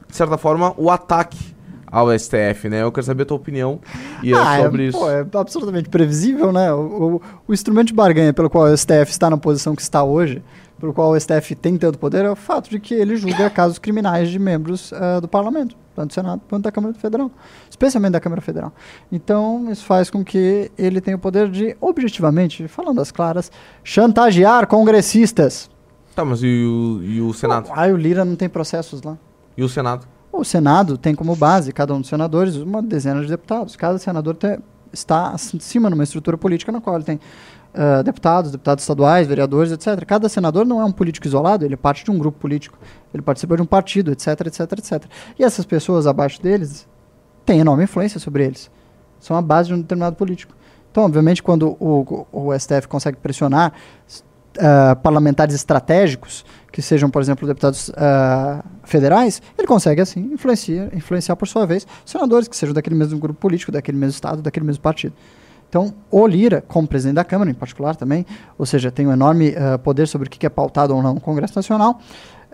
de 0.09 0.15
certa 0.15 0.37
forma, 0.37 0.73
o 0.77 0.91
ataque 0.91 1.55
ao 1.89 2.07
STF, 2.17 2.67
né? 2.67 2.81
Eu 2.81 2.91
quero 2.91 3.05
saber 3.05 3.23
a 3.23 3.25
tua 3.27 3.37
opinião 3.37 3.79
e 4.21 4.33
é 4.33 4.37
Ah, 4.37 4.61
sobre 4.63 4.83
é, 4.83 4.87
isso. 4.89 4.97
pô, 4.99 5.09
é 5.09 5.25
absolutamente 5.35 5.87
previsível, 5.87 6.51
né? 6.51 6.73
O, 6.73 6.79
o- 7.15 7.21
o 7.47 7.53
instrumento 7.53 7.87
de 7.87 7.93
barganha 7.93 8.33
pelo 8.33 8.49
qual 8.49 8.65
o 8.65 8.75
STF 8.77 9.09
está 9.11 9.29
na 9.29 9.37
posição 9.37 9.73
que 9.73 9.81
está 9.81 10.03
hoje, 10.03 10.43
pelo 10.85 10.93
qual 10.93 11.11
o 11.11 11.19
STF 11.19 11.55
tem 11.55 11.77
tanto 11.77 11.97
poder, 11.97 12.25
é 12.25 12.29
o 12.29 12.35
fato 12.35 12.69
de 12.69 12.79
que 12.79 12.93
ele 12.93 13.15
julga 13.15 13.49
casos 13.49 13.79
criminais 13.79 14.29
de 14.29 14.37
membros 14.37 14.93
ah, 14.93 15.19
do 15.19 15.27
parlamento, 15.27 15.75
tanto 15.95 16.09
do 16.09 16.13
Senado 16.13 16.41
quanto 16.47 16.63
da 16.63 16.71
Câmara 16.71 16.93
Federal, 16.93 17.31
especialmente 17.67 18.11
da 18.11 18.19
Câmara 18.19 18.41
Federal. 18.41 18.71
Então, 19.11 19.67
isso 19.71 19.83
faz 19.83 20.11
com 20.11 20.23
que 20.23 20.71
ele 20.77 21.01
tenha 21.01 21.17
o 21.17 21.19
poder 21.19 21.49
de, 21.49 21.75
objetivamente, 21.81 22.67
falando 22.67 23.01
as 23.01 23.11
claras, 23.11 23.51
chantagear 23.83 24.67
congressistas. 24.67 25.71
Tá, 26.15 26.23
mas 26.23 26.43
e 26.43 26.63
o, 26.63 27.01
e 27.03 27.19
o 27.19 27.33
Senado? 27.33 27.69
Ah, 27.73 27.87
o 27.87 27.97
Lira 27.97 28.23
não 28.23 28.35
tem 28.35 28.47
processos 28.47 29.01
lá. 29.01 29.17
E 29.57 29.63
o 29.63 29.69
Senado? 29.69 30.07
O 30.31 30.43
Senado 30.43 30.99
tem 30.99 31.15
como 31.15 31.35
base, 31.35 31.71
cada 31.71 31.95
um 31.95 32.01
dos 32.01 32.09
senadores, 32.09 32.57
uma 32.57 32.83
dezena 32.83 33.21
de 33.21 33.27
deputados. 33.27 33.75
Cada 33.75 33.97
senador 33.97 34.35
tem- 34.35 34.59
está 34.93 35.29
acima 35.29 35.89
numa 35.89 36.03
estrutura 36.03 36.37
política 36.37 36.71
na 36.71 36.79
qual 36.79 36.95
ele 36.95 37.05
tem 37.05 37.19
ah, 37.75 38.01
deputados, 38.01 38.51
deputados 38.51 38.83
estaduais, 38.83 39.27
vereadores, 39.27 39.71
etc. 39.71 40.05
Cada 40.05 40.29
senador 40.29 40.65
não 40.65 40.79
é 40.81 40.85
um 40.85 40.91
político 40.91 41.27
isolado, 41.27 41.65
ele 41.65 41.75
parte 41.75 42.05
de 42.05 42.11
um 42.11 42.17
grupo 42.17 42.39
político. 42.39 42.79
Ele 43.13 43.21
participa 43.21 43.55
de 43.55 43.61
um 43.61 43.65
partido, 43.65 44.11
etc, 44.11 44.27
etc, 44.47 44.71
etc. 44.77 45.03
E 45.37 45.43
essas 45.43 45.65
pessoas 45.65 46.07
abaixo 46.07 46.41
deles 46.41 46.87
têm 47.45 47.59
enorme 47.59 47.83
influência 47.83 48.19
sobre 48.19 48.45
eles. 48.45 48.71
São 49.19 49.35
a 49.35 49.41
base 49.41 49.69
de 49.69 49.75
um 49.75 49.81
determinado 49.81 50.15
político. 50.15 50.55
Então, 50.89 51.03
obviamente, 51.03 51.43
quando 51.43 51.75
o, 51.79 52.25
o 52.31 52.57
STF 52.57 52.87
consegue 52.87 53.17
pressionar 53.17 53.73
ah, 54.57 54.95
parlamentares 54.95 55.53
estratégicos 55.53 56.45
que 56.71 56.81
sejam, 56.81 57.09
por 57.09 57.21
exemplo, 57.21 57.45
deputados 57.45 57.91
ah, 57.97 58.63
federais, 58.83 59.41
ele 59.57 59.67
consegue, 59.67 59.99
assim, 59.99 60.21
influenciar, 60.31 60.95
influenciar, 60.95 61.35
por 61.35 61.47
sua 61.47 61.65
vez, 61.65 61.85
senadores 62.05 62.47
que 62.47 62.55
sejam 62.55 62.73
daquele 62.73 62.95
mesmo 62.95 63.19
grupo 63.19 63.37
político, 63.37 63.71
daquele 63.71 63.97
mesmo 63.97 64.11
estado, 64.11 64.41
daquele 64.41 64.65
mesmo 64.65 64.81
partido. 64.81 65.13
Então, 65.75 65.93
o 66.09 66.25
Lira, 66.25 66.63
como 66.65 66.87
presidente 66.87 67.15
da 67.15 67.25
Câmara, 67.25 67.51
em 67.51 67.53
particular 67.53 67.97
também, 67.97 68.25
ou 68.57 68.65
seja, 68.65 68.89
tem 68.89 69.05
um 69.05 69.11
enorme 69.11 69.53
ah, 69.57 69.77
poder 69.77 70.07
sobre 70.07 70.29
o 70.29 70.31
que 70.31 70.45
é 70.45 70.49
pautado 70.49 70.95
ou 70.95 71.03
não 71.03 71.15
no 71.15 71.19
Congresso 71.19 71.53
Nacional, 71.53 71.99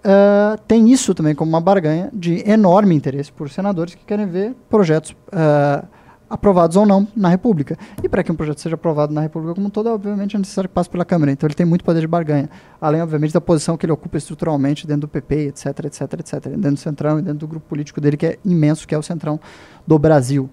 ah, 0.03 0.57
tem 0.67 0.89
isso 0.89 1.13
também 1.13 1.36
como 1.36 1.51
uma 1.51 1.61
barganha 1.61 2.09
de 2.11 2.41
enorme 2.49 2.95
interesse 2.95 3.32
por 3.32 3.47
senadores 3.47 3.93
que 3.93 4.03
querem 4.03 4.26
ver 4.26 4.55
projetos 4.67 5.15
ah, 5.32 5.86
aprovados 6.28 6.76
ou 6.76 6.84
não 6.84 7.07
na 7.15 7.30
República. 7.30 7.78
E 8.01 8.09
para 8.09 8.24
que 8.24 8.32
um 8.32 8.36
projeto 8.36 8.59
seja 8.59 8.74
aprovado 8.74 9.13
na 9.13 9.22
República 9.22 9.53
como 9.53 9.67
um 9.67 9.69
todo, 9.69 9.91
obviamente 9.91 10.36
é 10.36 10.39
necessário 10.39 10.67
que 10.67 10.74
passe 10.74 10.89
pela 10.89 11.05
Câmara. 11.05 11.32
Então 11.32 11.45
ele 11.45 11.53
tem 11.53 11.63
muito 11.63 11.86
poder 11.86 11.99
de 11.99 12.07
barganha. 12.07 12.49
Além, 12.82 13.03
obviamente, 13.03 13.36
da 13.36 13.41
posição 13.41 13.78
que 13.78 13.86
ele 13.86 13.93
ocupa 13.93 14.17
estruturalmente 14.17 14.88
dentro 14.88 15.01
do 15.01 15.07
PP, 15.07 15.49
etc, 15.49 15.67
etc, 15.86 16.01
etc. 16.13 16.39
Dentro 16.47 16.72
do 16.72 16.80
Centrão 16.80 17.19
e 17.19 17.22
dentro 17.22 17.38
do 17.38 17.47
grupo 17.47 17.67
político 17.67 18.01
dele, 18.01 18.17
que 18.17 18.26
é 18.26 18.39
imenso, 18.43 18.88
que 18.88 18.95
é 18.95 18.97
o 18.97 19.03
Centrão 19.03 19.39
do 19.86 19.99
Brasil. 19.99 20.49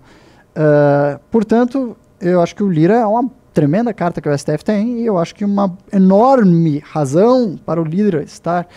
Ah, 0.55 1.19
portanto, 1.31 1.97
eu 2.21 2.41
acho 2.41 2.55
que 2.55 2.63
o 2.63 2.71
Lira 2.71 2.95
é 2.95 3.07
uma 3.07 3.31
tremenda 3.53 3.93
carta 3.93 4.21
que 4.21 4.29
o 4.29 4.39
STF 4.39 4.65
tem 4.65 5.01
e 5.01 5.07
eu 5.07 5.19
acho 5.19 5.35
que 5.35 5.45
uma 5.45 5.77
enorme 5.93 6.79
razão 6.79 7.59
para 7.65 7.81
o 7.81 7.85
Lira 7.85 8.23
estar 8.23 8.69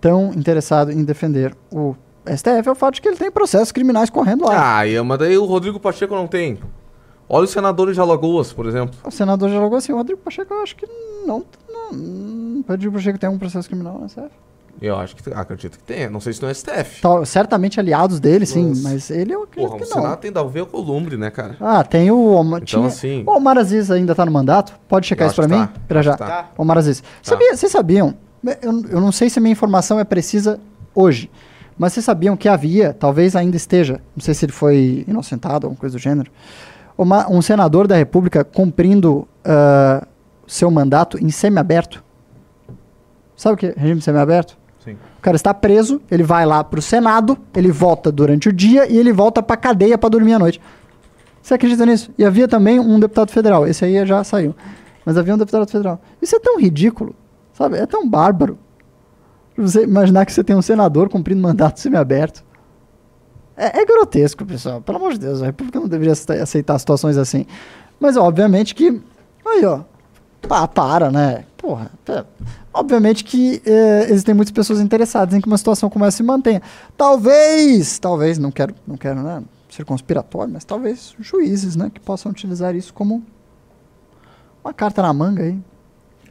tão 0.00 0.32
interessado 0.34 0.90
em 0.90 1.04
defender 1.04 1.54
o 1.70 1.94
STF 2.26 2.68
é 2.68 2.70
o 2.72 2.74
fato 2.74 2.94
de 2.94 3.02
que 3.02 3.08
ele 3.08 3.16
tem 3.16 3.30
processos 3.30 3.70
criminais 3.70 4.10
correndo 4.10 4.44
lá. 4.46 4.80
Ah, 4.80 5.04
mas 5.04 5.18
daí 5.18 5.38
o 5.38 5.44
Rodrigo 5.44 5.78
Pacheco 5.78 6.14
não 6.14 6.26
tem. 6.26 6.58
Olha 7.28 7.44
os 7.44 7.50
senadores 7.50 7.94
de 7.94 8.00
Alagoas, 8.00 8.52
por 8.52 8.66
exemplo. 8.66 8.98
O 9.04 9.10
senador 9.10 9.48
já 9.48 9.56
jogou 9.56 9.78
assim, 9.78 9.92
o 9.92 9.96
Rodrigo 9.96 10.20
Pacheco 10.20 10.54
eu 10.54 10.62
acho 10.62 10.76
que 10.76 10.86
não. 11.26 11.44
não 11.68 11.90
o 12.60 12.64
Rodrigo 12.68 12.94
Pacheco 12.94 13.18
tem 13.18 13.28
um 13.28 13.38
processo 13.38 13.68
criminal 13.68 13.98
no 13.98 14.08
STF. 14.08 14.30
Eu 14.80 14.96
acho 14.98 15.16
que 15.16 15.32
acredito 15.32 15.78
que 15.78 15.84
tem. 15.84 16.08
Não 16.10 16.20
sei 16.20 16.32
se 16.32 16.42
no 16.42 16.52
STF. 16.54 17.00
Tal- 17.00 17.24
certamente 17.24 17.80
aliados 17.80 18.20
dele, 18.20 18.44
sim, 18.44 18.68
Nossa. 18.68 18.82
mas 18.82 19.10
ele 19.10 19.32
eu 19.34 19.44
acredito 19.44 19.70
Porra, 19.70 19.82
o 19.82 19.84
que 19.86 19.94
não. 19.94 20.02
Senado 20.02 20.18
tem 20.20 20.30
Davi 20.32 20.60
Alcolumbre, 20.60 21.16
né, 21.16 21.30
cara? 21.30 21.56
Ah, 21.60 21.82
tem 21.82 22.10
o 22.10 22.26
Omar. 22.32 22.60
Então, 22.62 22.80
tinha- 22.80 22.86
assim- 22.86 23.24
O 23.26 23.36
Omar 23.36 23.56
Aziz 23.58 23.90
ainda 23.90 24.14
tá 24.14 24.24
no 24.26 24.32
mandato? 24.32 24.74
Pode 24.88 25.06
checar 25.06 25.26
Eu 25.28 25.30
isso 25.32 25.40
pra 25.40 25.48
mim? 25.48 25.66
tá. 25.66 25.72
Pra 25.88 26.02
já. 26.02 26.16
Tá. 26.16 26.50
Omar 26.58 26.76
Aziz. 26.78 27.02
Sabia, 27.22 27.56
vocês 27.56 27.72
sabiam? 27.72 28.14
Eu, 28.62 28.82
eu 28.90 29.00
não 29.00 29.10
sei 29.10 29.30
se 29.30 29.38
a 29.38 29.42
minha 29.42 29.52
informação 29.52 29.98
é 29.98 30.04
precisa 30.04 30.60
hoje, 30.94 31.30
mas 31.78 31.92
vocês 31.94 32.04
sabiam 32.04 32.36
que 32.36 32.48
havia, 32.48 32.92
talvez 32.92 33.34
ainda 33.34 33.56
esteja, 33.56 34.00
não 34.14 34.22
sei 34.22 34.34
se 34.34 34.44
ele 34.44 34.52
foi 34.52 35.04
inocentado 35.08 35.66
ou 35.66 35.70
alguma 35.70 35.80
coisa 35.80 35.96
do 35.96 36.00
gênero, 36.00 36.30
uma- 36.96 37.28
um 37.30 37.40
senador 37.42 37.86
da 37.88 37.96
República 37.96 38.44
cumprindo 38.44 39.26
ah, 39.44 40.06
seu 40.46 40.70
mandato 40.70 41.18
em 41.22 41.30
semiaberto. 41.30 42.04
Sabe 43.34 43.54
o 43.54 43.56
que 43.58 43.66
é 43.66 43.74
regime 43.76 44.00
semiaberto? 44.00 44.56
Cara 45.26 45.34
está 45.34 45.52
preso, 45.52 46.00
ele 46.08 46.22
vai 46.22 46.46
lá 46.46 46.62
pro 46.62 46.80
Senado, 46.80 47.36
ele 47.52 47.72
vota 47.72 48.12
durante 48.12 48.48
o 48.48 48.52
dia 48.52 48.86
e 48.88 48.96
ele 48.96 49.12
volta 49.12 49.42
pra 49.42 49.56
cadeia 49.56 49.98
pra 49.98 50.08
dormir 50.08 50.34
à 50.34 50.38
noite. 50.38 50.60
Você 51.42 51.52
acredita 51.54 51.84
nisso? 51.84 52.12
E 52.16 52.24
havia 52.24 52.46
também 52.46 52.78
um 52.78 53.00
deputado 53.00 53.32
federal, 53.32 53.66
esse 53.66 53.84
aí 53.84 54.06
já 54.06 54.22
saiu. 54.22 54.54
Mas 55.04 55.18
havia 55.18 55.34
um 55.34 55.36
deputado 55.36 55.68
federal. 55.68 56.00
Isso 56.22 56.36
é 56.36 56.38
tão 56.38 56.60
ridículo, 56.60 57.12
sabe? 57.52 57.76
É 57.76 57.84
tão 57.86 58.08
bárbaro. 58.08 58.56
Você 59.56 59.82
imaginar 59.82 60.24
que 60.26 60.32
você 60.32 60.44
tem 60.44 60.54
um 60.54 60.62
senador 60.62 61.08
cumprindo 61.08 61.42
mandato 61.42 61.80
semiaberto. 61.80 62.44
É, 63.56 63.80
é 63.80 63.84
grotesco, 63.84 64.44
pessoal. 64.46 64.80
Pelo 64.80 64.98
amor 64.98 65.12
de 65.14 65.18
Deus, 65.18 65.42
a 65.42 65.46
República 65.46 65.80
não 65.80 65.88
deveria 65.88 66.12
ace- 66.12 66.30
aceitar 66.40 66.78
situações 66.78 67.18
assim. 67.18 67.46
Mas, 67.98 68.16
obviamente, 68.16 68.76
que. 68.76 69.02
Aí, 69.44 69.64
ó. 69.64 69.80
Pá, 70.46 70.68
para, 70.68 71.10
né? 71.10 71.44
Porra. 71.66 71.90
tá. 72.04 72.24
Obviamente 72.72 73.24
que 73.24 73.60
eh, 73.66 74.06
existem 74.08 74.34
muitas 74.34 74.52
pessoas 74.52 74.80
interessadas 74.80 75.34
em 75.34 75.40
que 75.40 75.46
uma 75.48 75.58
situação 75.58 75.90
como 75.90 76.04
essa 76.04 76.18
se 76.18 76.22
mantenha. 76.22 76.62
Talvez, 76.96 77.98
talvez, 77.98 78.38
não 78.38 78.50
quero, 78.52 78.74
não 78.86 78.96
quero 78.96 79.20
né, 79.22 79.42
ser 79.68 79.84
conspiratório, 79.84 80.52
mas 80.52 80.64
talvez 80.64 81.14
juízes, 81.18 81.74
né, 81.74 81.90
que 81.92 81.98
possam 81.98 82.30
utilizar 82.30 82.76
isso 82.76 82.94
como 82.94 83.22
uma 84.62 84.72
carta 84.72 85.02
na 85.02 85.12
manga 85.12 85.42
aí, 85.42 85.58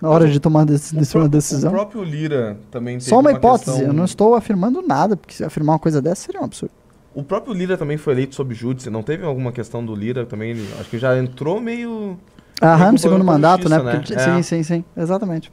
na 0.02 0.10
hora 0.10 0.28
de 0.28 0.40
tomar 0.40 0.66
deci- 0.66 0.96
O 0.96 1.00
deci- 1.00 1.12
pró- 1.12 1.22
uma 1.22 1.30
decisão. 1.30 1.70
O 1.72 1.74
próprio 1.74 2.04
Lira 2.04 2.58
também 2.72 2.98
teve 2.98 3.10
Só 3.10 3.20
uma 3.20 3.32
hipótese, 3.32 3.72
questão- 3.72 3.88
eu 3.88 3.94
não 3.94 4.06
estou 4.06 4.36
afirmando 4.36 4.82
nada, 4.82 5.18
porque 5.18 5.34
se 5.34 5.44
afirmar 5.44 5.74
uma 5.74 5.80
coisa 5.80 6.02
dessa 6.02 6.26
seria 6.26 6.40
um 6.42 6.46
absurdo. 6.46 6.72
O 7.14 7.24
próprio 7.24 7.54
Lira 7.54 7.78
também 7.78 7.98
foi 7.98 8.14
eleito 8.14 8.36
sob 8.36 8.54
júdice. 8.54 8.90
Não 8.90 9.02
teve 9.02 9.26
alguma 9.26 9.52
questão 9.54 9.86
do 9.86 9.96
Lira 9.96 10.26
também? 10.26 10.52
Ele- 10.52 10.68
acho 10.80 10.90
que 10.90 10.98
já 10.98 11.18
entrou 11.18 11.60
meio... 11.62 12.18
Aham, 12.62 12.86
no 12.86 12.91
com 12.91 12.97
segundo 12.97 13.24
mandato, 13.24 13.68
né? 13.70 13.76
justiça, 13.78 13.97
Porque, 13.99 14.16
né? 14.16 14.36
Sim, 14.38 14.41
sim, 14.43 14.64
sim, 14.64 14.86
exatamente. 14.95 15.51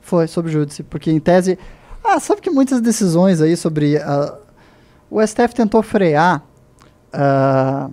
Foi, 0.00 0.26
sob 0.26 0.50
júdice. 0.50 0.82
Porque 0.82 1.10
em 1.10 1.20
tese. 1.20 1.58
Ah, 2.04 2.18
sabe 2.18 2.40
que 2.40 2.50
muitas 2.50 2.80
decisões 2.80 3.40
aí 3.40 3.56
sobre. 3.56 3.96
ah, 3.98 4.38
o 5.10 5.20
STF 5.24 5.54
tentou 5.54 5.82
frear 5.82 6.42
ah, 7.12 7.88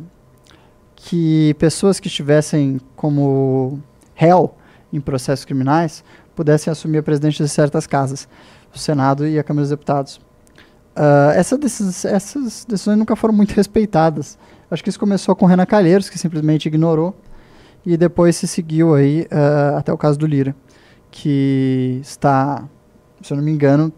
que 0.95 1.53
pessoas 1.59 1.99
que 1.99 2.07
estivessem 2.07 2.79
como 2.95 3.79
réu 4.15 4.53
em 4.91 4.99
processos 4.99 5.45
criminais 5.45 6.03
pudessem 6.35 6.71
assumir 6.71 6.99
a 6.99 7.03
presidência 7.03 7.43
de 7.43 7.51
certas 7.51 7.85
casas, 7.85 8.27
o 8.73 8.77
Senado 8.79 9.27
e 9.27 9.37
a 9.37 9.43
Câmara 9.43 9.63
dos 9.63 9.69
Deputados. 9.69 10.19
Ah, 10.95 11.33
essa 11.35 11.57
decis- 11.57 12.05
essas 12.05 12.65
decisões 12.67 12.97
nunca 12.97 13.15
foram 13.15 13.33
muito 13.33 13.51
respeitadas. 13.55 14.37
Acho 14.71 14.83
que 14.83 14.89
isso 14.89 14.99
começou 14.99 15.35
com 15.35 15.45
Renan 15.45 15.65
Calheiros, 15.65 16.09
que 16.09 16.17
simplesmente 16.17 16.67
ignorou 16.67 17.15
e 17.85 17.95
depois 17.97 18.35
se 18.35 18.47
seguiu 18.47 18.93
aí 18.93 19.27
ah, 19.31 19.77
até 19.77 19.91
o 19.93 19.97
caso 19.97 20.17
do 20.19 20.25
Lira, 20.27 20.55
que 21.11 21.99
está, 22.01 22.63
se 23.21 23.33
eu 23.33 23.37
não 23.37 23.43
me 23.43 23.51
engano, 23.51 23.91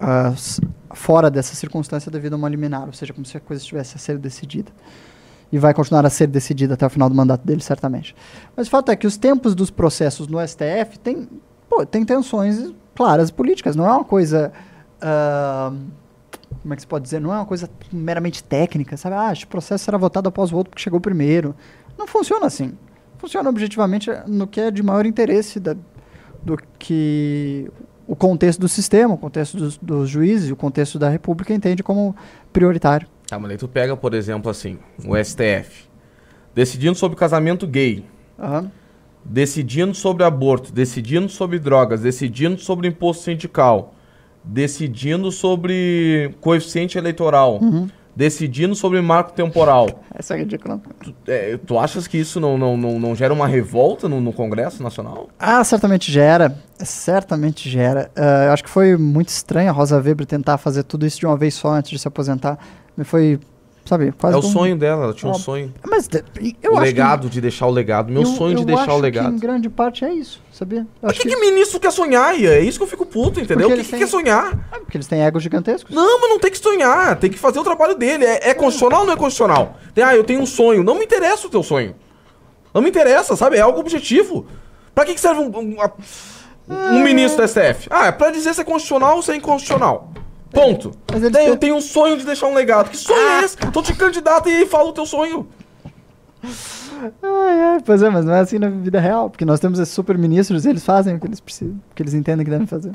ah, 0.00 0.30
s- 0.32 0.60
fora 0.92 1.30
dessa 1.30 1.54
circunstância 1.54 2.10
devido 2.10 2.34
a 2.34 2.36
uma 2.36 2.48
liminar, 2.48 2.86
ou 2.86 2.92
seja, 2.92 3.12
como 3.12 3.24
se 3.26 3.36
a 3.36 3.40
coisa 3.40 3.62
estivesse 3.62 3.96
a 3.96 3.98
ser 3.98 4.18
decidida. 4.18 4.70
E 5.52 5.58
vai 5.58 5.72
continuar 5.72 6.04
a 6.04 6.10
ser 6.10 6.26
decidida 6.26 6.74
até 6.74 6.84
o 6.86 6.90
final 6.90 7.08
do 7.08 7.14
mandato 7.14 7.44
dele, 7.46 7.60
certamente. 7.62 8.14
Mas 8.56 8.66
o 8.66 8.70
fato 8.70 8.90
é 8.90 8.96
que 8.96 9.06
os 9.06 9.16
tempos 9.16 9.54
dos 9.54 9.70
processos 9.70 10.26
no 10.26 10.38
STF 10.40 10.98
têm, 10.98 11.28
tem 11.90 12.04
tensões 12.04 12.72
claras 12.94 13.30
políticas, 13.30 13.76
não 13.76 13.86
é 13.86 13.92
uma 13.92 14.04
coisa. 14.04 14.52
ah, 15.00 15.72
como 16.64 16.72
é 16.72 16.76
que 16.76 16.82
se 16.82 16.88
pode 16.88 17.04
dizer? 17.04 17.20
Não 17.20 17.30
é 17.30 17.36
uma 17.36 17.44
coisa 17.44 17.68
meramente 17.92 18.42
técnica, 18.42 18.96
sabe? 18.96 19.14
Ah, 19.16 19.30
este 19.30 19.46
processo 19.46 19.84
será 19.84 19.98
votado 19.98 20.30
após 20.30 20.50
o 20.50 20.56
outro 20.56 20.70
porque 20.70 20.82
chegou 20.82 20.98
primeiro. 20.98 21.54
Não 21.98 22.06
funciona 22.06 22.46
assim. 22.46 22.72
Funciona 23.18 23.50
objetivamente 23.50 24.10
no 24.26 24.46
que 24.46 24.58
é 24.58 24.70
de 24.70 24.82
maior 24.82 25.04
interesse 25.04 25.60
da, 25.60 25.76
do 26.42 26.56
que 26.78 27.70
o 28.06 28.16
contexto 28.16 28.60
do 28.60 28.68
sistema, 28.68 29.12
o 29.12 29.18
contexto 29.18 29.58
dos, 29.58 29.76
dos 29.76 30.08
juízes, 30.08 30.50
o 30.50 30.56
contexto 30.56 30.98
da 30.98 31.10
República 31.10 31.52
entende 31.52 31.82
como 31.82 32.16
prioritário. 32.50 33.06
Ah, 33.30 33.38
mas 33.38 33.50
aí 33.50 33.56
tu 33.58 33.68
pega, 33.68 33.94
por 33.94 34.14
exemplo, 34.14 34.50
assim, 34.50 34.78
o 35.06 35.14
STF. 35.22 35.86
Decidindo 36.54 36.94
sobre 36.96 37.14
casamento 37.18 37.66
gay. 37.66 38.06
Aham. 38.38 38.70
decidindo 39.22 39.94
sobre 39.94 40.24
aborto, 40.24 40.72
decidindo 40.72 41.28
sobre 41.28 41.58
drogas, 41.58 42.00
decidindo 42.00 42.58
sobre 42.58 42.88
imposto 42.88 43.24
sindical, 43.24 43.94
decidindo 44.44 45.32
sobre 45.32 46.34
coeficiente 46.40 46.98
eleitoral, 46.98 47.58
Uhum. 47.62 47.88
decidindo 48.14 48.74
sobre 48.74 49.00
marco 49.00 49.32
temporal. 49.32 49.88
Essa 50.14 50.34
é 50.34 50.38
ridícula. 50.38 50.80
É, 51.26 51.58
tu 51.66 51.78
achas 51.78 52.06
que 52.06 52.16
isso 52.18 52.38
não, 52.38 52.56
não, 52.56 52.76
não, 52.76 53.00
não 53.00 53.14
gera 53.16 53.32
uma 53.34 53.46
revolta 53.46 54.08
no, 54.08 54.20
no 54.20 54.32
Congresso 54.32 54.82
Nacional? 54.82 55.28
Ah, 55.38 55.64
certamente 55.64 56.12
gera. 56.12 56.56
Certamente 56.78 57.68
gera. 57.68 58.10
Ah, 58.14 58.44
eu 58.46 58.52
acho 58.52 58.62
que 58.64 58.70
foi 58.70 58.96
muito 58.96 59.28
estranho 59.30 59.70
a 59.70 59.72
Rosa 59.72 59.96
Weber 60.00 60.26
tentar 60.26 60.58
fazer 60.58 60.84
tudo 60.84 61.04
isso 61.06 61.18
de 61.18 61.26
uma 61.26 61.36
vez 61.36 61.54
só 61.54 61.70
antes 61.72 61.90
de 61.90 61.98
se 61.98 62.06
aposentar. 62.06 62.58
Me 62.96 63.02
foi, 63.04 63.40
sabe, 63.84 64.12
quase. 64.12 64.36
é 64.36 64.38
o 64.40 64.44
um- 64.44 64.52
sonho 64.52 64.76
dela, 64.76 65.04
ela 65.04 65.14
tinha 65.14 65.30
um 65.30 65.34
sonho. 65.34 65.72
Mas 65.88 66.08
de- 66.08 66.24
eu 66.62 66.72
o 66.74 66.78
legado 66.78 67.28
de 67.28 67.40
deixar 67.40 67.66
o 67.66 67.70
legado. 67.70 68.12
Meu 68.12 68.22
eu- 68.22 68.26
sonho 68.26 68.54
de 68.56 68.62
eu 68.62 68.66
deixar 68.66 68.82
acho 68.82 68.90
o 68.92 68.96
Que 68.96 69.02
legado. 69.02 69.34
em 69.34 69.38
grande 69.38 69.68
parte 69.68 70.04
é 70.04 70.12
isso, 70.12 70.40
sabia? 70.52 70.86
Mas 71.02 71.12
acho 71.12 71.20
que, 71.20 71.28
que 71.28 71.36
ministro 71.36 71.78
quer 71.78 71.90
sonhar? 71.92 72.34
É 72.34 72.60
isso 72.60 72.78
que 72.78 72.84
eu 72.84 72.88
fico 72.88 73.04
puto, 73.06 73.40
entendeu? 73.40 73.66
O 73.66 73.70
Porque 73.70 73.82
que, 73.82 73.88
que 73.88 73.94
eles 73.96 74.10
quer 74.10 74.18
têm- 74.18 74.24
sonhar? 74.26 74.68
Ah, 74.72 74.78
porque 74.80 74.96
eles 74.96 75.06
têm 75.06 75.22
egos 75.22 75.42
gigantescos. 75.42 75.94
Não, 75.94 76.20
mas 76.20 76.30
não 76.30 76.38
tem 76.38 76.50
que 76.50 76.58
sonhar. 76.58 77.16
Tem 77.18 77.30
que 77.30 77.38
fazer 77.38 77.58
o 77.58 77.64
trabalho 77.64 77.94
dele. 77.94 78.24
É, 78.24 78.50
é 78.50 78.54
constitucional 78.54 79.00
ou 79.00 79.06
não 79.06 79.12
é 79.14 79.16
constitucional? 79.16 79.76
Tem, 79.94 80.02
ah, 80.02 80.14
eu 80.16 80.24
tenho 80.24 80.40
um 80.40 80.46
sonho. 80.46 80.82
Não 80.82 80.94
me 80.98 81.04
interessa 81.04 81.46
o 81.46 81.50
teu 81.50 81.62
sonho. 81.62 81.94
Não 82.72 82.82
me 82.82 82.88
interessa, 82.88 83.36
sabe? 83.36 83.56
É 83.56 83.60
algo 83.60 83.78
objetivo. 83.80 84.46
Pra 84.94 85.04
que, 85.04 85.14
que 85.14 85.20
serve 85.20 85.40
um, 85.40 85.50
um, 85.58 85.80
a- 85.80 85.92
um 86.68 87.02
ministro 87.02 87.38
da 87.38 87.44
STF? 87.48 87.88
Ah, 87.90 88.06
é 88.06 88.12
pra 88.12 88.30
dizer 88.30 88.54
se 88.54 88.60
é 88.60 88.64
constitucional 88.64 89.16
ou 89.16 89.22
se 89.22 89.30
é 89.32 89.36
inconstitucional. 89.36 90.10
Ponto. 90.54 90.92
Mas 91.10 91.20
eles 91.22 91.32
Daí 91.32 91.46
eu 91.46 91.52
têm- 91.52 91.58
tenho 91.70 91.76
um 91.76 91.80
sonho 91.80 92.16
de 92.16 92.24
deixar 92.24 92.46
um 92.46 92.54
legado. 92.54 92.88
Que 92.90 92.96
sonho 92.96 93.18
é 93.20 93.44
esse? 93.44 93.56
Então 93.66 93.82
te 93.82 93.94
candidata 93.94 94.48
e 94.48 94.66
fala 94.66 94.88
o 94.88 94.92
teu 94.92 95.04
sonho. 95.04 95.46
Ai, 97.22 97.60
ai, 97.62 97.80
pois 97.84 98.02
é, 98.02 98.08
mas 98.08 98.24
não 98.24 98.34
é 98.34 98.40
assim 98.40 98.58
na 98.58 98.68
vida 98.68 99.00
real. 99.00 99.28
Porque 99.28 99.44
nós 99.44 99.60
temos 99.60 99.78
esses 99.78 99.92
super 99.92 100.16
ministros 100.16 100.64
e 100.64 100.70
eles 100.70 100.84
fazem 100.84 101.16
o 101.16 101.20
que 101.20 101.26
eles 101.26 101.40
precisam, 101.40 101.74
o 101.90 101.94
que 101.94 102.02
eles 102.02 102.14
entendem 102.14 102.44
que 102.44 102.50
devem 102.50 102.66
fazer. 102.66 102.92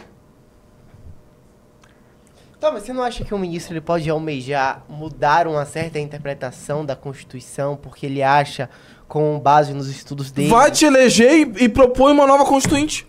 Tá, 2.60 2.72
mas 2.72 2.84
você 2.84 2.92
não 2.92 3.04
acha 3.04 3.24
que 3.24 3.34
o 3.34 3.40
ministro 3.40 3.74
ele 3.74 3.80
pode 3.82 4.10
almejar 4.10 4.84
mudar 4.90 5.48
uma 5.48 5.66
certa 5.66 5.98
interpretação 5.98 6.86
da 6.86 6.94
Constituição 6.94 7.78
porque 7.82 8.06
ele 8.06 8.22
acha, 8.22 8.70
com 9.08 9.40
base 9.40 9.74
nos 9.74 9.88
estudos 9.88 10.30
dele... 10.30 10.50
Vai 10.50 10.70
te 10.70 10.84
eleger 10.86 11.32
e, 11.32 11.64
e 11.66 11.70
propõe 11.70 12.12
uma 12.12 12.28
nova 12.28 12.44
constituinte. 12.46 13.08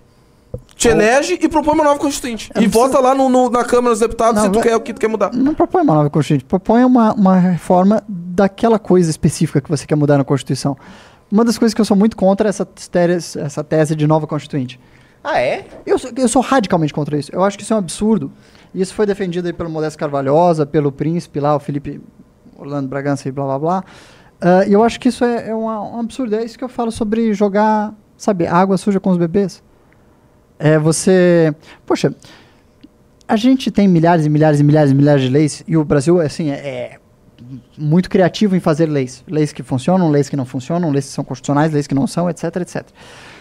Te 0.80 0.88
elege 0.88 1.38
e 1.40 1.46
propõe 1.48 1.74
uma 1.74 1.84
nova 1.84 1.98
constituinte. 1.98 2.50
Eu 2.54 2.62
e 2.62 2.66
vota 2.66 2.98
lá 2.98 3.14
no, 3.14 3.28
no- 3.28 3.50
na 3.50 3.62
Câmara 3.64 3.90
dos 3.90 4.00
Deputados 4.00 4.36
Não, 4.36 4.44
se 4.44 4.50
tu 4.50 4.54
vai- 4.60 4.62
quer 4.68 4.76
o 4.76 4.80
que 4.80 4.94
tu 4.94 4.98
quer 5.00 5.08
mudar. 5.08 5.30
Não 5.32 5.54
propõe 5.54 5.82
uma 5.82 5.94
nova 5.94 6.08
Constituinte, 6.08 6.42
propõe 6.44 6.84
uma, 6.84 7.12
uma 7.12 7.36
reforma 7.38 8.02
daquela 8.08 8.78
coisa 8.78 9.10
específica 9.10 9.60
que 9.60 9.68
você 9.68 9.86
quer 9.86 9.94
mudar 9.94 10.16
na 10.16 10.24
Constituição. 10.24 10.76
Uma 11.30 11.44
das 11.44 11.58
coisas 11.58 11.74
que 11.74 11.80
eu 11.82 11.84
sou 11.84 11.94
muito 11.96 12.16
contra 12.16 12.48
é 12.48 12.50
essa 12.50 12.64
tese, 12.64 13.38
essa 13.38 13.62
tese 13.62 13.94
de 13.94 14.06
nova 14.06 14.26
Constituinte. 14.26 14.80
Ah, 15.22 15.38
é? 15.38 15.66
Eu 15.84 15.98
sou, 15.98 16.10
eu 16.16 16.28
sou 16.28 16.40
radicalmente 16.40 16.94
contra 16.94 17.18
isso. 17.18 17.30
Eu 17.30 17.44
acho 17.44 17.58
que 17.58 17.62
isso 17.62 17.74
é 17.74 17.76
um 17.76 17.80
absurdo. 17.80 18.32
E 18.74 18.80
isso 18.80 18.94
foi 18.94 19.04
defendido 19.04 19.44
aí 19.46 19.52
pelo 19.52 19.68
Modesto 19.68 19.98
Carvalhosa, 19.98 20.64
pelo 20.64 20.90
príncipe 20.90 21.40
lá, 21.40 21.54
o 21.54 21.60
Felipe 21.60 22.00
Orlando 22.56 22.88
Bragança 22.88 23.28
e 23.28 23.32
blá 23.32 23.44
blá 23.44 23.58
blá. 23.58 23.84
Ah, 24.40 24.64
E 24.66 24.72
eu 24.72 24.82
acho 24.82 24.98
que 24.98 25.10
isso 25.10 25.22
é, 25.26 25.50
é 25.50 25.54
uma- 25.54 25.82
um 25.96 26.00
absurdo. 26.00 26.34
É 26.36 26.42
isso 26.42 26.56
que 26.56 26.64
eu 26.64 26.70
falo 26.70 26.90
sobre 26.90 27.34
jogar, 27.34 27.92
sabe, 28.16 28.46
água 28.46 28.78
suja 28.78 28.98
com 28.98 29.10
os 29.10 29.18
bebês. 29.18 29.62
É 30.62 30.78
você. 30.78 31.54
Poxa, 31.86 32.14
a 33.26 33.34
gente 33.34 33.70
tem 33.70 33.88
milhares 33.88 34.26
e 34.26 34.28
milhares 34.28 34.60
e 34.60 34.64
milhares 34.64 34.90
e 34.90 34.94
milhares 34.94 35.22
de 35.22 35.28
leis 35.30 35.64
e 35.66 35.74
o 35.74 35.84
Brasil, 35.84 36.20
assim, 36.20 36.50
é, 36.50 36.54
é 36.54 36.98
muito 37.78 38.10
criativo 38.10 38.54
em 38.54 38.60
fazer 38.60 38.84
leis. 38.84 39.24
Leis 39.26 39.54
que 39.54 39.62
funcionam, 39.62 40.10
leis 40.10 40.28
que 40.28 40.36
não 40.36 40.44
funcionam, 40.44 40.90
leis 40.90 41.06
que 41.06 41.12
são 41.12 41.24
constitucionais, 41.24 41.72
leis 41.72 41.86
que 41.86 41.94
não 41.94 42.06
são, 42.06 42.28
etc, 42.28 42.56
etc. 42.56 42.86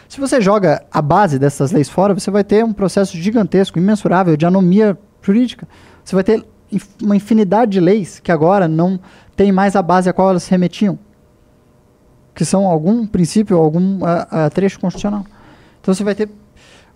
Se 0.07 0.17
você 0.19 0.39
joga 0.39 0.81
a 0.89 1.01
base 1.01 1.37
dessas 1.37 1.73
leis 1.73 1.89
fora, 1.89 2.13
você 2.13 2.31
vai 2.31 2.43
ter 2.43 2.63
um 2.63 2.71
processo 2.71 3.17
gigantesco, 3.17 3.77
imensurável 3.77 4.37
de 4.37 4.45
anomia 4.45 4.97
jurídica. 5.21 5.67
Você 6.05 6.15
vai 6.15 6.23
ter 6.23 6.45
inf- 6.71 6.87
uma 7.03 7.17
infinidade 7.17 7.71
de 7.73 7.81
leis 7.81 8.19
que 8.19 8.31
agora 8.31 8.65
não 8.65 8.97
tem 9.35 9.51
mais 9.51 9.75
a 9.75 9.81
base 9.81 10.09
a 10.09 10.13
qual 10.13 10.29
elas 10.29 10.43
se 10.43 10.51
remetiam. 10.51 10.97
Que 12.33 12.45
são 12.45 12.65
algum 12.65 13.05
princípio, 13.05 13.57
algum 13.57 14.05
ah, 14.05 14.27
ah, 14.31 14.49
trecho 14.49 14.79
constitucional. 14.79 15.25
Então 15.81 15.93
você 15.93 16.03
vai 16.03 16.15
ter 16.15 16.29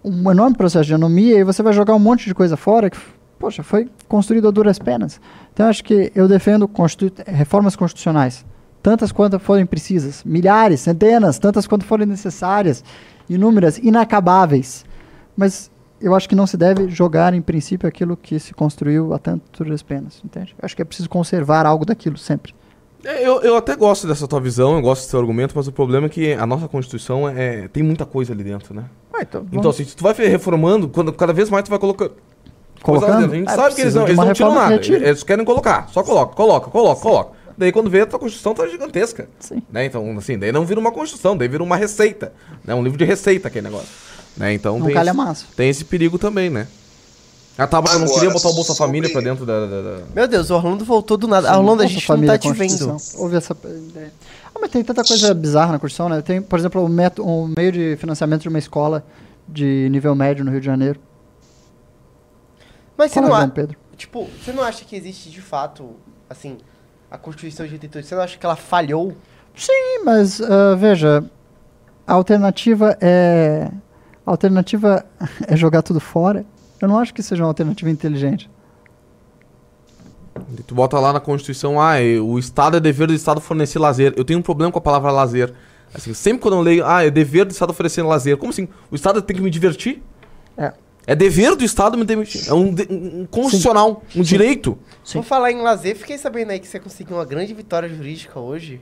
um 0.03 0.29
enorme 0.31 0.55
processo 0.57 0.85
de 0.85 0.93
anomia 0.93 1.37
e 1.39 1.43
você 1.43 1.63
vai 1.63 1.73
jogar 1.73 1.95
um 1.95 1.99
monte 1.99 2.25
de 2.25 2.35
coisa 2.35 2.57
fora 2.57 2.89
que, 2.89 2.97
poxa, 3.39 3.63
foi 3.63 3.89
construído 4.07 4.47
a 4.47 4.51
duras 4.51 4.77
penas. 4.77 5.19
Então 5.53 5.67
acho 5.67 5.83
que 5.83 6.11
eu 6.13 6.27
defendo 6.27 6.67
constitu- 6.67 7.23
reformas 7.25 7.75
constitucionais, 7.75 8.45
tantas 8.81 9.11
quanto 9.11 9.39
forem 9.39 9.65
precisas, 9.65 10.23
milhares, 10.23 10.81
centenas, 10.81 11.39
tantas 11.39 11.65
quanto 11.65 11.85
forem 11.85 12.05
necessárias, 12.05 12.83
inúmeras, 13.29 13.77
inacabáveis. 13.77 14.85
Mas 15.37 15.71
eu 16.01 16.13
acho 16.13 16.27
que 16.27 16.35
não 16.35 16.45
se 16.45 16.57
deve 16.57 16.89
jogar 16.89 17.33
em 17.33 17.41
princípio 17.41 17.87
aquilo 17.87 18.17
que 18.17 18.37
se 18.39 18.53
construiu 18.53 19.13
a 19.13 19.19
tantas 19.19 19.81
penas, 19.81 20.21
entende? 20.23 20.53
Eu 20.57 20.65
acho 20.65 20.75
que 20.75 20.81
é 20.81 20.85
preciso 20.85 21.09
conservar 21.09 21.65
algo 21.65 21.85
daquilo 21.85 22.17
sempre. 22.17 22.53
É, 23.05 23.25
eu, 23.25 23.41
eu 23.41 23.57
até 23.57 23.75
gosto 23.75 24.07
dessa 24.07 24.27
tua 24.27 24.39
visão, 24.39 24.75
eu 24.75 24.81
gosto 24.81 25.05
do 25.05 25.11
teu 25.11 25.19
argumento, 25.19 25.53
mas 25.55 25.67
o 25.67 25.71
problema 25.73 26.05
é 26.07 26.09
que 26.09 26.33
a 26.33 26.45
nossa 26.45 26.67
Constituição 26.69 27.27
é, 27.27 27.67
tem 27.67 27.83
muita 27.83 28.05
coisa 28.05 28.31
ali 28.31 28.43
dentro, 28.43 28.73
né? 28.73 28.85
Então, 29.23 29.45
Então, 29.51 29.71
assim, 29.71 29.83
se 29.85 29.95
tu 29.95 30.03
vai 30.03 30.13
reformando, 30.13 30.87
quando, 30.87 31.11
cada 31.13 31.33
vez 31.33 31.49
mais 31.49 31.63
tu 31.63 31.69
vai 31.69 31.79
colocar. 31.79 32.09
colocando, 32.81 33.21
dentro. 33.21 33.33
A 33.33 33.37
gente 33.37 33.49
é, 33.49 33.55
sabe 33.55 33.75
que 33.75 33.81
eles 33.81 33.95
não, 33.95 34.03
eles 34.03 34.17
não 34.17 34.33
tiram 34.33 34.53
nada. 34.55 34.75
Eles 34.75 35.23
querem 35.23 35.45
colocar. 35.45 35.87
Só 35.91 36.03
coloca, 36.03 36.35
coloca, 36.35 36.69
coloca, 36.69 37.01
coloca. 37.01 37.31
Daí 37.57 37.71
quando 37.71 37.89
vê, 37.89 38.01
a 38.01 38.05
tua 38.05 38.19
Constituição 38.19 38.53
tá 38.53 38.67
gigantesca. 38.67 39.29
Sim. 39.39 39.61
Né? 39.71 39.85
Então, 39.85 40.17
assim, 40.17 40.37
daí 40.37 40.51
não 40.51 40.65
vira 40.65 40.79
uma 40.79 40.91
Constituição, 40.91 41.37
daí 41.37 41.47
vira 41.47 41.63
uma 41.63 41.75
receita. 41.77 42.33
Né? 42.65 42.73
Um 42.73 42.83
livro 42.83 42.97
de 42.97 43.05
receita 43.05 43.47
aquele 43.47 43.67
negócio. 43.69 43.87
Né? 44.35 44.53
Então 44.53 44.79
Não 44.79 44.87
tem, 44.87 44.95
calha 44.95 45.09
esse, 45.11 45.17
massa. 45.17 45.45
tem 45.55 45.69
esse 45.69 45.85
perigo 45.85 46.17
também, 46.17 46.49
né? 46.49 46.67
A 47.55 47.67
Tabata 47.67 47.93
não 47.99 48.05
Agora, 48.05 48.19
queria 48.19 48.33
botar 48.33 48.49
o 48.49 48.53
Bolsa 48.53 48.73
sobre- 48.73 48.87
Família 48.87 49.11
pra 49.11 49.21
dentro 49.21 49.45
da. 49.45 49.67
da- 49.67 49.81
da- 49.81 49.99
Meu 50.15 50.27
Deus, 50.27 50.49
o 50.49 50.55
Orlando 50.55 50.83
voltou 50.83 51.15
do 51.15 51.27
nada. 51.27 51.51
Ah, 51.51 51.59
Orlando, 51.59 51.83
a 51.83 51.85
gente 51.85 52.09
não 52.09 52.25
tá 52.25 52.35
te 52.35 52.51
vendo. 52.51 52.97
Houve 53.15 53.35
essa 53.37 53.55
ideia. 53.63 54.11
Ah, 54.42 54.42
mas 54.63 54.71
tem 54.71 54.81
tanta 54.81 55.03
coisa 55.03 55.33
bizarra 55.33 55.73
na 55.73 55.79
Constituição, 55.79 56.07
né? 56.07 56.21
Tem, 56.21 56.41
por 56.41 56.57
exemplo, 56.57 56.85
o, 56.85 56.87
método, 56.87 57.27
o 57.27 57.49
meio 57.49 57.69
de 57.69 57.97
financiamento 57.97 58.43
de 58.43 58.47
uma 58.47 58.57
escola 58.57 59.05
de 59.45 59.89
nível 59.91 60.15
médio 60.15 60.45
no 60.45 60.51
Rio 60.51 60.61
de 60.61 60.65
Janeiro. 60.65 61.01
Mas 62.97 63.11
você 63.11 63.19
não, 63.19 63.27
João 63.27 63.41
a... 63.41 63.47
Pedro. 63.49 63.77
tipo, 63.97 64.29
você 64.41 64.53
não 64.53 64.63
acha 64.63 64.85
que 64.85 64.95
existe 64.95 65.29
de 65.29 65.41
fato, 65.41 65.97
assim, 66.29 66.59
a 67.11 67.17
Constituição 67.17 67.65
de 67.65 67.73
88? 67.73 68.07
Você 68.07 68.15
não 68.15 68.21
acha 68.21 68.37
que 68.37 68.45
ela 68.45 68.55
falhou? 68.55 69.13
Sim, 69.53 70.03
mas 70.05 70.39
ah, 70.39 70.75
veja, 70.75 71.25
a 72.07 72.13
alternativa 72.13 72.97
é. 73.01 73.69
A 74.25 74.31
alternativa 74.31 75.05
é 75.45 75.57
jogar 75.57 75.81
tudo 75.81 75.99
fora. 75.99 76.45
Eu 76.79 76.87
não 76.87 76.97
acho 76.97 77.13
que 77.13 77.21
seja 77.21 77.43
uma 77.43 77.49
alternativa 77.49 77.91
inteligente. 77.91 78.49
E 80.57 80.63
Tu 80.63 80.73
bota 80.75 80.99
lá 80.99 81.13
na 81.13 81.19
Constituição, 81.19 81.79
ah, 81.79 81.99
é, 81.99 82.19
o 82.19 82.37
Estado 82.39 82.77
é 82.77 82.79
dever 82.79 83.07
do 83.07 83.13
Estado 83.13 83.39
fornecer 83.41 83.79
lazer. 83.79 84.13
Eu 84.17 84.23
tenho 84.25 84.39
um 84.39 84.43
problema 84.43 84.71
com 84.71 84.79
a 84.79 84.81
palavra 84.81 85.11
lazer. 85.11 85.53
Assim, 85.93 86.13
sempre 86.13 86.41
quando 86.41 86.55
eu 86.55 86.61
leio, 86.61 86.85
ah, 86.85 87.05
é 87.05 87.11
dever 87.11 87.45
do 87.45 87.51
Estado 87.51 87.69
oferecer 87.69 88.01
lazer. 88.01 88.37
Como 88.37 88.49
assim? 88.51 88.67
O 88.89 88.95
Estado 88.95 89.21
tem 89.21 89.35
que 89.35 89.41
me 89.43 89.49
divertir? 89.49 90.01
É. 90.57 90.73
É 91.05 91.15
dever 91.15 91.55
do 91.55 91.63
Estado 91.63 91.97
me 91.97 92.05
divertir. 92.05 92.47
É 92.49 92.53
um, 92.53 92.73
de- 92.73 92.87
um 92.89 93.27
constitucional, 93.29 94.01
um 94.15 94.21
direito. 94.21 94.77
Sim. 95.03 95.15
Vou 95.15 95.23
falar 95.23 95.51
em 95.51 95.61
lazer, 95.61 95.95
fiquei 95.97 96.17
sabendo 96.17 96.51
aí 96.51 96.59
que 96.59 96.67
você 96.67 96.79
conseguiu 96.79 97.17
uma 97.17 97.25
grande 97.25 97.53
vitória 97.53 97.89
jurídica 97.89 98.39
hoje. 98.39 98.79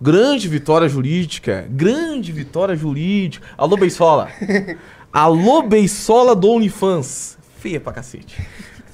Grande 0.00 0.48
vitória 0.48 0.88
jurídica. 0.88 1.66
Grande 1.70 2.32
vitória 2.32 2.74
jurídica. 2.74 3.46
Alô, 3.56 3.76
Beisola. 3.76 4.28
Alô, 5.12 5.62
Beisola 5.62 6.34
do 6.34 6.50
OnlyFans. 6.50 7.38
Feia 7.58 7.80
pra 7.80 7.92
cacete. 7.92 8.36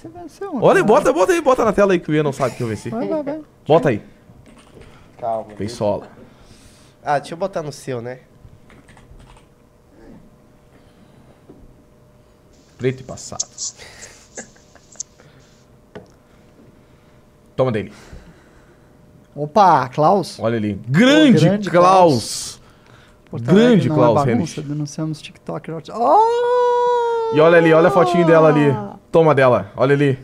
Você 0.01 0.09
venceu. 0.09 0.57
Olha, 0.63 0.83
bota, 0.83 1.13
bota 1.13 1.33
aí, 1.33 1.43
bota 1.43 1.63
na 1.63 1.75
tela 1.75 1.93
aí 1.93 2.01
que 2.01 2.11
o 2.11 2.15
Ian 2.15 2.23
não 2.23 2.33
sabe 2.33 2.57
que 2.57 2.63
eu 2.63 2.69
venci. 2.69 2.89
Vai, 2.89 3.07
vai, 3.07 3.23
vai. 3.23 3.43
Bota 3.67 3.91
aí. 3.91 4.03
Calma. 5.19 5.53
Beisola. 5.59 6.09
Ah, 7.05 7.19
deixa 7.19 7.35
eu 7.35 7.39
botar 7.39 7.63
no 7.63 7.71
seu, 7.71 8.01
né? 8.01 8.21
Preto 12.79 13.01
e 13.01 13.05
passado. 13.05 13.45
Toma 17.55 17.71
dele. 17.71 17.93
Opa, 19.37 19.87
Klaus. 19.91 20.41
Olha 20.41 20.57
ali. 20.57 20.81
Grande, 20.89 21.45
grande 21.45 21.71
Klaus. 21.71 22.59
Porto 23.31 23.45
Grande 23.45 23.63
Alegre 23.65 23.89
não 23.91 23.97
Klaus 23.97 24.23
é 24.23 24.33
bagunça. 24.33 24.63
Denunciamos 24.63 25.21
TikTok. 25.21 25.71
Oh! 25.93 27.35
E 27.35 27.41
olha 27.41 27.59
ali, 27.59 27.71
olha 27.75 27.89
a 27.89 27.91
fotinho 27.91 28.27
dela 28.27 28.49
ali. 28.49 29.00
Toma 29.11 29.35
dela. 29.35 29.73
Olha 29.77 29.95
ali. 29.95 30.19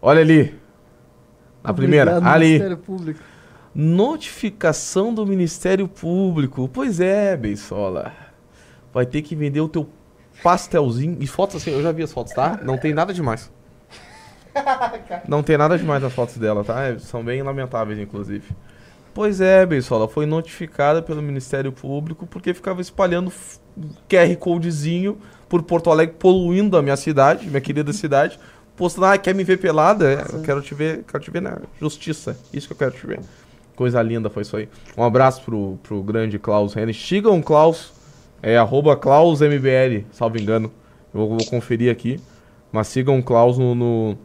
Olha 0.00 0.20
ali. 0.20 0.58
A 1.62 1.72
primeira. 1.72 2.12
Obrigado, 2.12 2.34
ali. 2.34 2.46
Ministério 2.46 2.76
Público. 2.78 3.20
Notificação 3.74 5.14
do 5.14 5.26
Ministério 5.26 5.86
Público. 5.86 6.68
Pois 6.72 7.00
é, 7.00 7.36
Beisola. 7.36 8.12
Vai 8.92 9.06
ter 9.06 9.22
que 9.22 9.36
vender 9.36 9.60
o 9.60 9.68
teu 9.68 9.88
pastelzinho. 10.42 11.16
E 11.20 11.26
fotos 11.26 11.56
assim, 11.56 11.70
eu 11.70 11.82
já 11.82 11.92
vi 11.92 12.02
as 12.02 12.12
fotos, 12.12 12.32
tá? 12.32 12.58
Não 12.62 12.78
tem 12.78 12.94
nada 12.94 13.12
demais. 13.12 13.52
Não 15.28 15.42
tem 15.42 15.56
nada 15.56 15.78
demais 15.78 16.02
nas 16.02 16.12
fotos 16.12 16.36
dela, 16.36 16.64
tá? 16.64 16.98
São 16.98 17.22
bem 17.22 17.42
lamentáveis, 17.42 17.98
inclusive. 17.98 18.44
Pois 19.12 19.40
é, 19.40 19.66
Beisola, 19.66 20.06
foi 20.06 20.24
notificada 20.24 21.02
pelo 21.02 21.20
Ministério 21.20 21.72
Público 21.72 22.26
porque 22.26 22.54
ficava 22.54 22.80
espalhando 22.80 23.32
QR 24.08 24.36
Codezinho 24.38 25.18
por 25.48 25.62
Porto 25.62 25.90
Alegre, 25.90 26.14
poluindo 26.16 26.76
a 26.76 26.82
minha 26.82 26.96
cidade, 26.96 27.48
minha 27.48 27.60
querida 27.60 27.92
cidade, 27.92 28.38
postando, 28.76 29.06
ah, 29.06 29.18
quer 29.18 29.34
me 29.34 29.42
ver 29.42 29.58
pelada? 29.58 30.10
É, 30.12 30.36
eu 30.36 30.42
quero 30.42 30.62
te 30.62 30.74
ver, 30.74 31.04
quero 31.04 31.22
te 31.22 31.30
ver 31.30 31.42
na 31.42 31.58
justiça. 31.80 32.38
Isso 32.52 32.68
que 32.68 32.72
eu 32.72 32.76
quero 32.76 32.92
te 32.92 33.04
ver. 33.04 33.20
Coisa 33.74 34.00
linda 34.00 34.30
foi 34.30 34.42
isso 34.42 34.56
aí. 34.56 34.68
Um 34.96 35.02
abraço 35.02 35.42
pro, 35.42 35.78
pro 35.82 36.02
grande 36.02 36.38
Klaus 36.38 36.76
Henry. 36.76 36.94
Sigam 36.94 37.38
o 37.38 37.42
Klaus, 37.42 37.92
é 38.40 38.56
arroba 38.56 38.96
KlausMBL, 38.96 40.04
salvo 40.12 40.38
engano. 40.38 40.70
Eu 41.12 41.26
vou 41.26 41.44
conferir 41.46 41.90
aqui. 41.90 42.20
Mas 42.70 42.86
sigam 42.86 43.18
o 43.18 43.22
Klaus 43.22 43.58
no, 43.58 43.74
no, 43.74 44.18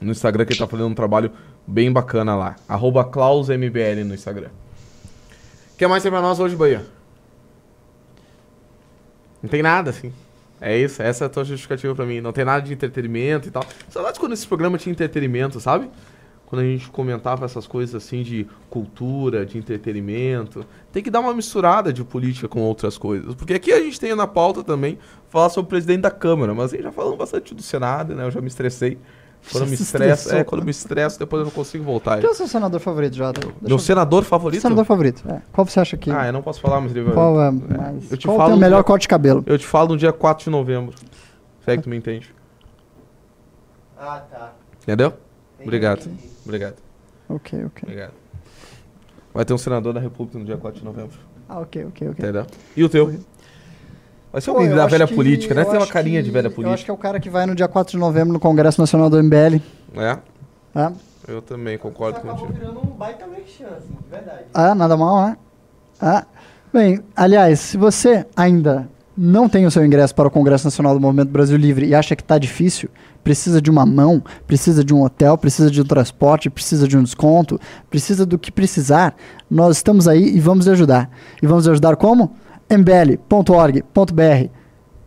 no 0.00 0.10
Instagram, 0.10 0.46
que 0.46 0.54
ele 0.54 0.58
tá 0.58 0.66
fazendo 0.66 0.88
um 0.88 0.94
trabalho 0.94 1.30
bem 1.66 1.92
bacana 1.92 2.34
lá. 2.36 2.56
Arroba 2.68 3.04
KlausMBL 3.04 4.04
no 4.04 4.14
Instagram. 4.14 4.50
O 5.74 5.76
que 5.76 5.86
mais 5.86 6.02
tem 6.02 6.10
pra 6.10 6.22
nós 6.22 6.38
hoje, 6.38 6.56
Bahia? 6.56 6.86
Não 9.42 9.50
tem 9.50 9.62
nada, 9.62 9.90
assim. 9.90 10.12
É 10.60 10.76
isso, 10.76 11.02
essa 11.02 11.24
é 11.24 11.26
a 11.26 11.28
tua 11.28 11.44
justificativa 11.44 11.94
pra 11.94 12.06
mim. 12.06 12.20
Não 12.20 12.32
tem 12.32 12.44
nada 12.44 12.64
de 12.64 12.72
entretenimento 12.72 13.48
e 13.48 13.50
tal. 13.50 13.64
Saudades 13.90 14.18
quando 14.18 14.32
esse 14.32 14.46
programa 14.46 14.78
tinha 14.78 14.90
entretenimento, 14.90 15.60
sabe? 15.60 15.90
Quando 16.46 16.62
a 16.62 16.64
gente 16.64 16.88
comentava 16.88 17.44
essas 17.44 17.66
coisas 17.66 17.94
assim 17.94 18.22
de 18.22 18.46
cultura, 18.70 19.44
de 19.44 19.58
entretenimento. 19.58 20.64
Tem 20.92 21.02
que 21.02 21.10
dar 21.10 21.20
uma 21.20 21.34
misturada 21.34 21.92
de 21.92 22.02
política 22.04 22.48
com 22.48 22.60
outras 22.60 22.96
coisas. 22.96 23.34
Porque 23.34 23.54
aqui 23.54 23.72
a 23.72 23.82
gente 23.82 24.00
tem 24.00 24.14
na 24.14 24.26
pauta 24.26 24.62
também 24.64 24.98
falar 25.28 25.50
sobre 25.50 25.66
o 25.66 25.68
presidente 25.68 26.02
da 26.02 26.10
Câmara. 26.10 26.54
Mas 26.54 26.72
aí 26.72 26.82
já 26.82 26.92
falamos 26.92 27.18
bastante 27.18 27.54
do 27.54 27.62
Senado, 27.62 28.14
né? 28.14 28.24
Eu 28.24 28.30
já 28.30 28.40
me 28.40 28.46
estressei. 28.46 28.96
Quando 29.52 29.64
eu 29.64 29.68
me 29.68 29.74
estresso, 29.74 30.34
é, 30.34 30.42
quando 30.44 30.64
me 30.64 30.70
estresso, 30.70 31.18
depois 31.18 31.40
eu 31.40 31.44
não 31.44 31.52
consigo 31.52 31.84
voltar. 31.84 32.18
Quem 32.18 32.28
é 32.28 32.32
o 32.32 32.34
seu 32.34 32.48
senador 32.48 32.80
favorito, 32.80 33.14
Jota? 33.16 33.40
Deixa 33.40 33.56
Meu 33.62 33.70
eu- 33.76 33.78
senador 33.78 34.24
favorito? 34.24 34.60
Senador 34.60 34.84
favorito. 34.84 35.22
é. 35.28 35.40
Qual 35.52 35.64
você 35.66 35.78
acha 35.80 35.96
que. 35.96 36.10
Ah, 36.10 36.26
eu 36.26 36.32
não 36.32 36.42
posso 36.42 36.60
falar, 36.60 36.80
mas 36.80 36.90
ele 36.90 37.04
vai. 37.04 37.14
qual 37.14 37.40
é 37.40 37.50
mais. 37.50 38.10
Eu 38.10 38.16
te 38.16 38.26
qual 38.26 38.36
falo 38.36 38.50
tem 38.50 38.58
o 38.58 38.60
melhor 38.60 38.78
no- 38.78 38.84
corte 38.84 39.02
de 39.02 39.08
cabelo? 39.08 39.42
Eu 39.46 39.58
te 39.58 39.66
falo 39.66 39.90
no 39.90 39.96
dia 39.96 40.12
4 40.12 40.44
de 40.44 40.50
novembro. 40.50 40.94
Se 41.64 41.70
é 41.70 41.76
que 41.76 41.82
tu 41.82 41.88
me 41.88 41.96
entende. 41.96 42.34
Ah, 43.98 44.20
tá. 44.30 44.52
Entendeu? 44.82 45.12
Obrigado. 45.62 46.08
Obrigado. 46.44 46.76
Ok, 47.28 47.64
ok. 47.64 47.82
Obrigado. 47.84 48.12
Vai 49.32 49.44
ter 49.44 49.52
um 49.54 49.58
senador 49.58 49.92
da 49.92 50.00
República 50.00 50.38
no 50.38 50.44
dia 50.44 50.56
4 50.56 50.78
de 50.80 50.84
novembro. 50.84 51.18
Ah, 51.48 51.60
ok, 51.60 51.84
ok, 51.86 52.08
ok. 52.10 52.24
Entendeu? 52.24 52.46
E 52.76 52.84
o 52.84 52.88
teu? 52.88 53.18
Vai 54.32 54.40
ser 54.42 54.50
alguém 54.50 54.66
eu 54.66 54.76
da 54.76 54.84
acho 54.84 54.90
velha 54.92 55.06
que- 55.06 55.14
política, 55.14 55.54
né? 55.54 55.64
Tem 55.64 55.76
uma 55.78 55.86
carinha 55.86 56.22
de 56.22 56.28
que- 56.28 56.32
velha 56.34 56.46
Eu 56.46 56.48
acho 56.50 56.56
que 56.56 56.62
política. 56.62 56.92
é 56.92 56.94
o 56.94 56.98
cara 56.98 57.18
que 57.20 57.30
vai 57.30 57.46
no 57.46 57.54
dia 57.54 57.68
4 57.68 57.92
de 57.92 57.98
novembro 57.98 58.32
no 58.32 58.40
Congresso 58.40 58.80
Nacional 58.80 59.08
do 59.08 59.18
MBL. 59.18 59.60
É, 59.96 60.18
Tá? 60.74 60.92
eu 61.26 61.40
também 61.40 61.78
concordo 61.78 62.18
acabou 62.18 62.36
contigo. 62.36 62.58
virando 62.58 62.80
um 62.80 62.86
baita 62.96 63.26
merchan, 63.26 63.66
assim, 63.76 63.88
de 64.02 64.10
verdade. 64.10 64.42
Ah, 64.52 64.74
nada 64.74 64.96
mal, 64.96 65.26
né? 65.26 65.36
Ah. 66.00 66.24
Bem, 66.72 67.00
aliás, 67.16 67.60
se 67.60 67.76
você 67.78 68.26
ainda 68.36 68.86
não 69.16 69.48
tem 69.48 69.64
o 69.64 69.70
seu 69.70 69.82
ingresso 69.86 70.14
para 70.14 70.28
o 70.28 70.30
Congresso 70.30 70.66
Nacional 70.66 70.92
do 70.92 71.00
Movimento 71.00 71.30
Brasil 71.30 71.56
Livre 71.56 71.86
e 71.86 71.94
acha 71.94 72.14
que 72.14 72.20
está 72.22 72.36
difícil, 72.36 72.90
precisa 73.24 73.62
de 73.62 73.70
uma 73.70 73.86
mão, 73.86 74.22
precisa 74.46 74.84
de 74.84 74.92
um 74.92 75.02
hotel, 75.02 75.38
precisa 75.38 75.70
de 75.70 75.80
um 75.80 75.84
transporte, 75.84 76.50
precisa 76.50 76.86
de 76.86 76.98
um 76.98 77.02
desconto, 77.02 77.58
precisa 77.88 78.26
do 78.26 78.38
que 78.38 78.52
precisar, 78.52 79.16
nós 79.50 79.78
estamos 79.78 80.06
aí 80.06 80.36
e 80.36 80.38
vamos 80.38 80.66
lhe 80.66 80.72
ajudar. 80.72 81.08
E 81.42 81.46
vamos 81.46 81.66
ajudar 81.66 81.96
como? 81.96 82.34
mbl.org.br 82.68 84.48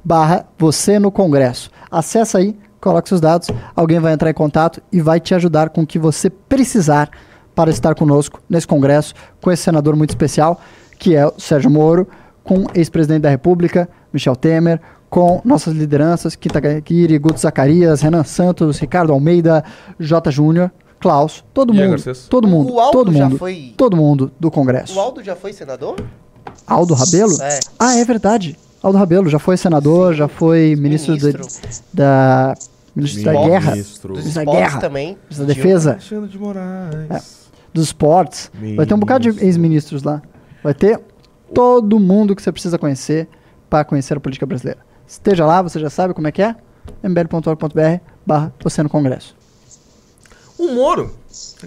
barra 0.04 0.46
você 0.58 0.98
no 1.00 1.12
Congresso. 1.12 1.70
Acesse 1.92 2.38
aí, 2.38 2.58
coloque 2.80 3.10
seus 3.10 3.22
dados, 3.22 3.50
alguém 3.76 4.00
vai 4.00 4.14
entrar 4.14 4.30
em 4.30 4.34
contato 4.34 4.82
e 4.92 5.02
vai 5.02 5.20
te 5.20 5.36
ajudar 5.36 5.70
com 5.70 5.82
o 5.82 5.88
que 5.88 6.00
você 6.00 6.30
precisar 6.30 7.10
para 7.54 7.70
estar 7.70 7.94
conosco 7.96 8.42
nesse 8.50 8.66
Congresso, 8.68 9.14
com 9.42 9.52
esse 9.52 9.64
senador 9.64 9.96
muito 9.96 10.12
especial, 10.12 10.60
que 10.98 11.16
é 11.16 11.26
o 11.28 11.34
Sérgio 11.38 11.70
Moro, 11.70 12.08
com 12.44 12.60
o 12.64 12.68
ex-presidente 12.74 13.22
da 13.24 13.30
República, 13.30 13.90
Michel 14.14 14.36
Temer, 14.36 14.80
com 15.10 15.42
nossas 15.44 15.74
lideranças, 15.74 16.36
Kita 16.36 16.60
Guiri, 16.62 17.18
Guto 17.18 17.40
Zacarias, 17.40 18.02
Renan 18.02 18.24
Santos, 18.24 18.80
Ricardo 18.80 19.12
Almeida, 19.12 19.64
J. 20.00 20.32
Júnior, 20.32 20.72
Klaus, 21.00 21.44
todo 21.54 21.74
E 21.74 21.78
mundo, 21.78 22.02
todo 22.30 22.48
mundo, 22.48 22.74
O 22.74 22.80
Aldo 22.80 22.92
todo 22.92 23.12
já 23.14 23.24
mundo, 23.26 23.38
foi- 23.38 23.74
todo 23.76 23.98
mundo 23.98 24.32
do 24.40 24.50
Congresso. 24.52 24.98
O 24.98 25.00
Aldo 25.02 25.24
já 25.24 25.36
foi 25.36 25.52
senador? 25.54 25.96
Aldo 26.68 26.94
Rabelo? 26.94 27.42
É. 27.42 27.60
Ah, 27.78 27.96
é 27.96 28.06
verdade. 28.06 28.58
Aldo 28.82 28.98
Rabelo 28.98 29.30
já 29.30 29.40
foi 29.40 29.58
senador, 29.58 30.14
já 30.14 30.28
foi 30.28 30.76
ministro, 30.78 31.18
da- 31.18 31.28
Ministro. 31.28 31.72
da 31.94 32.56
ministro 32.96 33.24
da 33.24 33.34
guerra, 33.34 33.72
Ministro. 33.72 34.14
Dos 34.14 34.18
Ministro 34.24 34.34
da 34.36 34.42
esportes 34.52 34.70
guerra, 34.70 34.82
também. 34.82 35.08
ministro 35.08 35.46
da 35.46 35.54
defesa, 35.54 35.92
Alexandre 35.92 36.30
de 36.30 36.40
Moraes. 36.40 37.50
dos 37.74 37.84
esportes. 37.86 38.52
Vai 38.76 38.86
ter 38.86 38.94
um 38.94 39.00
bocado 39.00 39.22
de 39.24 39.28
Ministro. 39.30 39.48
ex-ministros 39.48 40.04
lá. 40.04 40.22
Vai 40.64 40.74
ter 40.74 41.00
todo 41.54 42.00
mundo 42.00 42.36
que 42.36 42.42
você 42.42 42.52
precisa 42.52 42.78
conhecer 42.78 43.28
para 43.70 43.84
conhecer 43.84 44.18
a 44.18 44.20
política 44.20 44.46
brasileira. 44.46 44.80
Esteja 45.08 45.46
lá, 45.46 45.62
você 45.62 45.80
já 45.80 45.90
sabe 45.90 46.14
como 46.14 46.28
é 46.28 46.32
que 46.32 46.42
é. 46.42 46.56
mbl.org.br 47.04 48.02
barra 48.26 48.54
você 48.64 48.82
no 48.84 48.90
Congresso. 48.90 49.36
O 50.58 50.74
Moro. 50.74 51.12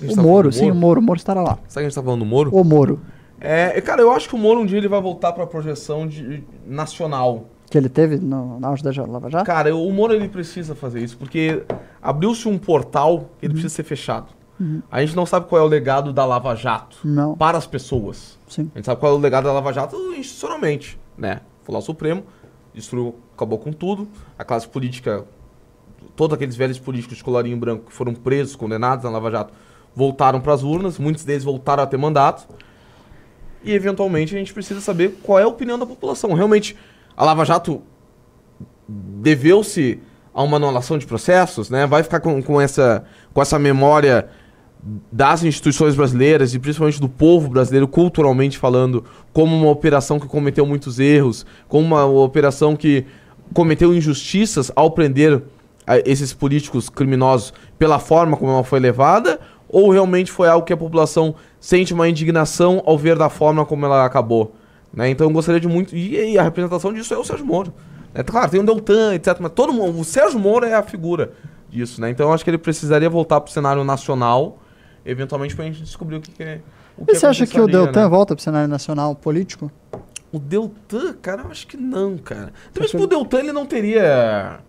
O 0.03 0.15
tá 0.15 0.23
Moro, 0.23 0.49
do 0.51 0.55
sim, 0.55 0.71
o 0.71 0.75
Moro. 0.75 1.01
O 1.01 1.03
Moro 1.03 1.19
estará 1.19 1.41
lá. 1.43 1.59
Sabe 1.69 1.73
que 1.75 1.79
a 1.81 1.83
gente 1.85 1.95
tá 1.95 2.03
falando 2.03 2.21
do 2.21 2.27
Moro? 2.27 2.51
O 2.55 2.63
Moro. 2.65 3.01
É, 3.45 3.81
cara, 3.81 4.01
eu 4.01 4.13
acho 4.13 4.29
que 4.29 4.35
o 4.37 4.39
Moro 4.39 4.61
um 4.61 4.67
dia 4.67 4.79
ele 4.79 4.87
vai 4.89 5.01
voltar 5.01 5.33
pra 5.33 5.45
projeção 5.47 6.07
de, 6.07 6.45
nacional. 6.65 7.47
Que 7.69 7.77
ele 7.77 7.89
teve 7.89 8.17
no, 8.19 8.61
na 8.61 8.69
auge 8.69 8.83
da 8.85 8.91
Lava 9.07 9.29
Jato. 9.29 9.45
Cara, 9.45 9.69
eu- 9.69 9.83
o 9.83 9.93
Moro 9.93 10.13
ele 10.15 10.29
precisa 10.29 10.75
fazer 10.77 11.01
isso, 11.01 11.17
porque 11.19 11.65
abriu-se 12.01 12.47
um 12.49 12.57
portal 12.57 13.31
ele 13.43 13.53
precisa 13.55 13.75
ser 13.75 13.83
fechado. 13.83 14.27
A 14.93 15.01
gente 15.01 15.17
não 15.17 15.27
sabe 15.27 15.49
qual 15.49 15.61
é 15.61 15.65
o 15.65 15.67
legado 15.67 16.13
da 16.13 16.25
Lava 16.25 16.55
Jato 16.55 16.99
Não. 17.03 17.35
para 17.37 17.59
as 17.59 17.67
pessoas. 17.67 18.39
Sim. 18.47 18.71
A 18.73 18.79
gente 18.79 18.85
sabe 18.85 19.01
qual 19.01 19.11
é 19.13 19.17
o 19.17 19.19
legado 19.19 19.43
da 19.45 19.53
Lava 19.53 19.73
Jato 19.73 19.97
institucionalmente, 20.17 20.97
né? 21.19 21.41
Foi 21.65 21.73
lá 21.73 21.81
o 21.81 21.83
Supremo, 21.83 22.23
destruiu, 22.73 23.17
acabou 23.35 23.59
com 23.59 23.73
tudo. 23.73 24.07
A 24.39 24.45
classe 24.45 24.69
política, 24.69 25.25
todos 26.15 26.33
aqueles 26.37 26.55
velhos 26.55 26.79
políticos 26.79 27.17
de 27.17 27.25
colarinho 27.25 27.57
branco 27.57 27.87
que 27.87 27.93
foram 27.93 28.15
presos, 28.15 28.55
condenados 28.55 29.03
na 29.05 29.11
Lava 29.11 29.33
Jato, 29.33 29.53
voltaram 29.97 30.41
para 30.41 30.53
as 30.55 30.63
urnas, 30.63 30.97
muitos 30.97 31.25
deles 31.25 31.43
voltaram 31.43 31.83
a 31.83 31.87
ter 31.87 31.97
mandato. 31.97 32.47
E 33.65 33.73
eventualmente 33.73 34.35
a 34.35 34.39
gente 34.39 34.53
precisa 34.53 34.81
saber 34.81 35.19
qual 35.23 35.39
é 35.39 35.43
a 35.43 35.49
opinião 35.49 35.79
da 35.79 35.87
população. 35.87 36.33
Realmente, 36.33 36.77
a 37.17 37.25
Lava 37.25 37.45
Jato 37.45 37.83
deveu-se 38.89 40.01
a 40.35 40.43
uma 40.43 40.57
anulação 40.57 40.99
de 40.99 41.07
processos, 41.07 41.71
né? 41.71 41.87
Vai 41.87 42.03
ficar 42.03 42.21
com, 42.21 42.43
com, 42.43 42.61
essa, 42.61 43.05
com 43.33 43.41
essa 43.41 43.59
memória 43.59 44.29
das 45.13 45.45
instituições 45.45 45.95
brasileiras 45.95 46.55
e 46.55 46.59
principalmente 46.59 47.01
do 47.01 47.09
povo 47.09 47.49
brasileiro, 47.49 47.87
culturalmente 47.87 48.59
falando, 48.59 49.05
como 49.33 49.57
uma 49.57 49.71
operação 49.71 50.19
que 50.19 50.27
cometeu 50.27 50.67
muitos 50.67 50.99
erros, 50.99 51.47
como 51.69 51.87
uma 51.87 52.05
operação 52.05 52.75
que 52.75 53.07
cometeu 53.55 53.95
injustiças 53.95 54.73
ao 54.75 54.91
prender 54.91 55.41
ah, 55.87 55.99
esses 55.99 56.33
políticos 56.33 56.89
criminosos 56.89 57.53
pela 57.79 57.99
forma 57.99 58.37
como 58.37 58.51
ela 58.51 58.65
foi 58.65 58.81
levada, 58.81 59.39
ou 59.73 59.91
realmente 59.91 60.31
foi 60.31 60.47
algo 60.47 60.67
que 60.67 60.73
a 60.73 60.77
população 60.77 61.35
sente 61.59 61.95
uma 61.95 62.07
indignação 62.07 62.83
ao 62.85 62.99
ver 62.99 63.17
da 63.17 63.31
forma 63.31 63.65
como 63.65 63.87
ela 63.87 64.05
acabou. 64.05 64.55
Né? 64.93 65.09
Então 65.09 65.27
eu 65.27 65.33
gostaria 65.33 65.59
de 65.59 65.67
muito. 65.67 65.97
E, 65.97 66.33
e 66.33 66.39
a 66.39 66.43
representação 66.43 66.93
disso 66.93 67.15
é 67.15 67.19
o 67.19 67.25
Sérgio 67.25 67.47
Moro. 67.47 67.73
É 68.15 68.23
claro, 68.23 68.51
tem 68.51 68.61
o 68.61 68.67
Deltan, 68.67 69.15
etc. 69.15 69.39
Mas 69.41 69.53
todo 69.53 69.73
mundo. 69.73 69.99
O 69.99 70.05
Sérgio 70.05 70.39
Moro 70.39 70.67
é 70.67 70.75
a 70.75 70.83
figura 70.83 71.33
disso, 71.71 71.99
né? 72.03 72.11
Então 72.11 72.27
eu 72.27 72.35
acho 72.35 72.45
que 72.45 72.51
ele 72.51 72.59
precisaria 72.59 73.09
voltar 73.09 73.41
pro 73.41 73.51
cenário 73.51 73.83
nacional, 73.83 74.59
eventualmente, 75.07 75.57
pra 75.57 75.65
gente 75.65 75.81
descobrir 75.81 76.17
o 76.17 76.21
que, 76.21 76.31
que 76.31 76.43
é. 76.43 76.61
O 76.99 77.05
E 77.09 77.15
você 77.15 77.27
acha 77.27 77.47
que 77.47 77.59
o 77.59 77.67
Deltan 77.67 78.03
né? 78.03 78.09
volta 78.09 78.35
pro 78.35 78.45
cenário 78.45 78.69
nacional 78.69 79.15
político? 79.15 79.73
O 80.31 80.39
Deltan, 80.39 81.15
cara, 81.23 81.43
eu 81.43 81.51
acho 81.51 81.67
que 81.67 81.79
não, 81.79 82.19
cara. 82.19 82.53
Talvez 82.75 82.93
pro 82.93 83.07
Deltan 83.07 83.39
ele 83.39 83.53
não 83.53 83.65
teria. 83.65 84.61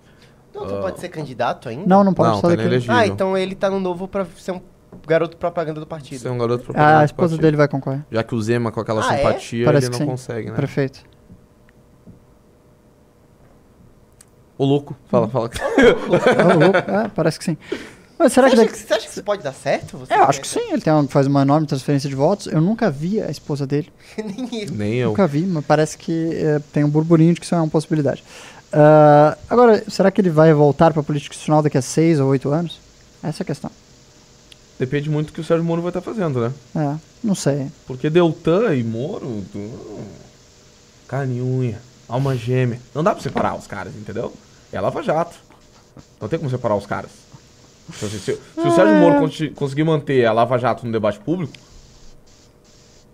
Não, 0.55 0.65
tu 0.65 0.75
pode 0.75 0.99
ser 1.01 1.09
candidato 1.09 1.67
ainda? 1.67 1.85
Não, 1.85 2.03
não 2.03 2.13
pode 2.13 2.29
Não, 2.29 2.39
só 2.39 2.47
tá. 2.47 2.63
Ah, 2.89 3.07
então 3.07 3.37
ele 3.37 3.55
tá 3.55 3.69
no 3.69 3.79
novo 3.79 4.07
pra 4.07 4.25
ser 4.37 4.51
um 4.51 4.61
garoto 5.07 5.37
propaganda 5.37 5.79
do 5.79 5.85
partido. 5.87 6.19
Ser 6.21 6.29
um 6.29 6.37
garoto 6.37 6.63
propaganda 6.63 6.91
Ah, 6.93 6.97
a 6.97 7.01
do 7.01 7.05
esposa 7.05 7.29
partido. 7.29 7.41
dele 7.41 7.57
vai 7.57 7.67
concorrer. 7.67 8.01
Já 8.11 8.23
que 8.23 8.35
o 8.35 8.41
Zema 8.41 8.71
com 8.71 8.79
aquela 8.79 9.01
Ah, 9.07 9.13
é? 9.13 9.17
simpatia, 9.17 9.65
Parece 9.65 9.85
ele 9.87 9.93
que 9.93 9.99
não 9.99 10.05
sim. 10.05 10.11
consegue, 10.11 10.49
né? 10.49 10.55
Prefeito. 10.55 11.01
O 14.57 14.65
louco. 14.65 14.95
Fala, 15.09 15.27
fala. 15.27 15.45
Ô, 15.49 16.59
louco. 16.59 16.77
É, 16.77 17.09
parece 17.15 17.39
que 17.39 17.45
sim. 17.45 17.57
Mas 18.19 18.31
será 18.31 18.47
Você 18.47 18.55
que 18.55 18.61
acha, 18.61 18.69
daqui... 18.71 18.81
que, 18.81 18.87
você 18.87 18.93
acha 18.93 19.05
que 19.07 19.11
isso 19.11 19.23
pode 19.23 19.43
dar 19.43 19.51
certo? 19.53 19.97
Você 19.97 20.13
É, 20.13 20.19
eu 20.19 20.23
acho 20.25 20.39
que 20.39 20.47
sim. 20.47 20.71
Ele 20.71 20.81
tem 20.81 20.93
uma- 20.93 21.07
faz 21.07 21.25
uma 21.27 21.41
enorme 21.41 21.65
transferência 21.65 22.07
de 22.07 22.15
votos. 22.15 22.45
Eu 22.47 22.61
nunca 22.61 22.89
vi 22.91 23.19
a 23.19 23.29
esposa 23.29 23.65
dele. 23.65 23.91
Nem 24.23 24.61
eu. 24.63 24.71
Nem 24.71 24.93
eu. 24.95 25.09
Nunca 25.09 25.25
vi, 25.27 25.41
mas 25.41 25.65
parece 25.65 25.97
que 25.97 26.29
é, 26.35 26.59
tem 26.71 26.83
um 26.83 26.89
burburinho 26.89 27.33
de 27.33 27.39
que 27.39 27.45
isso 27.45 27.55
é 27.55 27.57
uma 27.57 27.67
possibilidade. 27.67 28.23
Ah, 28.71 29.37
agora, 29.49 29.83
será 29.89 30.11
que 30.11 30.21
ele 30.21 30.29
vai 30.29 30.53
voltar 30.53 30.91
para 30.93 31.01
a 31.01 31.03
política 31.03 31.33
institucional 31.33 31.61
daqui 31.63 31.77
a 31.77 31.81
seis 31.81 32.19
ou 32.19 32.29
oito 32.29 32.49
anos? 32.51 32.79
Essa 33.23 33.41
é 33.41 33.43
a 33.43 33.47
questão. 33.47 33.71
Depende 34.79 35.09
muito 35.09 35.27
do 35.27 35.33
que 35.33 35.41
o 35.41 35.43
Sérgio 35.43 35.63
Moro 35.63 35.81
vai 35.81 35.89
estar 35.89 36.01
fazendo, 36.01 36.39
né? 36.41 36.51
É, 36.75 36.95
não 37.23 37.35
sei. 37.35 37.67
Porque 37.85 38.09
Deltan 38.09 38.73
e 38.75 38.83
Moro. 38.83 39.43
tu- 39.51 39.99
Carne 41.07 41.37
e 41.37 41.41
unha. 41.41 41.79
Alma 42.09 42.35
gêmea. 42.35 42.79
Não 42.93 43.03
dá 43.03 43.13
pra 43.13 43.21
separar 43.23 43.55
os 43.55 43.67
caras, 43.67 43.93
entendeu? 43.95 44.33
É 44.71 44.81
Lava 44.81 45.01
Jato. 45.03 45.35
Não 46.19 46.27
tem 46.27 46.39
como 46.39 46.49
separar 46.49 46.75
os 46.75 46.85
caras. 46.85 47.11
Então, 47.95 48.09
se, 48.09 48.17
se- 48.19 48.33
se 48.55 48.67
o 48.67 48.71
Sérgio 48.75 48.95
Moro 48.95 49.19
consi- 49.19 49.49
conseguir 49.49 49.83
manter 49.83 50.25
a 50.25 50.33
Lava 50.33 50.57
Jato 50.57 50.85
no 50.85 50.91
debate 50.91 51.19
público, 51.19 51.53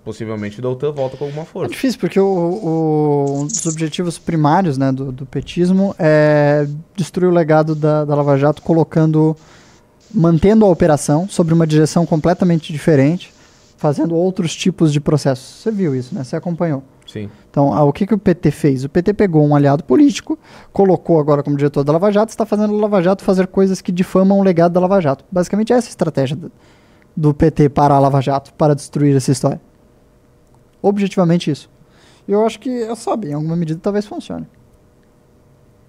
possivelmente 0.04 0.60
o 0.60 0.62
Deltan 0.62 0.92
volta 0.92 1.18
com 1.18 1.26
alguma 1.26 1.44
É 1.44 1.46
força. 1.46 1.72
difícil, 1.72 2.00
porque 2.00 2.20
o, 2.20 2.26
o- 2.26 3.40
um 3.42 3.48
dos 3.48 3.66
objetivos 3.66 4.18
primários 4.18 4.78
né, 4.78 4.92
do, 4.92 5.12
do 5.12 5.26
petismo 5.26 5.94
é 6.00 6.68
destruir 6.96 7.28
o 7.28 7.34
legado 7.34 7.76
da, 7.76 8.06
da 8.06 8.16
Lava 8.16 8.38
Jato, 8.38 8.62
colocando, 8.62 9.36
mantendo 10.14 10.66
a 10.66 10.70
operação 10.70 11.28
sobre 11.28 11.54
uma 11.54 11.68
direção 11.68 12.06
completamente 12.06 12.72
diferente, 12.74 13.34
fazendo 13.78 14.16
outros 14.16 14.56
tipos 14.56 14.92
de 14.92 15.00
processos. 15.00 15.62
Você 15.62 15.72
viu 15.72 15.96
isso, 15.96 16.14
né? 16.14 16.24
Você 16.24 16.36
acompanhou. 16.36 16.84
Sim. 17.08 17.30
Então, 17.50 17.74
ah, 17.74 17.84
o 17.84 17.92
que, 17.92 18.06
que 18.06 18.14
o 18.14 18.18
PT 18.18 18.52
fez? 18.52 18.84
O 18.84 18.90
PT 18.90 19.14
pegou 19.14 19.44
um 19.46 19.56
aliado 19.56 19.84
político, 19.84 20.38
colocou 20.72 21.20
agora 21.20 21.42
como 21.42 21.58
diretor 21.58 21.84
da 21.84 21.94
Lava 21.94 22.12
Jato, 22.12 22.30
está 22.30 22.46
fazendo 22.46 22.76
a 22.76 22.78
Lava 22.78 23.02
Jato 23.02 23.24
fazer 23.24 23.48
coisas 23.48 23.82
que 23.82 23.92
difamam 23.92 24.40
o 24.40 24.44
legado 24.44 24.74
da 24.74 24.80
Lava 24.80 25.02
Jato. 25.02 25.26
Basicamente, 25.32 25.74
essa 25.74 25.88
é 25.88 25.90
a 25.90 25.92
estratégia 25.92 26.36
do, 26.36 26.52
do 27.16 27.34
PT 27.34 27.70
para 27.70 27.96
a 27.96 28.00
Lava 28.00 28.22
Jato, 28.22 28.54
para 28.54 28.76
destruir 28.76 29.16
essa 29.16 29.32
história. 29.32 29.60
Objetivamente 30.82 31.50
isso. 31.50 31.70
E 32.28 32.32
eu 32.32 32.46
acho 32.46 32.60
que, 32.60 32.70
eu 32.70 32.96
sabe, 32.96 33.30
em 33.30 33.34
alguma 33.34 33.56
medida 33.56 33.80
talvez 33.82 34.06
funcione. 34.06 34.48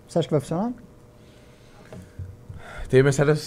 Você 0.08 0.18
acha 0.18 0.26
que 0.26 0.32
vai 0.32 0.40
funcionar? 0.40 0.72
Tenho 2.88 3.04
minhas 3.04 3.14
sérias, 3.14 3.40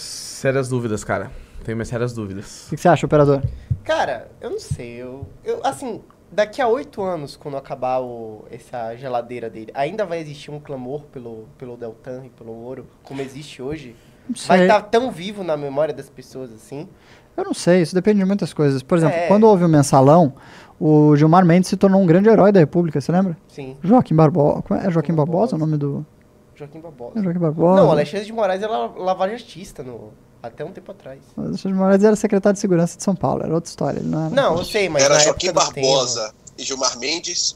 sérias 0.43 0.67
dúvidas, 0.67 1.05
cara. 1.05 1.31
Tenho 1.63 1.77
minhas 1.77 1.87
sérias 1.87 2.13
dúvidas. 2.13 2.65
O 2.67 2.69
que, 2.71 2.75
que 2.75 2.81
você 2.81 2.89
acha, 2.89 3.05
operador? 3.05 3.41
Cara, 3.85 4.29
eu 4.41 4.49
não 4.49 4.59
sei. 4.59 5.01
Eu, 5.01 5.25
eu 5.45 5.61
assim, 5.63 6.01
daqui 6.29 6.61
a 6.61 6.67
oito 6.67 7.01
anos, 7.01 7.37
quando 7.37 7.55
acabar 7.55 8.01
o, 8.01 8.43
essa 8.51 8.93
geladeira 8.97 9.49
dele, 9.49 9.71
ainda 9.73 10.05
vai 10.05 10.19
existir 10.19 10.51
um 10.51 10.59
clamor 10.59 11.03
pelo, 11.03 11.47
pelo 11.57 11.77
Deltan 11.77 12.23
e 12.25 12.29
pelo 12.29 12.51
ouro, 12.51 12.85
como 13.03 13.21
existe 13.21 13.61
hoje? 13.61 13.95
Não 14.27 14.35
Vai 14.45 14.63
estar 14.63 14.81
tão 14.81 15.09
vivo 15.09 15.45
na 15.45 15.55
memória 15.55 15.93
das 15.93 16.09
pessoas 16.09 16.51
assim? 16.51 16.89
Eu 17.37 17.45
não 17.45 17.53
sei, 17.53 17.81
isso 17.81 17.95
depende 17.95 18.19
de 18.19 18.25
muitas 18.25 18.53
coisas. 18.53 18.83
Por 18.83 18.97
exemplo, 18.97 19.15
É. 19.15 19.27
quando 19.27 19.45
houve 19.45 19.63
o 19.63 19.69
mensalão, 19.69 20.33
o 20.77 21.15
Gilmar 21.15 21.45
Mendes 21.45 21.69
se 21.69 21.77
tornou 21.77 22.01
um 22.01 22.05
grande 22.05 22.27
herói 22.27 22.51
da 22.51 22.59
República, 22.59 22.99
você 22.99 23.11
lembra? 23.13 23.37
Sim, 23.47 23.77
Joaquim 23.81 24.13
Barbosa. 24.15 24.61
É 24.85 24.91
Joaquim 24.91 25.13
Barbosa 25.13 25.55
o 25.55 25.59
nome 25.59 25.77
do. 25.77 26.05
Joaquim 26.53 26.81
Barbosa. 26.81 27.17
É 27.17 27.23
Joaquim 27.23 27.39
Barbosa. 27.39 27.81
Não, 27.81 27.89
Alexandre 27.91 28.25
de 28.25 28.33
Moraes 28.33 28.61
era 28.61 28.77
lavajatista 28.87 29.81
no, 29.83 30.11
até 30.43 30.63
um 30.65 30.71
tempo 30.71 30.91
atrás. 30.91 31.19
Mas 31.35 31.45
O 31.45 31.49
Alexandre 31.49 31.71
de 31.71 31.79
Moraes 31.79 32.03
era 32.03 32.15
secretário 32.17 32.53
de 32.53 32.59
segurança 32.59 32.97
de 32.97 33.03
São 33.03 33.15
Paulo, 33.15 33.43
era 33.43 33.53
outra 33.53 33.69
história. 33.69 33.99
Ele 33.99 34.09
não 34.09 34.25
era. 34.25 34.29
Não, 34.29 34.57
eu 34.57 34.65
sei, 34.65 34.89
mas 34.89 35.01
Era 35.03 35.17
Joaquim 35.19 35.51
Barbosa 35.53 36.33
e 36.57 36.63
Gilmar 36.63 36.99
Mendes. 36.99 37.55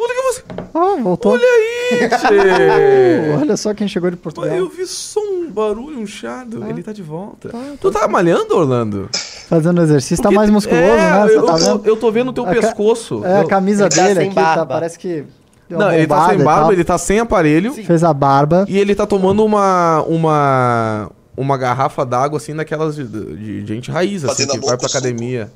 Olha 0.00 0.14
que 0.14 0.22
você. 0.22 0.42
Ah, 0.74 0.96
voltou. 1.02 1.32
Olha 1.32 1.42
aí, 1.42 2.06
tchê. 2.08 3.36
Olha 3.40 3.56
só 3.56 3.74
quem 3.74 3.88
chegou 3.88 4.08
de 4.08 4.16
Portugal. 4.16 4.48
Eu 4.48 4.68
vi 4.68 4.86
só 4.86 5.18
um 5.20 5.50
barulho, 5.50 5.98
um 5.98 6.06
chiado. 6.06 6.64
Ele 6.68 6.84
tá 6.84 6.92
de 6.92 7.02
volta. 7.02 7.50
tu 7.80 7.90
tá 7.90 8.06
malhando, 8.06 8.56
Orlando? 8.56 9.08
Fazendo 9.48 9.82
exercício, 9.82 10.18
tá 10.22 10.28
Porque- 10.28 10.36
mais 10.36 10.50
musculoso, 10.50 10.84
é, 10.84 10.96
né? 11.26 11.34
Eu, 11.34 11.44
tá 11.46 11.52
eu, 11.54 11.58
vendo? 11.58 11.86
eu 11.86 11.96
tô 11.96 12.12
vendo 12.12 12.28
o 12.28 12.32
teu 12.32 12.44
A 12.46 12.50
pescoço. 12.50 13.24
É, 13.24 13.40
a 13.40 13.44
camisa 13.46 13.86
Ele 13.86 13.94
tá 13.94 14.02
dele 14.06 14.20
aqui, 14.20 14.34
tá, 14.36 14.42
barba. 14.42 14.66
parece 14.66 14.96
que. 14.98 15.24
Não, 15.68 15.92
ele 15.92 16.06
tá 16.06 16.28
sem 16.28 16.38
barba, 16.44 16.72
ele 16.72 16.84
tá 16.84 16.96
sem 16.98 17.18
aparelho. 17.18 17.74
Fez 17.74 18.04
a 18.04 18.14
barba. 18.14 18.64
E 18.68 18.78
ele 18.78 18.94
tá 18.94 19.04
tomando 19.04 19.44
uma. 19.44 20.02
uma. 20.06 21.10
Uma 21.40 21.56
garrafa 21.56 22.04
d'água, 22.04 22.36
assim, 22.38 22.54
daquelas 22.54 22.96
de, 22.96 23.06
de 23.06 23.66
gente 23.66 23.90
raiz, 23.90 24.24
assim, 24.24 24.44
Fazendo 24.46 24.50
que 24.52 24.58
vai 24.66 24.76
pra 24.76 24.76
com 24.76 24.88
suco. 24.88 24.98
academia. 24.98 25.52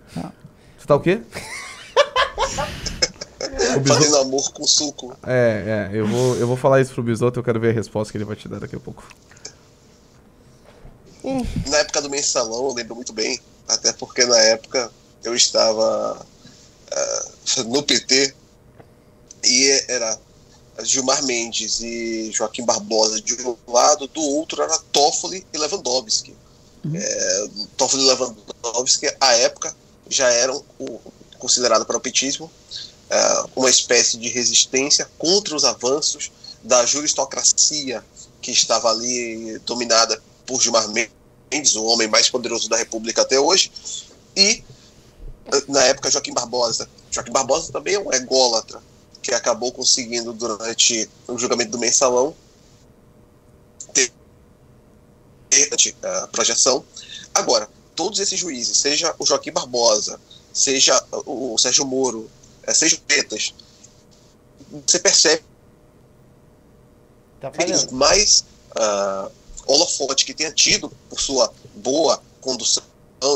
Você 0.78 0.86
tá 0.86 0.94
o 0.94 1.00
quê? 1.00 1.20
O 3.76 3.80
bisoto- 3.80 4.00
Fazendo 4.00 4.16
amor 4.18 4.52
com 4.52 4.66
suco. 4.66 5.16
É, 5.26 5.88
é, 5.92 5.96
eu 5.96 6.06
vou, 6.06 6.36
eu 6.36 6.46
vou 6.46 6.56
falar 6.56 6.80
isso 6.80 6.92
pro 6.94 7.02
Bisoto, 7.02 7.40
eu 7.40 7.44
quero 7.44 7.58
ver 7.58 7.70
a 7.70 7.72
resposta 7.72 8.12
que 8.12 8.18
ele 8.18 8.24
vai 8.24 8.36
te 8.36 8.46
dar 8.48 8.60
daqui 8.60 8.76
a 8.76 8.80
pouco. 8.80 9.02
Na 11.68 11.78
época 11.78 12.02
do 12.02 12.10
mensalão, 12.10 12.66
eu 12.68 12.74
lembro 12.74 12.94
muito 12.94 13.12
bem, 13.12 13.40
até 13.68 13.92
porque 13.92 14.24
na 14.26 14.36
época 14.38 14.90
eu 15.24 15.34
estava 15.34 16.24
ah, 16.92 17.28
no 17.66 17.82
PT 17.82 18.34
e 19.44 19.84
era 19.88 20.18
Gilmar 20.80 21.22
Mendes 21.24 21.80
e 21.80 22.30
Joaquim 22.32 22.64
Barbosa 22.64 23.20
de 23.20 23.34
um 23.46 23.56
lado, 23.66 24.06
do 24.08 24.20
outro 24.20 24.62
era 24.62 24.78
Toffoli 24.90 25.46
e 25.52 25.58
Lewandowski. 25.58 26.34
É, 26.94 27.48
Toffoli 27.76 28.02
e 28.02 28.06
Lewandowski, 28.06 29.14
à 29.20 29.34
época, 29.34 29.74
já 30.08 30.28
eram 30.30 30.64
o, 30.78 30.98
considerado 31.38 31.84
para 31.84 31.96
o 31.96 32.00
petismo 32.00 32.50
ah, 33.10 33.46
uma 33.54 33.68
espécie 33.68 34.16
de 34.16 34.28
resistência 34.28 35.08
contra 35.18 35.54
os 35.54 35.64
avanços 35.64 36.32
da 36.62 36.86
juristocracia 36.86 38.04
que 38.40 38.50
estava 38.50 38.90
ali 38.90 39.58
dominada 39.60 40.20
por 40.46 40.60
Gilmar 40.60 40.88
Mendes, 40.88 41.76
o 41.76 41.84
homem 41.84 42.08
mais 42.08 42.30
poderoso 42.30 42.68
da 42.68 42.76
República 42.76 43.22
até 43.22 43.38
hoje, 43.38 43.70
e 44.34 44.64
na 45.68 45.82
época 45.84 46.10
Joaquim 46.10 46.32
Barbosa. 46.32 46.88
Joaquim 47.10 47.32
Barbosa 47.32 47.72
também 47.72 47.94
é 47.94 48.00
um 48.00 48.12
ególatra 48.12 48.80
que 49.22 49.32
acabou 49.32 49.72
conseguindo 49.72 50.32
durante 50.32 51.08
o 51.28 51.38
julgamento 51.38 51.70
do 51.70 51.78
mensalão 51.78 52.34
ter 53.94 54.12
a 56.02 56.26
projeção. 56.28 56.84
Agora, 57.34 57.68
todos 57.94 58.18
esses 58.18 58.38
juízes, 58.38 58.76
seja 58.78 59.14
o 59.18 59.26
Joaquim 59.26 59.52
Barbosa, 59.52 60.20
seja 60.52 61.02
o 61.26 61.56
Sérgio 61.58 61.86
Moro, 61.86 62.30
eh, 62.64 62.74
seja 62.74 62.96
o 62.96 63.00
Petas, 63.00 63.54
você 64.86 64.98
percebe 64.98 65.44
Tá 67.40 67.50
falhando. 67.50 67.92
mais 67.92 68.44
ah, 68.76 69.30
holofote 69.66 70.24
que 70.24 70.32
tenha 70.32 70.52
tido 70.52 70.90
por 71.08 71.20
sua 71.20 71.52
boa 71.74 72.22
condução 72.40 72.84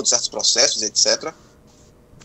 de 0.02 0.08
certos 0.08 0.28
processos, 0.28 0.82
etc., 0.82 1.32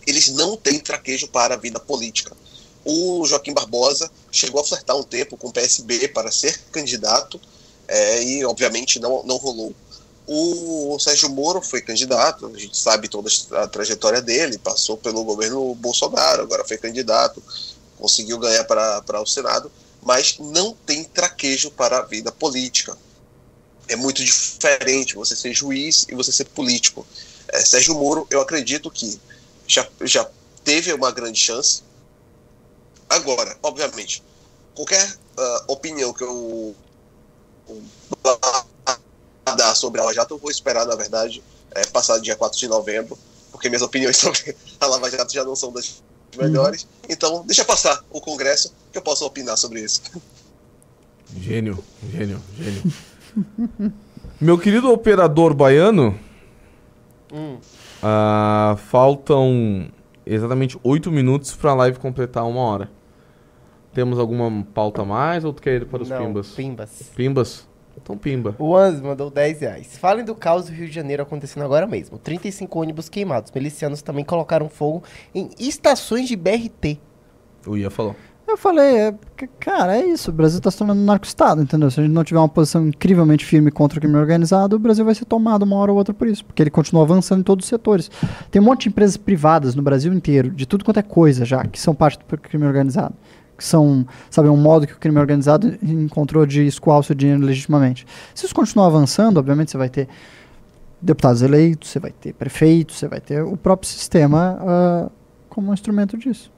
eles 0.05 0.29
não 0.29 0.57
têm 0.57 0.79
traquejo 0.79 1.27
para 1.27 1.55
a 1.55 1.57
vida 1.57 1.79
política. 1.79 2.35
O 2.83 3.25
Joaquim 3.25 3.53
Barbosa 3.53 4.09
chegou 4.31 4.61
a 4.61 4.63
flertar 4.63 4.97
um 4.97 5.03
tempo 5.03 5.37
com 5.37 5.49
o 5.49 5.53
PSB 5.53 6.07
para 6.07 6.31
ser 6.31 6.57
candidato 6.71 7.39
eh, 7.87 8.23
e, 8.23 8.45
obviamente, 8.45 8.99
não, 8.99 9.23
não 9.23 9.37
rolou. 9.37 9.75
O 10.27 10.97
Sérgio 10.99 11.29
Moro 11.29 11.61
foi 11.61 11.81
candidato, 11.81 12.47
a 12.47 12.57
gente 12.57 12.77
sabe 12.77 13.07
toda 13.07 13.29
a 13.51 13.67
trajetória 13.67 14.21
dele, 14.21 14.57
passou 14.57 14.95
pelo 14.95 15.23
governo 15.23 15.75
Bolsonaro, 15.75 16.43
agora 16.43 16.63
foi 16.63 16.77
candidato, 16.77 17.43
conseguiu 17.99 18.37
ganhar 18.37 18.63
para 18.63 19.01
para 19.01 19.21
o 19.21 19.25
Senado, 19.25 19.71
mas 20.01 20.37
não 20.39 20.75
tem 20.85 21.03
traquejo 21.03 21.71
para 21.71 21.99
a 21.99 22.01
vida 22.03 22.31
política. 22.31 22.97
É 23.87 23.95
muito 23.95 24.23
diferente 24.23 25.15
você 25.15 25.35
ser 25.35 25.53
juiz 25.53 26.05
e 26.07 26.15
você 26.15 26.31
ser 26.31 26.45
político. 26.45 27.05
É, 27.49 27.59
Sérgio 27.65 27.95
Moro, 27.95 28.25
eu 28.29 28.39
acredito 28.39 28.89
que 28.89 29.19
já, 29.67 29.87
já 30.03 30.29
teve 30.63 30.93
uma 30.93 31.11
grande 31.11 31.39
chance. 31.39 31.83
Agora, 33.11 33.57
obviamente, 33.61 34.23
qualquer 34.73 35.15
ah, 35.37 35.63
opinião 35.67 36.13
que 36.13 36.23
eu 36.23 36.75
dar 39.57 39.75
sobre 39.75 39.99
a 39.99 40.03
Lava 40.03 40.13
Jato, 40.13 40.33
eu 40.33 40.37
vou 40.37 40.49
esperar, 40.49 40.85
na 40.85 40.95
verdade, 40.95 41.43
é, 41.71 41.85
passar 41.87 42.19
dia 42.19 42.35
4 42.35 42.57
de 42.57 42.67
novembro, 42.67 43.17
porque 43.51 43.69
minhas 43.69 43.81
opiniões 43.81 44.15
sobre 44.17 44.55
a 44.79 44.85
Lava 44.85 45.09
Jato 45.09 45.33
já 45.33 45.43
não 45.43 45.55
são 45.55 45.71
das 45.71 46.01
melhores. 46.37 46.87
Então, 47.09 47.43
deixa 47.45 47.65
passar 47.65 48.03
o 48.09 48.21
Congresso 48.21 48.73
que 48.91 48.97
eu 48.97 49.01
possa 49.01 49.25
opinar 49.25 49.57
sobre 49.57 49.81
isso. 49.81 50.01
Gênio, 51.37 51.83
gênio, 52.11 52.41
gênio. 52.57 52.93
Meu 54.39 54.57
querido 54.57 54.91
operador 54.91 55.53
baiano, 55.53 56.17
Hum. 57.31 57.57
ah, 58.01 58.75
faltam 58.89 59.89
exatamente 60.25 60.77
8 60.83 61.11
minutos 61.11 61.53
pra 61.53 61.73
live 61.73 61.99
completar 61.99 62.45
uma 62.45 62.61
hora. 62.61 63.00
Temos 63.93 64.19
alguma 64.19 64.65
pauta 64.73 65.01
a 65.01 65.05
mais 65.05 65.43
ou 65.43 65.51
tu 65.51 65.61
quer 65.61 65.81
ir 65.81 65.85
para 65.85 66.03
os 66.03 66.09
Não, 66.09 66.25
pimbas? 66.25 66.49
Pimbas. 66.51 67.11
Pimbas? 67.15 67.67
Então 68.01 68.17
pimba. 68.17 68.55
O 68.57 68.75
Anz 68.75 69.01
mandou 69.01 69.29
10 69.29 69.61
reais. 69.61 69.97
Falem 69.97 70.23
do 70.23 70.33
caos 70.33 70.65
do 70.65 70.71
Rio 70.71 70.87
de 70.87 70.93
Janeiro 70.93 71.23
acontecendo 71.23 71.63
agora 71.63 71.85
mesmo. 71.85 72.17
35 72.17 72.79
ônibus 72.79 73.09
queimados. 73.09 73.51
Milicianos 73.51 74.01
também 74.01 74.23
colocaram 74.23 74.69
fogo 74.69 75.03
em 75.35 75.49
estações 75.59 76.27
de 76.27 76.35
BRT. 76.35 76.97
O 77.67 77.77
Ia 77.77 77.89
falou. 77.89 78.15
Eu 78.47 78.57
falei, 78.57 78.97
é, 78.97 79.13
cara, 79.59 79.95
é 79.97 80.05
isso. 80.05 80.29
O 80.29 80.33
Brasil 80.33 80.59
tá 80.59 80.69
se 80.69 80.77
tornando 80.77 80.99
um 80.99 81.05
narco-estado, 81.05 81.61
entendeu? 81.61 81.89
Se 81.89 81.99
a 82.01 82.03
gente 82.03 82.11
não 82.11 82.23
tiver 82.23 82.39
uma 82.39 82.49
posição 82.49 82.85
incrivelmente 82.85 83.45
firme 83.45 83.71
contra 83.71 83.97
o 83.97 84.01
crime 84.01 84.17
organizado, 84.17 84.75
o 84.75 84.79
Brasil 84.79 85.05
vai 85.05 85.15
ser 85.15 85.23
tomado 85.23 85.63
uma 85.63 85.77
hora 85.77 85.91
ou 85.91 85.97
outra 85.97 86.13
por 86.13 86.27
isso. 86.27 86.43
Porque 86.43 86.61
ele 86.61 86.69
continua 86.69 87.03
avançando 87.03 87.39
em 87.39 87.43
todos 87.43 87.65
os 87.65 87.69
setores. 87.69 88.11
Tem 88.49 88.61
um 88.61 88.65
monte 88.65 88.83
de 88.83 88.89
empresas 88.89 89.15
privadas 89.15 89.73
no 89.73 89.81
Brasil 89.81 90.13
inteiro, 90.13 90.49
de 90.49 90.65
tudo 90.65 90.83
quanto 90.83 90.99
é 90.99 91.03
coisa 91.03 91.45
já, 91.45 91.65
que 91.65 91.79
são 91.79 91.95
parte 91.95 92.19
do 92.19 92.37
crime 92.37 92.65
organizado. 92.65 93.15
Que 93.61 93.67
são, 93.67 94.07
sabe, 94.27 94.49
um 94.49 94.57
modo 94.57 94.87
que 94.87 94.93
o 94.93 94.97
crime 94.97 95.19
organizado 95.19 95.77
encontrou 95.83 96.47
de 96.47 96.65
escoar 96.65 96.97
o 96.97 97.03
seu 97.03 97.13
dinheiro 97.13 97.43
legitimamente. 97.43 98.07
Se 98.33 98.43
isso 98.43 98.55
continuar 98.55 98.87
avançando, 98.87 99.37
obviamente 99.37 99.69
você 99.69 99.77
vai 99.77 99.87
ter 99.87 100.07
deputados 100.99 101.43
eleitos, 101.43 101.91
você 101.91 101.99
vai 101.99 102.09
ter 102.09 102.33
prefeitos, 102.33 102.97
você 102.97 103.07
vai 103.07 103.21
ter 103.21 103.43
o 103.43 103.55
próprio 103.55 103.87
sistema 103.87 104.57
ah, 104.59 105.11
como 105.47 105.69
um 105.69 105.75
instrumento 105.75 106.17
disso. 106.17 106.51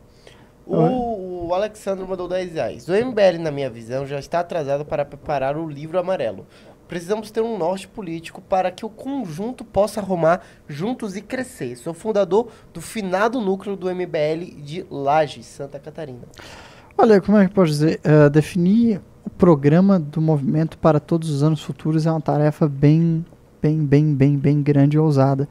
O, 0.65 1.47
o 1.47 1.53
Alexandre 1.53 2.07
mandou 2.07 2.25
10 2.25 2.53
reais. 2.53 2.87
O 2.87 2.93
MBL, 2.93 3.37
na 3.41 3.51
minha 3.51 3.69
visão, 3.69 4.07
já 4.07 4.17
está 4.17 4.39
atrasado 4.39 4.85
para 4.85 5.03
preparar 5.03 5.57
o 5.57 5.67
livro 5.67 5.99
amarelo. 5.99 6.47
Precisamos 6.87 7.31
ter 7.31 7.41
um 7.41 7.57
norte 7.57 7.85
político 7.85 8.41
para 8.41 8.71
que 8.71 8.85
o 8.85 8.89
conjunto 8.89 9.65
possa 9.65 9.99
arrumar 9.99 10.41
juntos 10.69 11.17
e 11.17 11.21
crescer. 11.21 11.75
Sou 11.75 11.93
fundador 11.93 12.47
do 12.73 12.79
finado 12.79 13.41
núcleo 13.41 13.75
do 13.75 13.93
MBL 13.93 14.61
de 14.61 14.85
Lages, 14.89 15.45
Santa 15.45 15.79
Catarina. 15.79 16.23
Olha, 16.97 17.19
como 17.19 17.37
é 17.37 17.47
que 17.47 17.53
pode 17.53 17.71
dizer? 17.71 17.99
Eh, 18.03 18.29
definir 18.29 19.01
o 19.25 19.29
programa 19.29 19.99
do 19.99 20.21
movimento 20.21 20.77
para 20.77 20.99
todos 20.99 21.29
os 21.29 21.43
anos 21.43 21.61
futuros 21.63 22.05
é 22.05 22.11
uma 22.11 22.21
tarefa 22.21 22.67
bem, 22.67 23.25
bem, 23.61 23.83
bem, 23.83 24.13
bem, 24.15 24.37
bem 24.37 24.61
grande 24.61 24.97
e 24.97 24.99
ousada. 24.99 25.47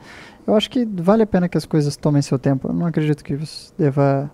Eu 0.47 0.55
acho 0.55 0.71
que 0.71 0.85
vale 0.85 1.23
a 1.23 1.27
pena 1.27 1.49
que 1.49 1.59
as 1.59 1.65
coisas 1.65 1.97
tomem 1.97 2.23
seu 2.23 2.39
tempo. 2.39 2.69
Eu 2.69 2.73
não 2.73 2.87
acredito 2.87 3.25
que 3.25 3.37
você 3.37 3.73
deva, 3.77 4.31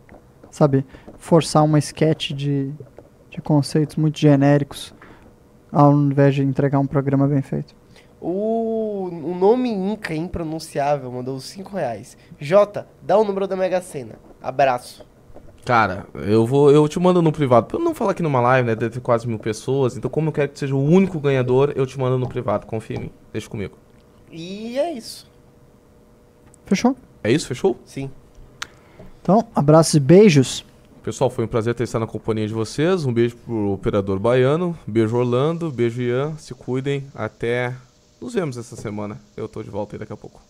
sabe, 0.51 0.85
forçar 1.17 1.65
uma 1.65 1.79
sketch 1.79 2.33
de, 2.33 2.73
de 3.31 3.41
conceitos 3.41 3.97
muito 3.97 4.19
genéricos 4.19 4.95
ao 5.73 5.93
invés 5.93 6.35
de 6.35 6.43
entregar 6.43 6.79
um 6.79 6.87
programa 6.87 7.27
bem 7.27 7.43
feito. 7.43 7.75
O, 8.21 9.09
o 9.09 9.35
nome 9.35 9.71
Inca 9.71 10.15
impronunciável 10.15 11.11
mandou 11.11 11.39
5 11.39 11.77
reais. 11.77 12.17
Jota, 12.39 12.89
dá 13.03 13.17
o 13.17 13.25
número 13.25 13.47
da 13.47 13.55
Mega 13.55 13.81
Sena. 13.81 14.17
Abraço. 14.43 15.07
Cara, 15.69 16.07
eu 16.15 16.47
vou, 16.47 16.71
eu 16.71 16.89
te 16.89 16.99
mando 16.99 17.21
no 17.21 17.31
privado. 17.31 17.67
Pra 17.67 17.79
eu 17.79 17.85
não 17.85 17.95
falar 17.95 18.13
aqui 18.13 18.23
numa 18.23 18.41
live, 18.41 18.67
né? 18.67 18.75
Deve 18.75 18.95
ter 18.95 19.01
quase 19.01 19.29
mil 19.29 19.39
pessoas. 19.39 19.99
Então, 19.99 20.11
como 20.11 20.31
eu 20.31 20.33
quero 20.33 20.51
que 20.51 20.59
seja 20.59 20.75
o 20.75 20.83
único 20.83 21.21
ganhador, 21.21 21.75
eu 21.77 21.85
te 21.85 21.99
mando 21.99 22.17
no 22.17 22.27
privado. 22.27 22.65
Confia 22.65 22.97
em 22.97 23.01
mim. 23.01 23.11
Deixa 23.31 23.51
comigo. 23.51 23.77
E 24.33 24.79
é 24.79 24.95
isso. 24.95 25.31
Fechou? 26.65 26.97
É 27.23 27.31
isso? 27.31 27.47
Fechou? 27.47 27.79
Sim. 27.85 28.11
Então, 29.21 29.47
abraços 29.55 29.93
e 29.93 30.01
beijos. 30.01 30.65
Pessoal, 31.03 31.29
foi 31.29 31.45
um 31.45 31.49
prazer 31.49 31.75
ter 31.75 31.85
estado 31.85 32.01
na 32.01 32.07
companhia 32.07 32.49
de 32.49 32.55
vocês. 32.55 33.05
Um 33.05 33.13
beijo 33.13 33.37
pro 33.37 33.73
operador 33.73 34.19
baiano. 34.19 34.75
Beijo 34.87 35.19
Orlando. 35.19 35.71
Beijo 35.71 36.01
Ian. 36.01 36.35
Se 36.39 36.55
cuidem. 36.55 37.05
Até. 37.15 37.75
Nos 38.19 38.33
vemos 38.33 38.57
essa 38.57 38.75
semana. 38.75 39.21
Eu 39.37 39.47
tô 39.47 39.63
de 39.63 39.69
volta 39.69 39.97
aí 39.97 39.99
daqui 39.99 40.15
a 40.15 40.17
pouco. 40.17 40.48